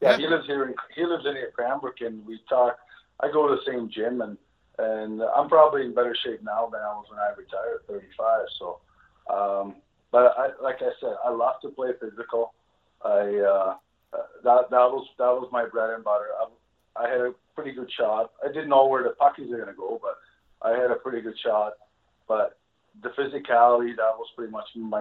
Yeah, 0.00 0.10
Yeah. 0.12 0.16
he 0.18 0.26
lives 0.26 0.46
here 0.46 0.64
in 0.66 0.74
he 0.94 1.04
lives 1.04 1.24
in 1.26 1.34
here 1.36 1.52
Cranbrook, 1.52 2.00
and 2.00 2.24
we 2.26 2.40
talk. 2.48 2.78
I 3.20 3.30
go 3.30 3.48
to 3.48 3.56
the 3.56 3.62
same 3.64 3.88
gym, 3.88 4.20
and 4.22 4.36
and 4.78 5.22
I'm 5.22 5.48
probably 5.48 5.84
in 5.84 5.94
better 5.94 6.14
shape 6.24 6.42
now 6.42 6.68
than 6.72 6.80
I 6.80 6.88
was 6.94 7.06
when 7.08 7.18
I 7.20 7.28
retired 7.36 7.80
at 7.82 7.86
35. 7.86 8.46
So, 8.58 8.80
um, 9.30 9.76
but 10.10 10.34
I 10.36 10.50
like 10.62 10.82
I 10.82 10.90
said, 11.00 11.14
I 11.24 11.30
love 11.30 11.60
to 11.62 11.68
play 11.68 11.92
physical. 12.00 12.54
I 13.04 13.36
uh, 13.36 13.76
that 14.42 14.70
that 14.70 14.90
was 14.90 15.06
that 15.18 15.30
was 15.30 15.48
my 15.52 15.64
bread 15.66 15.90
and 15.90 16.02
butter. 16.04 16.26
I, 16.40 17.04
I 17.04 17.08
had 17.08 17.20
a 17.20 17.34
pretty 17.54 17.72
good 17.72 17.90
shot. 17.92 18.32
I 18.44 18.48
didn't 18.48 18.68
know 18.68 18.86
where 18.86 19.02
the 19.02 19.10
puckies 19.20 19.52
are 19.52 19.56
going 19.56 19.68
to 19.68 19.74
go, 19.74 20.00
but 20.02 20.18
I 20.66 20.76
had 20.78 20.90
a 20.90 20.96
pretty 20.96 21.20
good 21.20 21.38
shot. 21.38 21.74
But 22.28 22.58
the 23.02 23.10
physicality 23.10 23.96
that 23.96 24.16
was 24.16 24.28
pretty 24.36 24.52
much 24.52 24.66
my, 24.76 25.00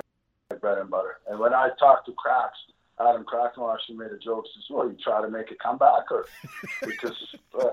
my 0.49 0.57
bread 0.57 0.80
and 0.80 0.89
butter. 0.89 1.17
And 1.30 1.39
when 1.39 1.53
I 1.53 1.69
talked 1.80 2.07
to 2.07 2.13
Cracks, 2.13 2.57
Adam 2.99 3.23
Cracknell 3.23 3.71
actually 3.71 3.97
made 3.97 4.11
a 4.11 4.17
joke. 4.17 4.45
Says, 4.53 4.63
"Well, 4.69 4.87
you 4.87 4.95
try 5.03 5.21
to 5.21 5.29
make 5.29 5.51
a 5.51 5.55
comeback, 5.55 6.11
or 6.11 6.25
because 6.85 7.35
uh, 7.59 7.69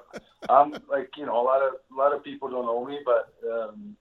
I'm 0.49 0.73
like 0.89 1.11
you 1.17 1.27
know 1.27 1.41
a 1.41 1.45
lot 1.45 1.63
of 1.63 1.75
a 1.93 1.97
lot 1.97 2.15
of 2.15 2.25
people 2.25 2.49
don't 2.49 2.67
know 2.67 2.85
me, 2.85 3.01
but 3.05 3.35
um, 3.51 3.97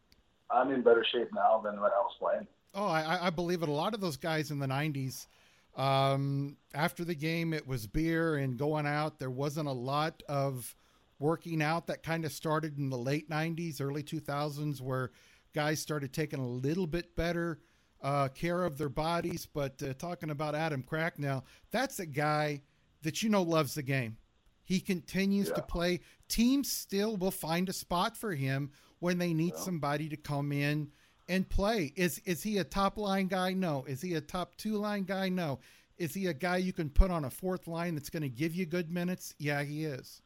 I'm 0.49 0.71
in 0.71 0.81
better 0.81 1.05
shape 1.11 1.29
now 1.33 1.61
than 1.63 1.73
when 1.79 1.91
I 1.91 1.99
was 1.99 2.15
playing. 2.19 2.47
Oh, 2.73 2.87
I, 2.87 3.27
I 3.27 3.29
believe 3.31 3.63
it. 3.63 3.69
A 3.69 3.73
lot 3.73 3.93
of 3.93 4.01
those 4.01 4.17
guys 4.17 4.49
in 4.51 4.59
the 4.59 4.67
'90s, 4.67 5.27
um, 5.75 6.55
after 6.73 7.03
the 7.03 7.15
game, 7.15 7.53
it 7.53 7.67
was 7.67 7.85
beer 7.85 8.37
and 8.37 8.57
going 8.57 8.87
out. 8.87 9.19
There 9.19 9.31
wasn't 9.31 9.67
a 9.67 9.73
lot 9.73 10.23
of 10.29 10.73
working 11.19 11.61
out. 11.61 11.87
That 11.87 12.01
kind 12.01 12.23
of 12.23 12.31
started 12.31 12.77
in 12.77 12.89
the 12.89 12.97
late 12.97 13.29
'90s, 13.29 13.81
early 13.81 14.03
2000s, 14.03 14.79
where 14.79 15.11
guys 15.53 15.81
started 15.81 16.13
taking 16.13 16.39
a 16.39 16.47
little 16.47 16.87
bit 16.87 17.13
better 17.15 17.59
uh, 18.01 18.27
care 18.29 18.63
of 18.63 18.77
their 18.77 18.89
bodies. 18.89 19.47
But 19.51 19.81
uh, 19.81 19.93
talking 19.93 20.29
about 20.29 20.55
Adam 20.55 20.83
Cracknell, 20.83 21.45
that's 21.71 21.99
a 21.99 22.05
guy 22.05 22.61
that 23.03 23.23
you 23.23 23.29
know 23.29 23.43
loves 23.43 23.75
the 23.75 23.83
game. 23.83 24.17
He 24.63 24.79
continues 24.79 25.51
to 25.51 25.63
play. 25.63 26.01
Teams 26.27 26.71
still 26.71 27.17
will 27.17 27.31
find 27.31 27.67
a 27.69 27.73
spot 27.73 28.15
for 28.15 28.35
him 28.35 28.71
when 28.99 29.17
they 29.17 29.33
need 29.33 29.55
somebody 29.55 30.07
to 30.09 30.15
come 30.15 30.51
in 30.51 30.91
and 31.27 31.49
play. 31.49 31.91
Is 31.95 32.19
is 32.25 32.43
he 32.43 32.57
a 32.59 32.63
top 32.63 32.97
line 32.97 33.27
guy? 33.27 33.53
No. 33.53 33.83
Is 33.87 34.01
he 34.01 34.13
a 34.13 34.21
top 34.21 34.55
two 34.57 34.77
line 34.77 35.03
guy? 35.03 35.29
No. 35.29 35.59
Is 35.97 36.13
he 36.13 36.27
a 36.27 36.33
guy 36.33 36.57
you 36.57 36.71
can 36.71 36.89
put 36.89 37.11
on 37.11 37.25
a 37.25 37.29
fourth 37.29 37.67
line 37.67 37.95
that's 37.95 38.09
going 38.09 38.23
to 38.23 38.29
give 38.29 38.55
you 38.55 38.65
good 38.65 38.91
minutes? 38.91 39.33
Yeah, 39.37 39.63
he 39.63 39.85
is. 39.85 40.21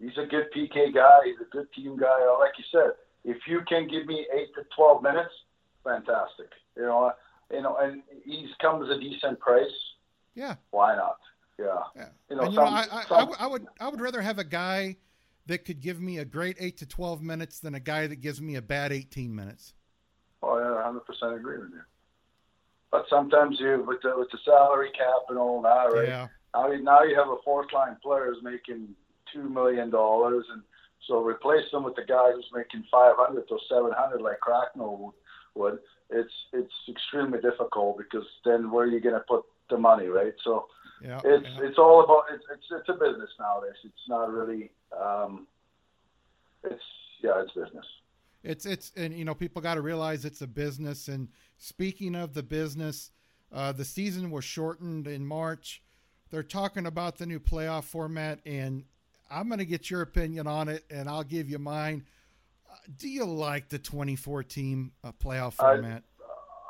He's 0.00 0.16
a 0.18 0.26
good 0.26 0.46
PK 0.56 0.94
guy. 0.94 1.18
He's 1.24 1.40
a 1.40 1.50
good 1.50 1.72
team 1.72 1.96
guy. 1.96 2.26
Like 2.38 2.52
you 2.58 2.64
said, 2.72 2.92
if 3.24 3.38
you 3.46 3.60
can 3.68 3.86
give 3.86 4.06
me 4.06 4.26
eight 4.34 4.54
to 4.54 4.62
twelve 4.74 5.02
minutes, 5.02 5.32
fantastic. 5.84 6.48
You 6.76 6.82
know, 6.82 7.12
you 7.52 7.62
know, 7.62 7.76
and 7.76 8.02
he's 8.24 8.48
come 8.60 8.82
as 8.82 8.88
a 8.88 8.98
decent 8.98 9.38
price. 9.38 9.70
Yeah. 10.34 10.56
Why 10.70 10.96
not? 10.96 11.18
Yeah. 11.58 11.66
Yeah. 11.94 12.08
You 12.30 12.36
know, 12.36 12.42
and 12.42 12.52
you 12.52 12.56
some- 12.58 12.74
I, 12.74 12.86
I, 12.90 12.98
I, 12.98 13.02
some- 13.04 13.18
w- 13.18 13.36
I 13.38 13.46
would 13.46 13.66
I 13.80 13.88
would 13.88 14.00
rather 14.00 14.20
have 14.22 14.38
a 14.38 14.44
guy 14.44 14.96
that 15.46 15.64
could 15.64 15.80
give 15.80 16.00
me 16.00 16.18
a 16.18 16.24
great 16.24 16.56
eight 16.58 16.78
to 16.78 16.86
twelve 16.86 17.22
minutes 17.22 17.60
than 17.60 17.74
a 17.74 17.80
guy 17.80 18.06
that 18.06 18.16
gives 18.16 18.40
me 18.40 18.56
a 18.56 18.62
bad 18.62 18.92
eighteen 18.92 19.34
minutes. 19.34 19.74
Oh 20.42 20.58
yeah, 20.58 20.82
hundred 20.82 21.04
percent 21.06 21.34
agree 21.34 21.58
with 21.58 21.70
you. 21.70 21.80
But 22.90 23.06
sometimes 23.10 23.58
you 23.60 23.84
with 23.86 24.00
the 24.02 24.14
with 24.16 24.30
the 24.30 24.38
salary 24.44 24.90
cap 24.96 25.28
and 25.28 25.38
all 25.38 25.62
that, 25.62 25.92
right? 25.92 26.08
Yeah. 26.08 26.28
Now 26.54 26.70
you 26.72 26.82
now 26.82 27.02
you 27.02 27.14
have 27.16 27.28
a 27.28 27.36
fourth 27.44 27.72
line 27.72 27.96
player 28.02 28.26
who's 28.32 28.42
making 28.42 28.88
two 29.32 29.48
million 29.48 29.90
dollars, 29.90 30.44
and 30.52 30.62
so 31.06 31.22
replace 31.22 31.70
them 31.72 31.84
with 31.84 31.96
the 31.96 32.04
guy 32.04 32.32
who's 32.32 32.48
making 32.54 32.84
five 32.90 33.14
hundred 33.16 33.46
to 33.48 33.58
seven 33.68 33.92
hundred 33.96 34.22
like 34.22 34.40
Cracknell 34.40 35.14
would. 35.54 35.78
It's 36.10 36.32
it's 36.52 36.72
extremely 36.88 37.40
difficult 37.40 37.98
because 37.98 38.26
then 38.44 38.70
where 38.70 38.84
are 38.84 38.90
you 38.90 39.00
going 39.00 39.14
to 39.14 39.24
put 39.28 39.44
the 39.70 39.78
money, 39.78 40.06
right? 40.06 40.34
So 40.44 40.66
Yeah. 41.02 41.20
it's 41.24 41.46
yeah. 41.46 41.66
it's 41.68 41.78
all 41.78 42.04
about 42.04 42.24
it's 42.32 42.44
it's 42.52 42.66
it's 42.70 42.88
a 42.88 42.92
business 42.92 43.30
nowadays. 43.38 43.76
It's 43.84 44.08
not 44.08 44.32
really 44.32 44.70
um, 44.98 45.46
it's 46.62 46.82
yeah, 47.22 47.42
it's 47.42 47.52
business. 47.52 47.86
It's 48.42 48.66
it's 48.66 48.92
and 48.96 49.14
you 49.14 49.24
know 49.24 49.34
people 49.34 49.62
got 49.62 49.74
to 49.74 49.80
realize 49.80 50.24
it's 50.24 50.42
a 50.42 50.46
business. 50.46 51.08
And 51.08 51.28
speaking 51.56 52.14
of 52.14 52.34
the 52.34 52.42
business, 52.42 53.10
uh, 53.52 53.72
the 53.72 53.84
season 53.84 54.30
was 54.30 54.44
shortened 54.44 55.06
in 55.06 55.26
March. 55.26 55.82
They're 56.30 56.42
talking 56.42 56.86
about 56.86 57.16
the 57.16 57.26
new 57.26 57.40
playoff 57.40 57.84
format, 57.84 58.40
and 58.44 58.84
I'm 59.30 59.48
going 59.48 59.60
to 59.60 59.64
get 59.64 59.90
your 59.90 60.02
opinion 60.02 60.46
on 60.46 60.68
it, 60.68 60.84
and 60.90 61.08
I'll 61.08 61.24
give 61.24 61.48
you 61.48 61.58
mine. 61.58 62.04
Do 62.98 63.08
you 63.08 63.24
like 63.24 63.68
the 63.68 63.78
24 63.78 64.42
team 64.44 64.92
uh, 65.02 65.12
playoff 65.12 65.54
format? 65.54 66.02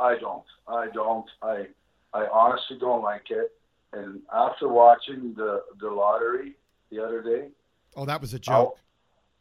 I 0.00 0.16
don't. 0.18 0.44
I 0.68 0.88
don't. 0.92 1.26
I 1.42 1.66
I 2.12 2.26
honestly 2.32 2.78
don't 2.78 3.02
like 3.02 3.30
it. 3.30 3.52
And 3.92 4.20
after 4.32 4.68
watching 4.68 5.34
the 5.36 5.62
the 5.80 5.88
lottery 5.88 6.54
the 6.90 7.02
other 7.04 7.22
day, 7.22 7.48
oh, 7.96 8.04
that 8.06 8.20
was 8.20 8.34
a 8.34 8.38
joke. 8.38 8.78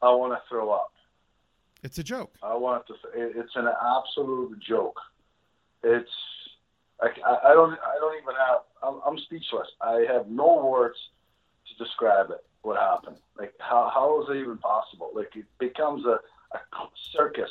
I 0.02 0.10
want 0.14 0.34
to 0.34 0.40
throw 0.50 0.72
up. 0.72 0.92
It's 1.84 1.98
a 1.98 2.04
joke. 2.04 2.36
I 2.44 2.56
want 2.56 2.86
to. 2.88 2.94
it- 3.16 3.34
It's 3.36 3.56
an 3.56 3.68
absolute 3.68 4.60
joke. 4.60 5.00
It's. 5.84 6.10
I, 7.02 7.08
I 7.26 7.52
I 7.52 7.54
don't. 7.54 7.74
I 7.74 7.96
don't 8.00 8.16
even 8.22 8.36
have. 8.36 8.60
I'm, 8.84 9.02
I'm 9.06 9.18
speechless. 9.26 9.68
I 9.82 10.06
have 10.12 10.28
no 10.28 10.66
words 10.66 10.98
to 11.68 11.84
describe 11.84 12.30
it. 12.32 12.44
What 12.62 12.80
happened? 12.80 13.18
Like 13.38 13.54
how 13.60 13.92
how 13.94 14.22
is 14.24 14.30
it 14.30 14.40
even 14.40 14.58
possible? 14.60 15.12
Like 15.16 15.36
it 15.36 15.46
becomes 15.60 16.06
a, 16.06 16.20
a 16.54 16.60
circus. 17.16 17.50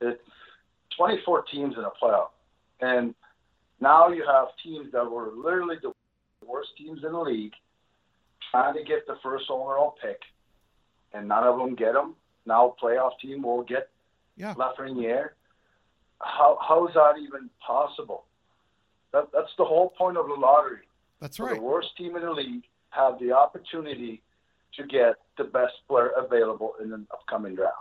It 0.00 0.20
24 0.96 1.44
teams 1.44 1.74
in 1.76 1.84
a 1.84 1.90
playoff, 2.02 2.30
and 2.80 3.14
now 3.80 4.08
you 4.08 4.24
have 4.26 4.48
teams 4.62 4.92
that 4.92 5.10
were 5.10 5.30
literally 5.34 5.76
the 5.82 5.92
worst 6.46 6.70
teams 6.76 7.02
in 7.04 7.12
the 7.12 7.20
league 7.20 7.52
trying 8.50 8.74
to 8.74 8.82
get 8.82 9.06
the 9.06 9.16
first 9.22 9.46
overall 9.48 9.96
pick, 10.02 10.20
and 11.12 11.28
none 11.28 11.44
of 11.44 11.58
them 11.58 11.74
get 11.74 11.94
them. 11.94 12.14
Now 12.44 12.74
playoff 12.82 13.18
team 13.20 13.42
will 13.42 13.62
get 13.62 13.88
Yeah. 14.36 14.54
Lafreniere. 14.54 15.30
How 16.20 16.58
how 16.60 16.86
is 16.88 16.94
that 16.94 17.14
even 17.18 17.48
possible? 17.66 18.24
That 19.12 19.30
that's 19.32 19.54
the 19.56 19.64
whole 19.64 19.90
point 19.90 20.16
of 20.16 20.26
the 20.26 20.34
lottery. 20.34 20.86
That's 21.20 21.38
right. 21.40 21.54
The 21.54 21.60
worst 21.62 21.96
team 21.96 22.16
in 22.16 22.22
the 22.22 22.32
league 22.32 22.64
have 22.90 23.18
the 23.18 23.32
opportunity 23.32 24.22
to 24.76 24.84
get 24.86 25.16
the 25.38 25.44
best 25.44 25.74
player 25.88 26.08
available 26.16 26.74
in 26.82 26.90
the 26.90 27.04
upcoming 27.12 27.54
draft, 27.54 27.76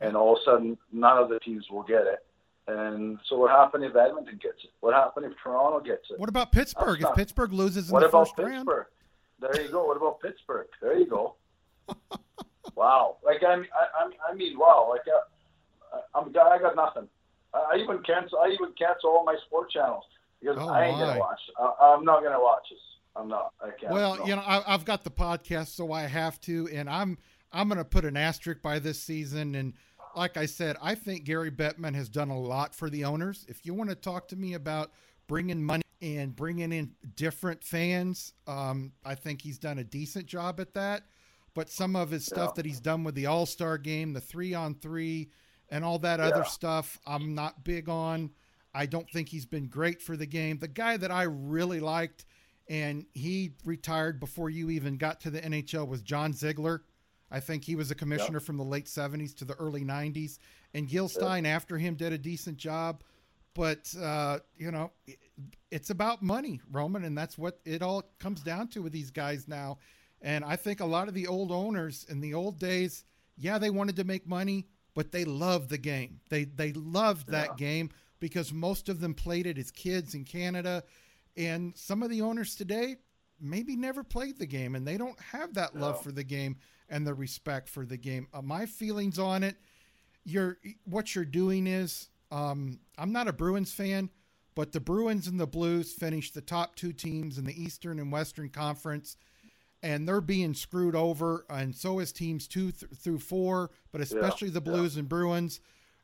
and 0.00 0.16
all 0.16 0.34
of 0.36 0.40
a 0.40 0.44
sudden 0.44 0.78
none 0.92 1.18
of 1.18 1.28
the 1.28 1.38
teams 1.40 1.66
will 1.70 1.82
get 1.82 2.02
it. 2.06 2.24
And 2.68 3.18
so 3.28 3.38
what 3.38 3.50
happened 3.50 3.84
if 3.84 3.94
Edmonton 3.94 4.38
gets 4.42 4.64
it? 4.64 4.70
What 4.80 4.92
happened 4.94 5.26
if 5.26 5.32
Toronto 5.42 5.80
gets 5.80 6.10
it? 6.10 6.18
What 6.18 6.28
about 6.28 6.50
Pittsburgh? 6.50 7.00
If 7.00 7.14
Pittsburgh 7.14 7.52
loses 7.52 7.88
in 7.88 7.92
What 7.92 8.00
the 8.00 8.08
about 8.08 8.28
first 8.28 8.38
round, 8.38 8.66
Pittsburgh? 8.66 8.86
There 9.40 9.62
you 9.62 9.68
go. 9.70 9.86
What 9.86 9.96
about 9.96 10.20
Pittsburgh? 10.20 10.66
There 10.82 10.98
you 10.98 11.06
go. 11.06 11.36
wow. 12.74 13.18
Like 13.24 13.42
I 13.46 13.56
mean, 13.56 13.66
I, 13.72 14.04
I 14.04 14.08
mean, 14.08 14.18
I 14.30 14.34
mean, 14.34 14.58
wow. 14.58 14.88
Like 14.90 15.02
uh, 15.06 16.00
I'm, 16.14 16.28
I 16.28 16.58
got 16.58 16.74
nothing. 16.74 17.08
I 17.54 17.58
I 17.74 17.76
even 17.76 18.02
cancel. 18.02 18.38
I 18.38 18.48
even 18.48 18.72
cancel 18.78 19.10
all 19.10 19.24
my 19.24 19.36
sport 19.46 19.70
channels 19.70 20.04
because 20.40 20.56
Oh, 20.58 20.68
I 20.68 20.86
ain't 20.86 20.98
my. 20.98 21.06
gonna 21.06 21.20
watch. 21.20 21.40
I, 21.58 21.94
I'm 21.96 22.04
not 22.04 22.22
gonna 22.22 22.40
watch 22.40 22.64
this. 22.70 22.80
I'm 23.14 23.28
not. 23.28 23.52
I 23.62 23.70
can't. 23.78 23.92
Well, 23.92 24.16
no. 24.16 24.26
you 24.26 24.36
know, 24.36 24.42
I, 24.42 24.74
I've 24.74 24.84
got 24.84 25.04
the 25.04 25.10
podcast, 25.10 25.68
so 25.68 25.92
I 25.92 26.02
have 26.02 26.40
to, 26.42 26.68
and 26.72 26.90
I'm 26.90 27.16
I'm 27.52 27.68
going 27.68 27.78
to 27.78 27.84
put 27.84 28.04
an 28.04 28.16
asterisk 28.16 28.60
by 28.60 28.78
this 28.78 29.00
season. 29.00 29.54
And 29.54 29.72
like 30.16 30.36
I 30.36 30.46
said, 30.46 30.76
I 30.82 30.94
think 30.94 31.24
Gary 31.24 31.50
Bettman 31.50 31.94
has 31.94 32.08
done 32.08 32.30
a 32.30 32.38
lot 32.38 32.74
for 32.74 32.88
the 32.90 33.04
owners. 33.04 33.44
If 33.48 33.64
you 33.66 33.74
want 33.74 33.90
to 33.90 33.96
talk 33.96 34.28
to 34.28 34.36
me 34.36 34.54
about 34.54 34.90
bringing 35.28 35.62
money 35.62 35.82
and 36.00 36.34
bringing 36.34 36.72
in 36.72 36.92
different 37.14 37.62
fans, 37.62 38.32
um, 38.46 38.92
I 39.04 39.14
think 39.14 39.42
he's 39.42 39.58
done 39.58 39.78
a 39.78 39.84
decent 39.84 40.26
job 40.26 40.58
at 40.60 40.74
that. 40.74 41.02
But 41.54 41.70
some 41.70 41.96
of 41.96 42.10
his 42.10 42.24
stuff 42.26 42.50
Yeah. 42.50 42.56
that 42.56 42.66
he's 42.66 42.80
done 42.80 43.04
with 43.04 43.14
the 43.14 43.26
All 43.26 43.46
Star 43.46 43.78
game, 43.78 44.12
the 44.12 44.20
three 44.20 44.54
on 44.54 44.74
three, 44.74 45.30
and 45.68 45.84
all 45.84 45.98
that 46.00 46.20
other 46.20 46.44
stuff, 46.44 46.98
I'm 47.06 47.34
not 47.34 47.64
big 47.64 47.88
on. 47.88 48.30
I 48.74 48.86
don't 48.86 49.10
think 49.10 49.28
he's 49.30 49.46
been 49.46 49.66
great 49.68 50.02
for 50.02 50.16
the 50.16 50.26
game. 50.26 50.58
The 50.58 50.68
guy 50.68 50.96
that 50.98 51.10
I 51.10 51.22
really 51.24 51.80
liked, 51.80 52.26
and 52.68 53.06
he 53.14 53.54
retired 53.64 54.20
before 54.20 54.50
you 54.50 54.70
even 54.70 54.96
got 54.96 55.20
to 55.22 55.30
the 55.30 55.40
NHL, 55.40 55.86
was 55.88 56.02
John 56.02 56.32
Ziegler. 56.34 56.84
I 57.30 57.40
think 57.40 57.64
he 57.64 57.74
was 57.76 57.90
a 57.90 57.94
commissioner 57.94 58.38
from 58.40 58.56
the 58.56 58.64
late 58.64 58.86
70s 58.86 59.34
to 59.36 59.44
the 59.44 59.54
early 59.54 59.84
90s. 59.84 60.38
And 60.74 60.88
Gil 60.88 61.08
Stein, 61.08 61.44
after 61.46 61.76
him, 61.78 61.94
did 61.96 62.12
a 62.12 62.18
decent 62.18 62.56
job. 62.56 63.02
But, 63.54 63.94
uh, 64.00 64.40
you 64.56 64.70
know, 64.70 64.92
it- 65.06 65.18
it's 65.70 65.90
about 65.90 66.22
money, 66.22 66.60
Roman, 66.70 67.04
and 67.04 67.16
that's 67.16 67.38
what 67.38 67.60
it 67.64 67.82
all 67.82 68.02
comes 68.18 68.42
down 68.42 68.68
to 68.68 68.82
with 68.82 68.92
these 68.92 69.10
guys 69.10 69.48
now. 69.48 69.78
And 70.20 70.44
I 70.44 70.56
think 70.56 70.80
a 70.80 70.84
lot 70.86 71.08
of 71.08 71.14
the 71.14 71.26
old 71.26 71.50
owners 71.50 72.04
in 72.04 72.20
the 72.20 72.34
old 72.34 72.58
days, 72.58 73.04
yeah, 73.36 73.58
they 73.58 73.70
wanted 73.70 73.96
to 73.96 74.04
make 74.04 74.26
money, 74.26 74.66
but 74.94 75.10
they 75.12 75.24
loved 75.24 75.70
the 75.70 75.78
game. 75.78 76.20
They 76.28 76.44
they 76.44 76.72
loved 76.72 77.28
that 77.28 77.56
game 77.56 77.90
because 78.20 78.52
most 78.52 78.88
of 78.88 79.00
them 79.00 79.14
played 79.14 79.46
it 79.46 79.58
as 79.58 79.70
kids 79.70 80.14
in 80.14 80.24
Canada. 80.24 80.84
And 81.36 81.76
some 81.76 82.02
of 82.02 82.08
the 82.10 82.22
owners 82.22 82.54
today 82.56 82.96
maybe 83.40 83.76
never 83.76 84.02
played 84.02 84.38
the 84.38 84.46
game 84.46 84.74
and 84.74 84.86
they 84.86 84.96
don't 84.96 85.18
have 85.20 85.54
that 85.54 85.76
love 85.76 86.02
for 86.02 86.12
the 86.12 86.24
game 86.24 86.56
and 86.88 87.06
the 87.06 87.14
respect 87.14 87.68
for 87.68 87.84
the 87.84 87.96
game. 87.96 88.28
Uh, 88.32 88.42
my 88.42 88.66
feelings 88.66 89.18
on 89.18 89.42
it, 89.42 89.56
you're 90.24 90.58
what 90.84 91.14
you're 91.14 91.24
doing 91.24 91.66
is 91.66 92.08
um, 92.30 92.78
I'm 92.98 93.12
not 93.12 93.28
a 93.28 93.32
Bruins 93.32 93.72
fan, 93.72 94.10
but 94.54 94.72
the 94.72 94.80
Bruins 94.80 95.26
and 95.26 95.38
the 95.38 95.46
Blues 95.46 95.92
finished 95.92 96.34
the 96.34 96.40
top 96.40 96.76
two 96.76 96.92
teams 96.92 97.38
in 97.38 97.44
the 97.44 97.60
Eastern 97.60 97.98
and 97.98 98.10
Western 98.10 98.48
Conference, 98.48 99.16
and 99.82 100.08
they're 100.08 100.20
being 100.20 100.54
screwed 100.54 100.96
over, 100.96 101.44
and 101.48 101.74
so 101.74 102.00
is 102.00 102.12
teams 102.12 102.48
two 102.48 102.72
th- 102.72 102.90
through 102.96 103.18
four, 103.20 103.70
but 103.92 104.00
especially 104.00 104.50
the 104.50 104.60
Blues 104.60 104.96
and 104.96 105.08
Bruins. 105.08 105.60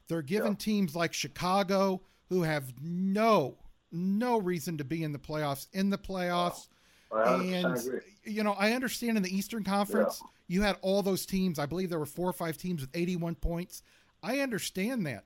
They're 0.09 0.23
giving 0.23 0.57
teams 0.57 0.95
like 0.95 1.13
Chicago, 1.13 2.03
who 2.29 2.43
have 2.43 2.73
no 2.81 3.57
no 3.91 4.39
reason 4.39 4.79
to 4.79 4.85
be 4.85 5.03
in 5.03 5.13
the 5.13 5.19
playoffs, 5.19 5.69
in 5.73 5.91
the 5.91 5.99
playoffs. 5.99 6.67
100% 6.67 6.69
And 7.13 7.77
agree. 7.77 8.01
you 8.25 8.43
know, 8.43 8.53
I 8.53 8.73
understand 8.73 9.17
in 9.17 9.23
the 9.23 9.35
Eastern 9.37 9.65
Conference, 9.65 10.23
you 10.49 10.63
had 10.63 10.77
all 10.83 11.03
those 11.03 11.27
teams. 11.27 11.59
I 11.59 11.67
believe 11.67 11.91
there 11.91 11.99
were 11.99 12.07
four 12.07 12.29
or 12.29 12.33
five 12.33 12.57
teams 12.57 12.81
with 12.81 12.91
81 12.95 13.35
points. 13.37 13.83
I 14.23 14.39
understand 14.41 15.07
that, 15.07 15.25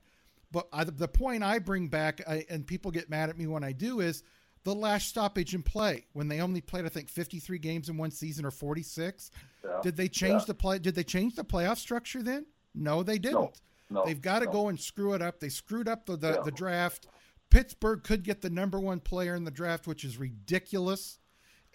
but 0.51 0.67
I, 0.73 0.83
the 0.83 1.07
point 1.07 1.43
I 1.43 1.59
bring 1.59 1.87
back, 1.87 2.21
I, 2.27 2.45
and 2.49 2.65
people 2.65 2.91
get 2.91 3.09
mad 3.09 3.29
at 3.29 3.37
me 3.37 3.45
when 3.47 3.63
I 3.63 3.71
do, 3.71 3.99
is 3.99 4.23
the 4.63 4.73
last 4.73 5.07
stoppage 5.07 5.53
in 5.53 5.61
play 5.63 6.05
when 6.13 6.27
they 6.27 6.41
only 6.41 6.61
played, 6.61 6.85
I 6.85 6.89
think, 6.89 7.07
53 7.09 7.57
games 7.59 7.89
in 7.89 7.97
one 7.97 8.11
season 8.11 8.43
or 8.45 8.51
46. 8.51 9.31
Yeah. 9.63 9.79
Did 9.83 9.95
they 9.95 10.07
change 10.09 10.41
Yeah. 10.41 10.45
the 10.47 10.53
play? 10.55 10.79
Did 10.79 10.95
they 10.95 11.03
change 11.03 11.35
the 11.35 11.43
playoff 11.45 11.77
structure 11.77 12.21
then? 12.23 12.45
No, 12.75 13.03
they 13.03 13.17
didn't. 13.19 13.61
No. 13.89 14.03
They've 14.05 14.21
got 14.21 14.39
to 14.39 14.45
No. 14.45 14.51
go 14.51 14.67
and 14.69 14.79
screw 14.79 15.13
it 15.13 15.21
up. 15.21 15.39
They 15.39 15.49
screwed 15.49 15.87
up 15.87 16.05
the 16.05 16.17
the, 16.17 16.31
Yeah. 16.33 16.41
the 16.43 16.51
draft. 16.51 17.07
Pittsburgh 17.49 18.03
could 18.03 18.23
get 18.23 18.41
the 18.41 18.49
number 18.49 18.77
one 18.79 18.99
player 18.99 19.35
in 19.35 19.45
the 19.45 19.51
draft, 19.51 19.87
which 19.87 20.03
is 20.03 20.17
ridiculous. 20.17 21.19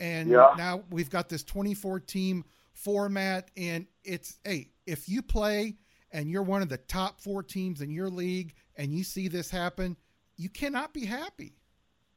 And 0.02 0.30
Yeah. 0.30 0.52
now 0.58 0.82
we've 0.90 1.08
got 1.08 1.28
this 1.28 1.44
24 1.44 2.00
team 2.00 2.44
format, 2.72 3.52
and 3.56 3.86
it's 4.02 4.40
hey, 4.44 4.72
if 4.84 5.08
you 5.08 5.22
play 5.22 5.76
and 6.10 6.28
you're 6.28 6.42
one 6.42 6.60
of 6.60 6.68
the 6.68 6.76
top 6.76 7.20
four 7.20 7.40
teams 7.44 7.80
in 7.80 7.88
your 7.88 8.10
league, 8.10 8.52
and 8.76 8.92
you 8.92 9.04
see 9.04 9.28
this 9.28 9.48
happen, 9.48 9.96
you 10.36 10.48
cannot 10.48 10.92
be 10.92 11.04
happy. 11.04 11.54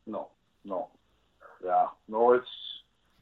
No, 0.08 0.32
no, 0.64 0.90
yeah, 1.64 1.86
no. 2.08 2.34
It's 2.34 2.48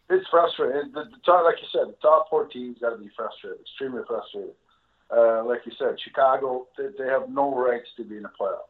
it's 0.09 0.25
frustrating. 0.29 0.93
The, 0.93 1.03
the 1.03 1.17
top, 1.25 1.43
like 1.43 1.57
you 1.61 1.67
said, 1.69 1.89
the 1.89 1.97
top 2.01 2.29
four 2.29 2.47
teams 2.47 2.77
got 2.79 2.91
to 2.91 2.97
be 2.97 3.09
frustrated, 3.17 3.59
extremely 3.59 4.03
frustrated. 4.07 4.55
Uh, 5.11 5.43
like 5.43 5.65
you 5.65 5.73
said, 5.77 5.99
Chicago, 5.99 6.67
they, 6.77 6.87
they 6.97 7.09
have 7.09 7.29
no 7.29 7.53
rights 7.53 7.89
to 7.97 8.05
be 8.05 8.15
in 8.15 8.23
the 8.23 8.29
playoff. 8.39 8.69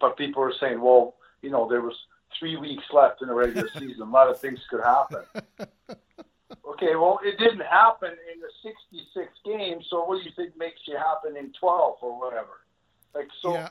But 0.00 0.16
people 0.16 0.42
are 0.42 0.52
saying, 0.58 0.80
well, 0.80 1.14
you 1.42 1.50
know, 1.50 1.68
there 1.68 1.80
was 1.80 1.94
three 2.38 2.56
weeks 2.56 2.84
left 2.92 3.22
in 3.22 3.28
the 3.28 3.34
regular 3.34 3.68
season. 3.78 4.02
A 4.02 4.04
lot 4.04 4.28
of 4.28 4.40
things 4.40 4.58
could 4.70 4.82
happen. 4.82 5.22
Okay, 6.66 6.94
well, 6.96 7.18
it 7.24 7.38
didn't 7.38 7.60
happen 7.62 8.10
in 8.32 8.40
the 8.40 8.48
66 8.62 9.28
games. 9.44 9.84
So 9.90 10.04
what 10.04 10.18
do 10.18 10.24
you 10.24 10.30
think 10.36 10.56
makes 10.56 10.80
you 10.86 10.96
happen 10.96 11.36
in 11.36 11.52
12 11.58 11.96
or 12.02 12.18
whatever? 12.18 12.60
Like 13.14 13.28
so. 13.42 13.54
yeah, 13.54 13.68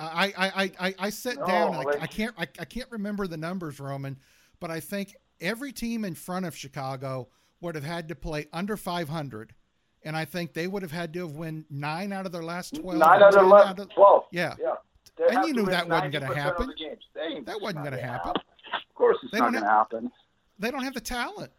I, 0.00 0.32
I, 0.36 0.72
I, 0.88 0.94
I, 0.98 1.10
sat 1.10 1.36
No, 1.38 1.46
down. 1.46 1.68
And 1.68 1.76
I, 1.76 1.82
like- 1.82 2.02
I 2.02 2.06
can't, 2.06 2.34
I, 2.38 2.42
I 2.58 2.64
can't 2.64 2.90
remember 2.90 3.26
the 3.26 3.36
numbers, 3.36 3.78
Roman, 3.80 4.16
but 4.60 4.70
I 4.70 4.80
think 4.80 5.14
every 5.40 5.72
team 5.72 6.04
in 6.04 6.14
front 6.14 6.46
of 6.46 6.56
Chicago 6.56 7.28
would 7.60 7.74
have 7.74 7.84
had 7.84 8.08
to 8.08 8.14
play 8.14 8.46
under 8.52 8.76
500, 8.76 9.54
and 10.02 10.16
I 10.16 10.24
think 10.24 10.52
they 10.54 10.66
would 10.66 10.82
have 10.82 10.92
had 10.92 11.12
to 11.14 11.20
have 11.26 11.32
won 11.36 11.64
nine 11.70 12.12
out 12.12 12.26
of 12.26 12.32
their 12.32 12.42
last 12.44 12.74
12. 12.80 12.98
Nine 12.98 13.22
out 13.22 13.28
of 13.28 13.34
10 13.34 13.44
eleven, 13.44 13.88
twelve. 13.88 14.24
Yeah. 14.30 14.54
yeah. 14.60 14.74
They 15.18 15.34
And 15.34 15.46
you 15.48 15.54
knew 15.54 15.66
that 15.66 15.88
wasn't 15.88 16.14
90% 16.14 16.30
of 16.30 16.36
happen. 16.36 16.66
the 16.68 16.74
games. 16.74 17.02
They 17.14 17.20
ain't- 17.22 17.35
That 17.46 17.60
wasn't 17.60 17.84
going 17.84 17.96
to 17.96 18.02
not 18.02 18.10
happen. 18.10 18.30
Of 18.30 18.94
course, 18.94 19.16
it's 19.22 19.32
They 19.32 19.38
not 19.38 19.52
going 19.52 19.64
to 19.64 19.68
happen. 19.70 20.10
They 20.58 20.70
don't 20.70 20.82
have 20.82 20.94
the 20.94 21.00
talent. 21.00 21.50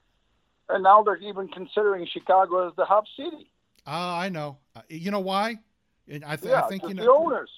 And 0.70 0.84
now 0.84 1.02
they're 1.02 1.18
even 1.18 1.48
considering 1.48 2.06
Chicago 2.12 2.68
as 2.68 2.76
the 2.76 2.86
hub 2.86 3.06
city. 3.16 3.50
Ah, 3.86 4.20
I 4.20 4.30
know. 4.30 4.58
Uh, 4.76 4.82
You 4.90 5.12
know 5.12 5.20
why? 5.22 5.60
And 6.10 6.24
I, 6.26 6.36
th- 6.36 6.52
Yeah, 6.52 6.64
I 6.64 6.68
think 6.70 6.84
you 6.84 6.94
know 6.94 7.04
the 7.04 7.12
owners. 7.12 7.50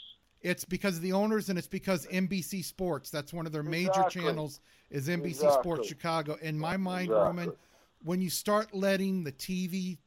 It's 0.42 0.64
because 0.64 0.96
of 0.96 1.02
the 1.02 1.12
owners, 1.12 1.50
and 1.50 1.58
it's 1.60 1.68
because 1.68 2.06
NBC 2.08 2.64
Sports. 2.64 3.10
That's 3.10 3.34
one 3.34 3.46
of 3.46 3.52
their 3.52 3.64
major 3.64 4.06
channels. 4.10 4.62
Is 4.90 5.08
NBC 5.10 5.26
Exactly. 5.32 5.62
Sports 5.62 5.88
Chicago? 5.88 6.38
In 6.42 6.58
my 6.58 6.78
mind, 6.78 7.10
Exactly. 7.10 7.26
Roman, 7.26 7.52
when 8.04 8.22
you 8.22 8.30
start 8.30 8.74
letting 8.74 9.24
the 9.24 9.32
TV 9.34 9.98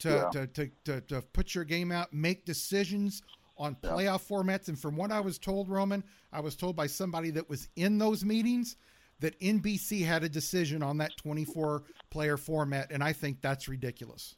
to, 0.00 0.08
Yeah. 0.08 0.30
to, 0.30 0.46
to, 0.48 0.70
to, 0.84 1.00
to 1.02 1.22
put 1.22 1.54
your 1.54 1.64
game 1.64 1.92
out, 1.92 2.12
make 2.12 2.44
decisions 2.44 3.22
on 3.58 3.74
playoff 3.76 4.26
formats, 4.26 4.68
and 4.68 4.78
from 4.78 4.96
what 4.96 5.10
I 5.10 5.20
was 5.20 5.38
told, 5.38 5.68
Roman, 5.68 6.04
I 6.32 6.40
was 6.40 6.56
told 6.56 6.76
by 6.76 6.86
somebody 6.86 7.30
that 7.30 7.48
was 7.48 7.68
in 7.76 7.98
those 7.98 8.24
meetings 8.24 8.76
that 9.20 9.38
NBC 9.40 10.04
had 10.04 10.22
a 10.22 10.28
decision 10.28 10.82
on 10.82 10.98
that 10.98 11.16
24 11.16 11.82
player 12.10 12.36
format, 12.36 12.90
and 12.92 13.02
I 13.02 13.12
think 13.12 13.40
that's 13.40 13.68
ridiculous. 13.68 14.36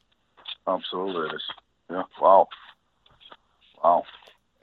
Absolutely, 0.67 1.29
it 1.29 1.35
is. 1.35 1.41
Yeah. 1.89 2.03
Wow. 2.19 2.47
Wow. 3.83 4.03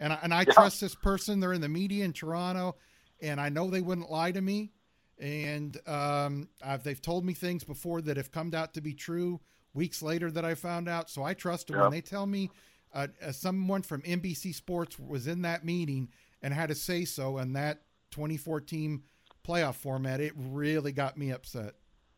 And 0.00 0.12
I, 0.12 0.18
and 0.22 0.34
I 0.34 0.40
Yeah. 0.40 0.52
trust 0.52 0.80
this 0.80 0.94
person. 0.94 1.40
They're 1.40 1.52
in 1.52 1.60
the 1.60 1.68
media 1.68 2.04
in 2.04 2.12
Toronto, 2.12 2.76
and 3.20 3.40
I 3.40 3.48
know 3.48 3.70
they 3.70 3.80
wouldn't 3.80 4.10
lie 4.10 4.32
to 4.32 4.40
me. 4.40 4.72
And 5.20 5.76
um, 5.88 6.48
I've, 6.64 6.84
they've 6.84 7.02
told 7.02 7.24
me 7.24 7.34
things 7.34 7.64
before 7.64 8.00
that 8.02 8.16
have 8.16 8.30
come 8.30 8.54
out 8.54 8.74
to 8.74 8.80
be 8.80 8.94
true 8.94 9.40
weeks 9.74 10.00
later 10.02 10.30
that 10.30 10.44
I 10.44 10.54
found 10.54 10.88
out. 10.88 11.10
So 11.10 11.24
I 11.24 11.34
trust 11.34 11.66
them 11.66 11.76
Yeah. 11.76 11.82
when 11.82 11.90
they 11.90 12.00
tell 12.00 12.26
me 12.26 12.50
uh, 12.92 13.08
uh, 13.24 13.32
someone 13.32 13.82
from 13.82 14.02
NBC 14.02 14.54
Sports 14.54 14.98
was 14.98 15.26
in 15.26 15.42
that 15.42 15.64
meeting 15.64 16.08
and 16.42 16.54
had 16.54 16.68
to 16.68 16.74
say 16.74 17.04
so 17.04 17.38
in 17.38 17.52
that 17.54 17.82
24 18.10 18.60
team 18.62 19.02
playoff 19.46 19.74
format. 19.74 20.20
It 20.20 20.32
really 20.36 20.92
got 20.92 21.16
me 21.16 21.30
upset. 21.30 21.74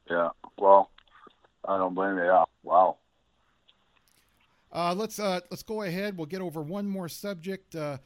Yeah. 0.08 0.30
Well, 0.58 0.90
I 1.66 1.78
don't 1.78 1.94
blame 1.94 2.16
you. 2.16 2.24
Yeah. 2.24 2.44
Wow. 2.62 2.96
Uh, 4.72 4.94
let's 4.96 5.18
uh, 5.18 5.40
let's 5.50 5.62
go 5.62 5.82
ahead. 5.82 6.16
We'll 6.16 6.26
get 6.26 6.40
over 6.40 6.62
one 6.62 6.86
more 6.86 7.08
subject. 7.08 7.74
Uh, 7.74 7.98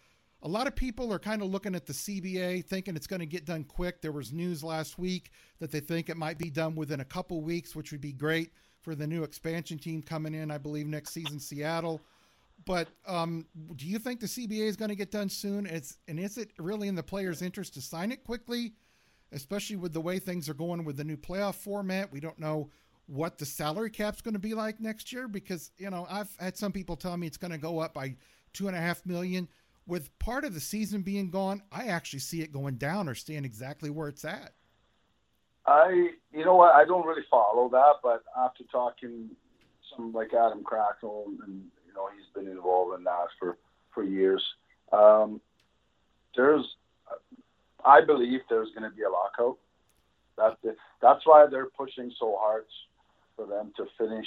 a 0.42 0.48
lot 0.48 0.66
of 0.66 0.76
people 0.76 1.12
are 1.12 1.18
kind 1.18 1.42
of 1.42 1.48
looking 1.48 1.74
at 1.74 1.86
the 1.86 1.92
CBA, 1.92 2.64
thinking 2.66 2.96
it's 2.96 3.06
going 3.06 3.20
to 3.20 3.26
get 3.26 3.46
done 3.46 3.64
quick. 3.64 4.00
There 4.00 4.12
was 4.12 4.32
news 4.32 4.62
last 4.62 4.98
week 4.98 5.30
that 5.58 5.70
they 5.70 5.80
think 5.80 6.08
it 6.08 6.16
might 6.16 6.38
be 6.38 6.50
done 6.50 6.74
within 6.74 7.00
a 7.00 7.04
couple 7.04 7.40
weeks, 7.40 7.74
which 7.74 7.92
would 7.92 8.02
be 8.02 8.12
great 8.12 8.50
for 8.82 8.94
the 8.94 9.06
new 9.06 9.22
expansion 9.22 9.78
team 9.78 10.02
coming 10.02 10.34
in. 10.34 10.50
I 10.50 10.58
believe 10.58 10.86
next 10.86 11.12
season, 11.12 11.40
Seattle. 11.40 12.02
But 12.66 12.88
um, 13.06 13.46
do 13.76 13.86
you 13.86 13.98
think 13.98 14.20
the 14.20 14.26
CBA 14.26 14.66
is 14.66 14.76
going 14.76 14.88
to 14.88 14.94
get 14.94 15.10
done 15.10 15.28
soon? 15.28 15.66
It's, 15.66 15.98
and 16.08 16.18
is 16.18 16.38
it 16.38 16.50
really 16.58 16.88
in 16.88 16.94
the 16.94 17.02
players' 17.02 17.42
interest 17.42 17.74
to 17.74 17.80
sign 17.80 18.10
it 18.10 18.24
quickly, 18.24 18.72
especially 19.32 19.76
with 19.76 19.92
the 19.92 20.00
way 20.00 20.18
things 20.18 20.48
are 20.48 20.54
going 20.54 20.84
with 20.84 20.96
the 20.96 21.04
new 21.04 21.16
playoff 21.16 21.56
format? 21.56 22.10
We 22.10 22.20
don't 22.20 22.38
know 22.38 22.70
what 23.06 23.38
the 23.38 23.46
salary 23.46 23.90
cap's 23.90 24.22
going 24.22 24.34
to 24.34 24.40
be 24.40 24.54
like 24.54 24.80
next 24.80 25.12
year 25.12 25.28
because 25.28 25.70
you 25.76 25.90
know 25.90 26.06
I've 26.08 26.34
had 26.38 26.56
some 26.56 26.72
people 26.72 26.96
tell 26.96 27.16
me 27.16 27.26
it's 27.26 27.36
going 27.36 27.50
to 27.50 27.58
go 27.58 27.78
up 27.78 27.92
by 27.92 28.16
two 28.52 28.68
and 28.68 28.76
a 28.76 28.80
half 28.80 29.04
million. 29.04 29.48
With 29.86 30.18
part 30.18 30.44
of 30.44 30.54
the 30.54 30.60
season 30.60 31.02
being 31.02 31.30
gone, 31.30 31.62
I 31.70 31.88
actually 31.88 32.20
see 32.20 32.40
it 32.40 32.52
going 32.52 32.76
down 32.76 33.06
or 33.06 33.14
staying 33.14 33.44
exactly 33.44 33.90
where 33.90 34.08
it's 34.08 34.24
at. 34.24 34.54
I, 35.66 36.12
you 36.32 36.44
know 36.44 36.54
what, 36.54 36.74
I 36.74 36.86
don't 36.86 37.06
really 37.06 37.24
follow 37.30 37.68
that, 37.70 37.94
but 38.02 38.22
after 38.38 38.64
talking 38.72 39.30
some 39.94 40.12
like 40.12 40.32
Adam 40.32 40.62
Cracknell 40.62 41.26
and 41.46 41.64
you 41.94 42.00
know 42.00 42.08
he's 42.14 42.32
been 42.34 42.50
involved 42.50 42.98
in 42.98 43.04
that 43.04 43.26
for 43.38 43.56
for 43.92 44.02
years. 44.02 44.42
Um, 44.92 45.40
there's, 46.36 46.64
I 47.84 48.00
believe 48.04 48.40
there's 48.48 48.70
going 48.76 48.88
to 48.88 48.94
be 48.94 49.02
a 49.02 49.10
lockout. 49.10 49.58
That 50.36 50.76
that's 51.00 51.24
why 51.24 51.46
they're 51.48 51.70
pushing 51.70 52.12
so 52.18 52.36
hard 52.40 52.64
for 53.36 53.46
them 53.46 53.72
to 53.76 53.86
finish 53.96 54.26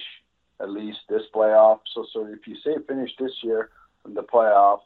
at 0.62 0.70
least 0.70 1.00
this 1.10 1.24
playoff. 1.36 1.80
So, 1.94 2.06
so 2.14 2.26
if 2.28 2.48
you 2.48 2.56
say 2.64 2.76
finish 2.88 3.12
this 3.20 3.32
year 3.44 3.70
in 4.06 4.14
the 4.14 4.24
playoff, 4.24 4.80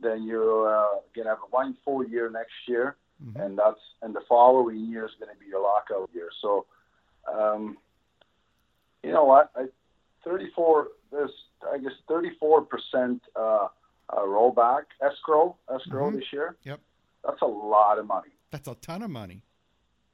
then 0.00 0.22
you're 0.22 0.72
uh, 0.72 1.00
gonna 1.16 1.30
have 1.30 1.38
a 1.38 1.50
one 1.50 1.76
full 1.84 2.06
year 2.06 2.30
next 2.30 2.52
year, 2.68 2.96
mm-hmm. 3.22 3.40
and 3.40 3.58
that's 3.58 3.80
and 4.02 4.14
the 4.14 4.22
following 4.28 4.86
year 4.88 5.04
is 5.04 5.12
going 5.18 5.34
to 5.34 5.40
be 5.40 5.46
your 5.46 5.62
lockout 5.62 6.08
year. 6.14 6.28
So, 6.40 6.66
um, 7.26 7.76
you 9.02 9.10
know 9.10 9.24
what? 9.24 9.50
I, 9.56 9.64
34. 10.24 10.88
There's 11.10 11.30
I 11.72 11.78
guess 11.78 11.92
34 12.08 12.62
percent 12.62 13.22
uh, 13.36 13.68
uh, 14.10 14.16
rollback 14.18 14.82
escrow 15.02 15.56
escrow 15.74 16.08
mm-hmm. 16.08 16.16
this 16.16 16.32
year. 16.32 16.56
Yep, 16.64 16.80
that's 17.24 17.42
a 17.42 17.46
lot 17.46 17.98
of 17.98 18.06
money. 18.06 18.30
That's 18.50 18.68
a 18.68 18.74
ton 18.76 19.02
of 19.02 19.10
money. 19.10 19.42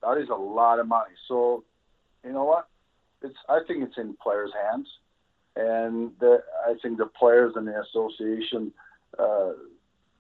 That 0.03 0.19
is 0.19 0.29
a 0.29 0.35
lot 0.35 0.81
of 0.81 0.87
money. 0.87 1.15
So, 1.29 1.65
you 2.25 2.33
know 2.33 2.45
what? 2.45 2.69
it's 3.25 3.39
I 3.49 3.61
think 3.67 3.83
it's 3.83 3.99
in 3.99 4.15
players' 4.23 4.53
hands, 4.71 4.87
and 5.57 6.13
the, 6.21 6.43
I 6.67 6.75
think 6.81 6.99
the 6.99 7.07
players 7.07 7.55
and 7.57 7.67
the 7.67 7.81
association 7.81 8.73
uh, 9.19 9.53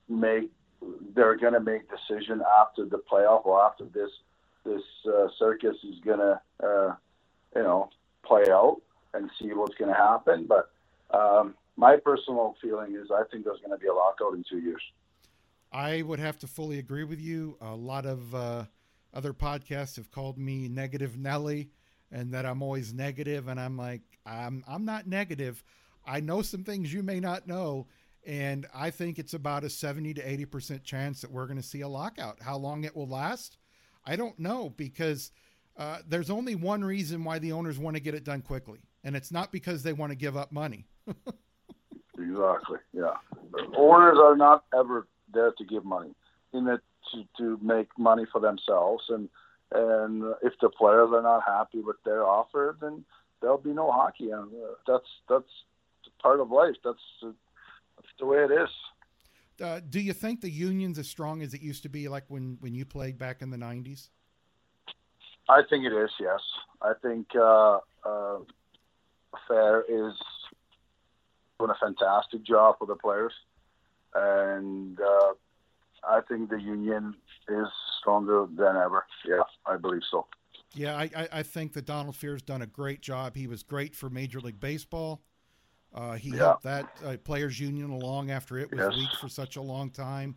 make 0.08 0.50
they're 1.14 1.36
going 1.36 1.54
to 1.54 1.60
make 1.60 1.82
decision 1.88 2.42
after 2.60 2.84
the 2.84 2.98
playoff 2.98 3.46
or 3.46 3.62
after 3.62 3.84
this 3.84 4.10
this 4.64 4.82
uh, 5.06 5.28
circus 5.38 5.76
is 5.84 5.98
going 6.04 6.18
to 6.18 6.40
uh, 6.62 6.94
you 7.54 7.62
know 7.62 7.90
play 8.24 8.44
out 8.50 8.80
and 9.14 9.30
see 9.40 9.52
what's 9.52 9.74
going 9.76 9.90
to 9.90 9.96
happen. 9.96 10.48
But 10.48 10.70
um, 11.16 11.54
my 11.76 11.96
personal 11.96 12.56
feeling 12.60 12.94
is 12.94 13.10
I 13.10 13.22
think 13.30 13.44
there's 13.44 13.60
going 13.60 13.72
to 13.72 13.78
be 13.78 13.86
a 13.86 13.94
lockout 13.94 14.34
in 14.34 14.44
two 14.48 14.58
years. 14.58 14.82
I 15.72 16.02
would 16.02 16.20
have 16.20 16.38
to 16.38 16.46
fully 16.46 16.78
agree 16.78 17.04
with 17.04 17.20
you. 17.20 17.56
A 17.60 17.74
lot 17.74 18.06
of 18.06 18.34
uh, 18.34 18.64
other 19.12 19.32
podcasts 19.32 19.96
have 19.96 20.10
called 20.10 20.38
me 20.38 20.68
negative 20.68 21.18
Nelly 21.18 21.70
and 22.12 22.32
that 22.32 22.46
I'm 22.46 22.62
always 22.62 22.92
negative. 22.92 23.46
negative 23.46 23.48
and 23.48 23.60
I'm 23.60 23.76
like 23.76 24.02
I'm 24.24 24.64
I'm 24.68 24.84
not 24.84 25.06
negative. 25.06 25.62
I 26.06 26.20
know 26.20 26.42
some 26.42 26.64
things 26.64 26.92
you 26.92 27.02
may 27.02 27.18
not 27.18 27.46
know 27.46 27.86
and 28.26 28.66
I 28.74 28.90
think 28.90 29.18
it's 29.18 29.34
about 29.34 29.64
a 29.64 29.70
70 29.70 30.14
to 30.14 30.22
80% 30.22 30.82
chance 30.82 31.20
that 31.20 31.30
we're 31.30 31.46
going 31.46 31.58
to 31.58 31.62
see 31.62 31.82
a 31.82 31.88
lockout. 31.88 32.40
How 32.40 32.56
long 32.56 32.84
it 32.84 32.96
will 32.96 33.08
last? 33.08 33.58
I 34.06 34.16
don't 34.16 34.38
know 34.38 34.70
because 34.70 35.30
uh, 35.76 35.98
there's 36.08 36.30
only 36.30 36.54
one 36.54 36.84
reason 36.84 37.24
why 37.24 37.38
the 37.38 37.52
owners 37.52 37.78
want 37.78 37.96
to 37.96 38.02
get 38.02 38.14
it 38.14 38.24
done 38.24 38.42
quickly, 38.42 38.80
and 39.04 39.14
it's 39.14 39.30
not 39.30 39.52
because 39.52 39.82
they 39.82 39.92
want 39.92 40.10
to 40.10 40.16
give 40.16 40.36
up 40.36 40.50
money. 40.50 40.86
exactly. 42.18 42.78
Yeah. 42.92 43.14
Owners 43.76 44.18
are 44.20 44.36
not 44.36 44.64
ever 44.76 45.06
there 45.32 45.52
to 45.56 45.64
give 45.64 45.84
money, 45.84 46.14
in 46.52 46.66
it 46.68 46.80
to, 47.12 47.24
to 47.38 47.58
make 47.62 47.88
money 47.98 48.24
for 48.32 48.40
themselves 48.40 49.04
and 49.08 49.28
and 49.72 50.22
if 50.42 50.52
the 50.60 50.70
players 50.70 51.10
are 51.12 51.22
not 51.22 51.42
happy 51.44 51.80
with 51.80 51.96
their 52.04 52.24
offer, 52.24 52.76
then 52.80 53.04
there'll 53.40 53.58
be 53.58 53.72
no 53.72 53.90
hockey. 53.90 54.30
And 54.30 54.52
uh, 54.52 54.74
that's 54.86 55.08
that's 55.28 55.50
part 56.22 56.40
of 56.40 56.50
life. 56.50 56.76
That's 56.84 56.98
that's 57.22 58.08
the 58.18 58.26
way 58.26 58.38
it 58.38 58.50
is. 58.50 58.68
Uh, 59.60 59.80
do 59.88 60.00
you 60.00 60.12
think 60.12 60.40
the 60.40 60.50
union's 60.50 60.98
as 60.98 61.08
strong 61.08 61.42
as 61.42 61.54
it 61.54 61.60
used 61.60 61.82
to 61.84 61.88
be, 61.88 62.08
like 62.08 62.24
when 62.28 62.56
when 62.60 62.74
you 62.74 62.84
played 62.84 63.18
back 63.18 63.42
in 63.42 63.50
the 63.50 63.56
'90s? 63.56 64.10
I 65.48 65.62
think 65.68 65.84
it 65.84 65.92
is. 65.92 66.10
Yes, 66.20 66.40
I 66.80 66.92
think 67.02 67.26
uh, 67.34 67.78
uh, 68.04 68.38
Fehr 69.48 69.82
is 69.88 70.14
doing 71.58 71.70
a 71.70 71.84
fantastic 71.84 72.44
job 72.44 72.76
for 72.78 72.86
the 72.86 72.96
players, 72.96 73.32
and 74.14 74.98
uh, 75.00 75.32
I 76.08 76.20
think 76.28 76.50
the 76.50 76.60
union 76.60 77.14
is 77.48 77.66
stronger 78.00 78.46
than 78.54 78.76
ever. 78.76 79.06
Yeah, 79.26 79.42
I 79.66 79.76
believe 79.76 80.02
so. 80.10 80.26
Yeah, 80.74 80.96
I, 80.96 81.28
I 81.32 81.42
think 81.42 81.72
that 81.74 81.86
Donald 81.86 82.16
Fehr's 82.16 82.42
done 82.42 82.62
a 82.62 82.66
great 82.66 83.00
job. 83.00 83.36
He 83.36 83.46
was 83.46 83.62
great 83.62 83.94
for 83.94 84.10
Major 84.10 84.40
League 84.40 84.58
Baseball. 84.58 85.22
Uh, 85.94 86.14
he 86.14 86.30
yeah. 86.30 86.36
helped 86.36 86.64
that 86.64 86.88
uh, 87.04 87.16
players 87.22 87.60
union 87.60 87.90
along 87.90 88.32
after 88.32 88.58
it 88.58 88.70
was 88.70 88.80
yes. 88.80 88.96
weak 88.96 89.10
for 89.20 89.28
such 89.28 89.54
a 89.56 89.62
long 89.62 89.90
time, 89.90 90.34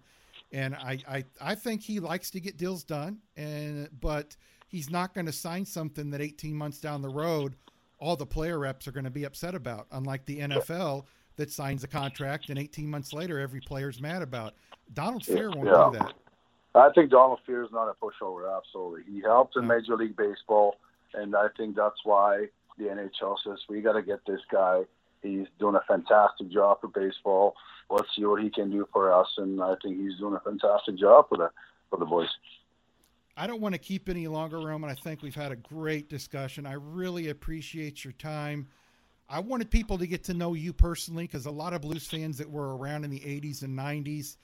and 0.51 0.75
I, 0.75 0.99
I 1.09 1.25
I 1.41 1.55
think 1.55 1.81
he 1.81 1.99
likes 1.99 2.29
to 2.31 2.39
get 2.39 2.57
deals 2.57 2.83
done. 2.83 3.17
And 3.35 3.89
but 3.99 4.37
he's 4.67 4.91
not 4.91 5.15
going 5.15 5.25
to 5.25 5.31
sign 5.31 5.65
something 5.65 6.11
that 6.11 6.21
18 6.21 6.55
months 6.55 6.79
down 6.79 7.01
the 7.01 7.09
road, 7.09 7.55
all 7.99 8.15
the 8.15 8.25
player 8.25 8.59
reps 8.59 8.87
are 8.87 8.91
going 8.91 9.05
to 9.05 9.09
be 9.09 9.23
upset 9.23 9.55
about. 9.55 9.87
Unlike 9.91 10.25
the 10.25 10.39
NFL, 10.39 11.05
that 11.37 11.51
signs 11.51 11.83
a 11.83 11.87
contract 11.87 12.49
and 12.49 12.59
18 12.59 12.89
months 12.89 13.13
later 13.13 13.39
every 13.39 13.61
player's 13.61 14.01
mad 14.01 14.21
about. 14.21 14.53
Donald 14.93 15.23
Fehr 15.23 15.55
won't 15.55 15.67
yeah. 15.67 15.89
do 15.91 15.99
that. 15.99 16.13
I 16.75 16.91
think 16.93 17.09
Donald 17.09 17.39
Fehr 17.47 17.63
is 17.63 17.71
not 17.71 17.89
a 17.89 17.93
pushover. 17.93 18.55
Absolutely, 18.55 19.03
he 19.11 19.21
helped 19.21 19.55
in 19.55 19.65
Major 19.65 19.95
League 19.95 20.15
Baseball, 20.15 20.75
and 21.13 21.35
I 21.35 21.47
think 21.55 21.75
that's 21.75 21.99
why 22.03 22.47
the 22.77 22.85
NHL 22.85 23.37
says 23.43 23.57
we 23.67 23.81
got 23.81 23.93
to 23.93 24.03
get 24.03 24.19
this 24.27 24.41
guy. 24.51 24.83
He's 25.23 25.47
doing 25.59 25.75
a 25.75 25.81
fantastic 25.87 26.49
job 26.51 26.79
for 26.81 26.87
baseball. 26.87 27.55
Let's 27.89 28.07
see 28.15 28.25
what 28.25 28.43
he 28.43 28.49
can 28.51 28.69
do 28.69 28.87
for 28.93 29.11
us, 29.11 29.27
and 29.37 29.61
I 29.61 29.73
think 29.81 29.97
he's 29.97 30.17
doing 30.19 30.35
a 30.35 30.39
fantastic 30.39 30.97
job 30.97 31.29
for 31.29 31.37
the 31.37 31.49
for 31.89 31.97
the 31.97 32.05
boys. 32.05 32.29
I 33.37 33.45
don't 33.45 33.61
want 33.61 33.75
to 33.75 33.79
keep 33.79 34.09
any 34.09 34.27
longer, 34.27 34.59
Roman. 34.59 34.89
I 34.89 34.95
think 34.95 35.21
we've 35.21 35.35
had 35.35 35.51
a 35.51 35.55
great 35.55 36.09
discussion. 36.09 36.65
I 36.65 36.73
really 36.73 37.29
appreciate 37.29 38.03
your 38.03 38.13
time. 38.13 38.67
I 39.29 39.39
wanted 39.39 39.69
people 39.69 39.99
to 39.99 40.07
get 40.07 40.23
to 40.25 40.33
know 40.33 40.55
you 40.55 40.73
personally 40.73 41.25
because 41.25 41.45
a 41.45 41.51
lot 41.51 41.73
of 41.73 41.81
Blues 41.81 42.07
fans 42.07 42.39
that 42.39 42.49
were 42.49 42.75
around 42.75 43.03
in 43.03 43.11
the 43.11 43.19
80s 43.19 43.61
and 43.61 43.77
90s 43.77 44.37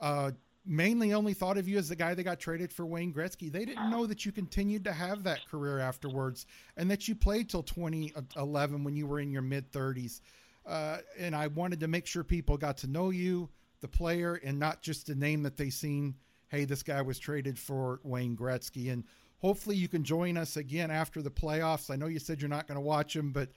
uh, 0.00 0.32
mainly 0.66 1.14
only 1.14 1.32
thought 1.32 1.56
of 1.56 1.68
you 1.68 1.78
as 1.78 1.88
the 1.88 1.96
guy 1.96 2.12
that 2.12 2.22
got 2.22 2.38
traded 2.38 2.70
for 2.70 2.84
Wayne 2.84 3.14
Gretzky. 3.14 3.50
They 3.50 3.64
didn't 3.64 3.90
know 3.90 4.06
that 4.06 4.26
you 4.26 4.32
continued 4.32 4.84
to 4.84 4.92
have 4.92 5.22
that 5.24 5.40
career 5.50 5.78
afterwards 5.78 6.46
and 6.76 6.90
that 6.90 7.08
you 7.08 7.14
played 7.14 7.48
till 7.48 7.62
2011 7.62 8.84
when 8.84 8.94
you 8.94 9.06
were 9.06 9.20
in 9.20 9.30
your 9.30 9.42
mid 9.42 9.72
30s. 9.72 10.20
Uh, 10.66 10.98
and 11.18 11.34
I 11.34 11.46
wanted 11.46 11.80
to 11.80 11.88
make 11.88 12.06
sure 12.06 12.24
people 12.24 12.56
got 12.58 12.78
to 12.78 12.86
know 12.86 13.10
you, 13.10 13.48
the 13.80 13.88
player, 13.88 14.34
and 14.42 14.58
not 14.58 14.82
just 14.82 15.06
the 15.06 15.14
name 15.14 15.42
that 15.44 15.56
they 15.56 15.70
seen. 15.70 16.14
Hey, 16.54 16.64
this 16.64 16.82
guy 16.82 17.02
was 17.02 17.18
traded 17.18 17.58
for 17.58 18.00
Wayne 18.04 18.36
Gretzky. 18.36 18.92
And 18.92 19.04
hopefully 19.38 19.76
you 19.76 19.88
can 19.88 20.04
join 20.04 20.36
us 20.36 20.56
again 20.56 20.90
after 20.90 21.20
the 21.20 21.30
playoffs. 21.30 21.90
I 21.90 21.96
know 21.96 22.06
you 22.06 22.20
said 22.20 22.40
you're 22.40 22.48
not 22.48 22.68
going 22.68 22.76
to 22.76 22.80
watch 22.80 23.14
them, 23.14 23.32
but 23.32 23.48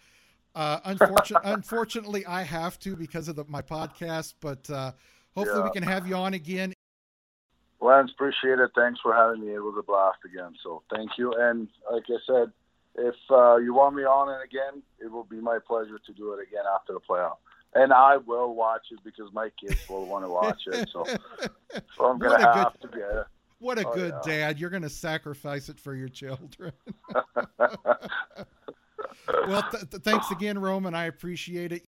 uh, 0.56 0.80
unfortunately, 0.86 1.52
unfortunately, 1.54 2.26
I 2.26 2.42
have 2.42 2.80
to 2.80 2.96
because 2.96 3.28
of 3.28 3.36
the, 3.36 3.46
my 3.48 3.62
podcast. 3.62 4.34
But 4.40 4.70
uh, 4.70 4.94
hopefully, 5.36 5.60
yeah. 5.60 5.66
we 5.66 5.72
can 5.72 5.84
have 5.84 6.08
you 6.08 6.16
on 6.16 6.34
again 6.34 6.74
Lance, 7.80 8.12
appreciate 8.12 8.60
it. 8.60 8.72
Thanks 8.76 9.00
for 9.02 9.14
having 9.14 9.46
me. 9.46 9.54
It 9.54 9.60
was 9.60 9.76
a 9.78 9.84
blast 9.84 10.18
again. 10.26 10.54
So 10.64 10.82
thank 10.94 11.12
you. 11.18 11.34
And 11.34 11.68
like 11.92 12.04
I 12.10 12.18
said, 12.26 12.52
if 12.96 13.16
uh, 13.30 13.58
you 13.58 13.74
want 13.74 13.96
me 13.96 14.04
on 14.04 14.30
it 14.30 14.44
again, 14.44 14.82
it 15.00 15.12
will 15.12 15.24
be 15.24 15.40
my 15.40 15.60
pleasure 15.66 16.00
to 16.04 16.14
do 16.14 16.34
it 16.34 16.42
again 16.42 16.64
after 16.74 16.94
the 16.94 17.00
playoff. 17.00 17.38
And 17.74 17.94
I 17.94 18.18
will 18.18 18.56
watch 18.56 18.88
it 18.92 19.00
because 19.04 19.32
my 19.34 19.50
kids 19.60 19.78
will 19.90 20.06
want 20.06 20.26
to 20.26 20.30
watch 20.30 20.62
it. 20.68 20.90
So, 20.92 21.06
so 21.98 22.06
I'm 22.06 22.18
going 22.18 22.40
to 22.40 22.46
have 22.46 22.74
good, 22.82 22.92
to 22.92 22.98
be. 22.98 23.04
Uh, 23.04 23.24
what 23.60 23.78
a 23.80 23.88
oh, 23.88 23.94
good 23.94 24.14
yeah. 24.26 24.32
dad. 24.32 24.60
You're 24.60 24.70
going 24.70 24.84
to 24.84 24.90
sacrifice 24.90 25.70
it 25.70 25.80
for 25.80 25.96
your 25.96 26.10
children. 26.10 26.72
well, 29.48 29.64
th- 29.72 29.90
th- 29.90 30.04
thanks 30.04 30.32
again, 30.32 30.60
Roman. 30.60 30.94
I 30.94 31.06
appreciate 31.06 31.72
it. 31.72 31.84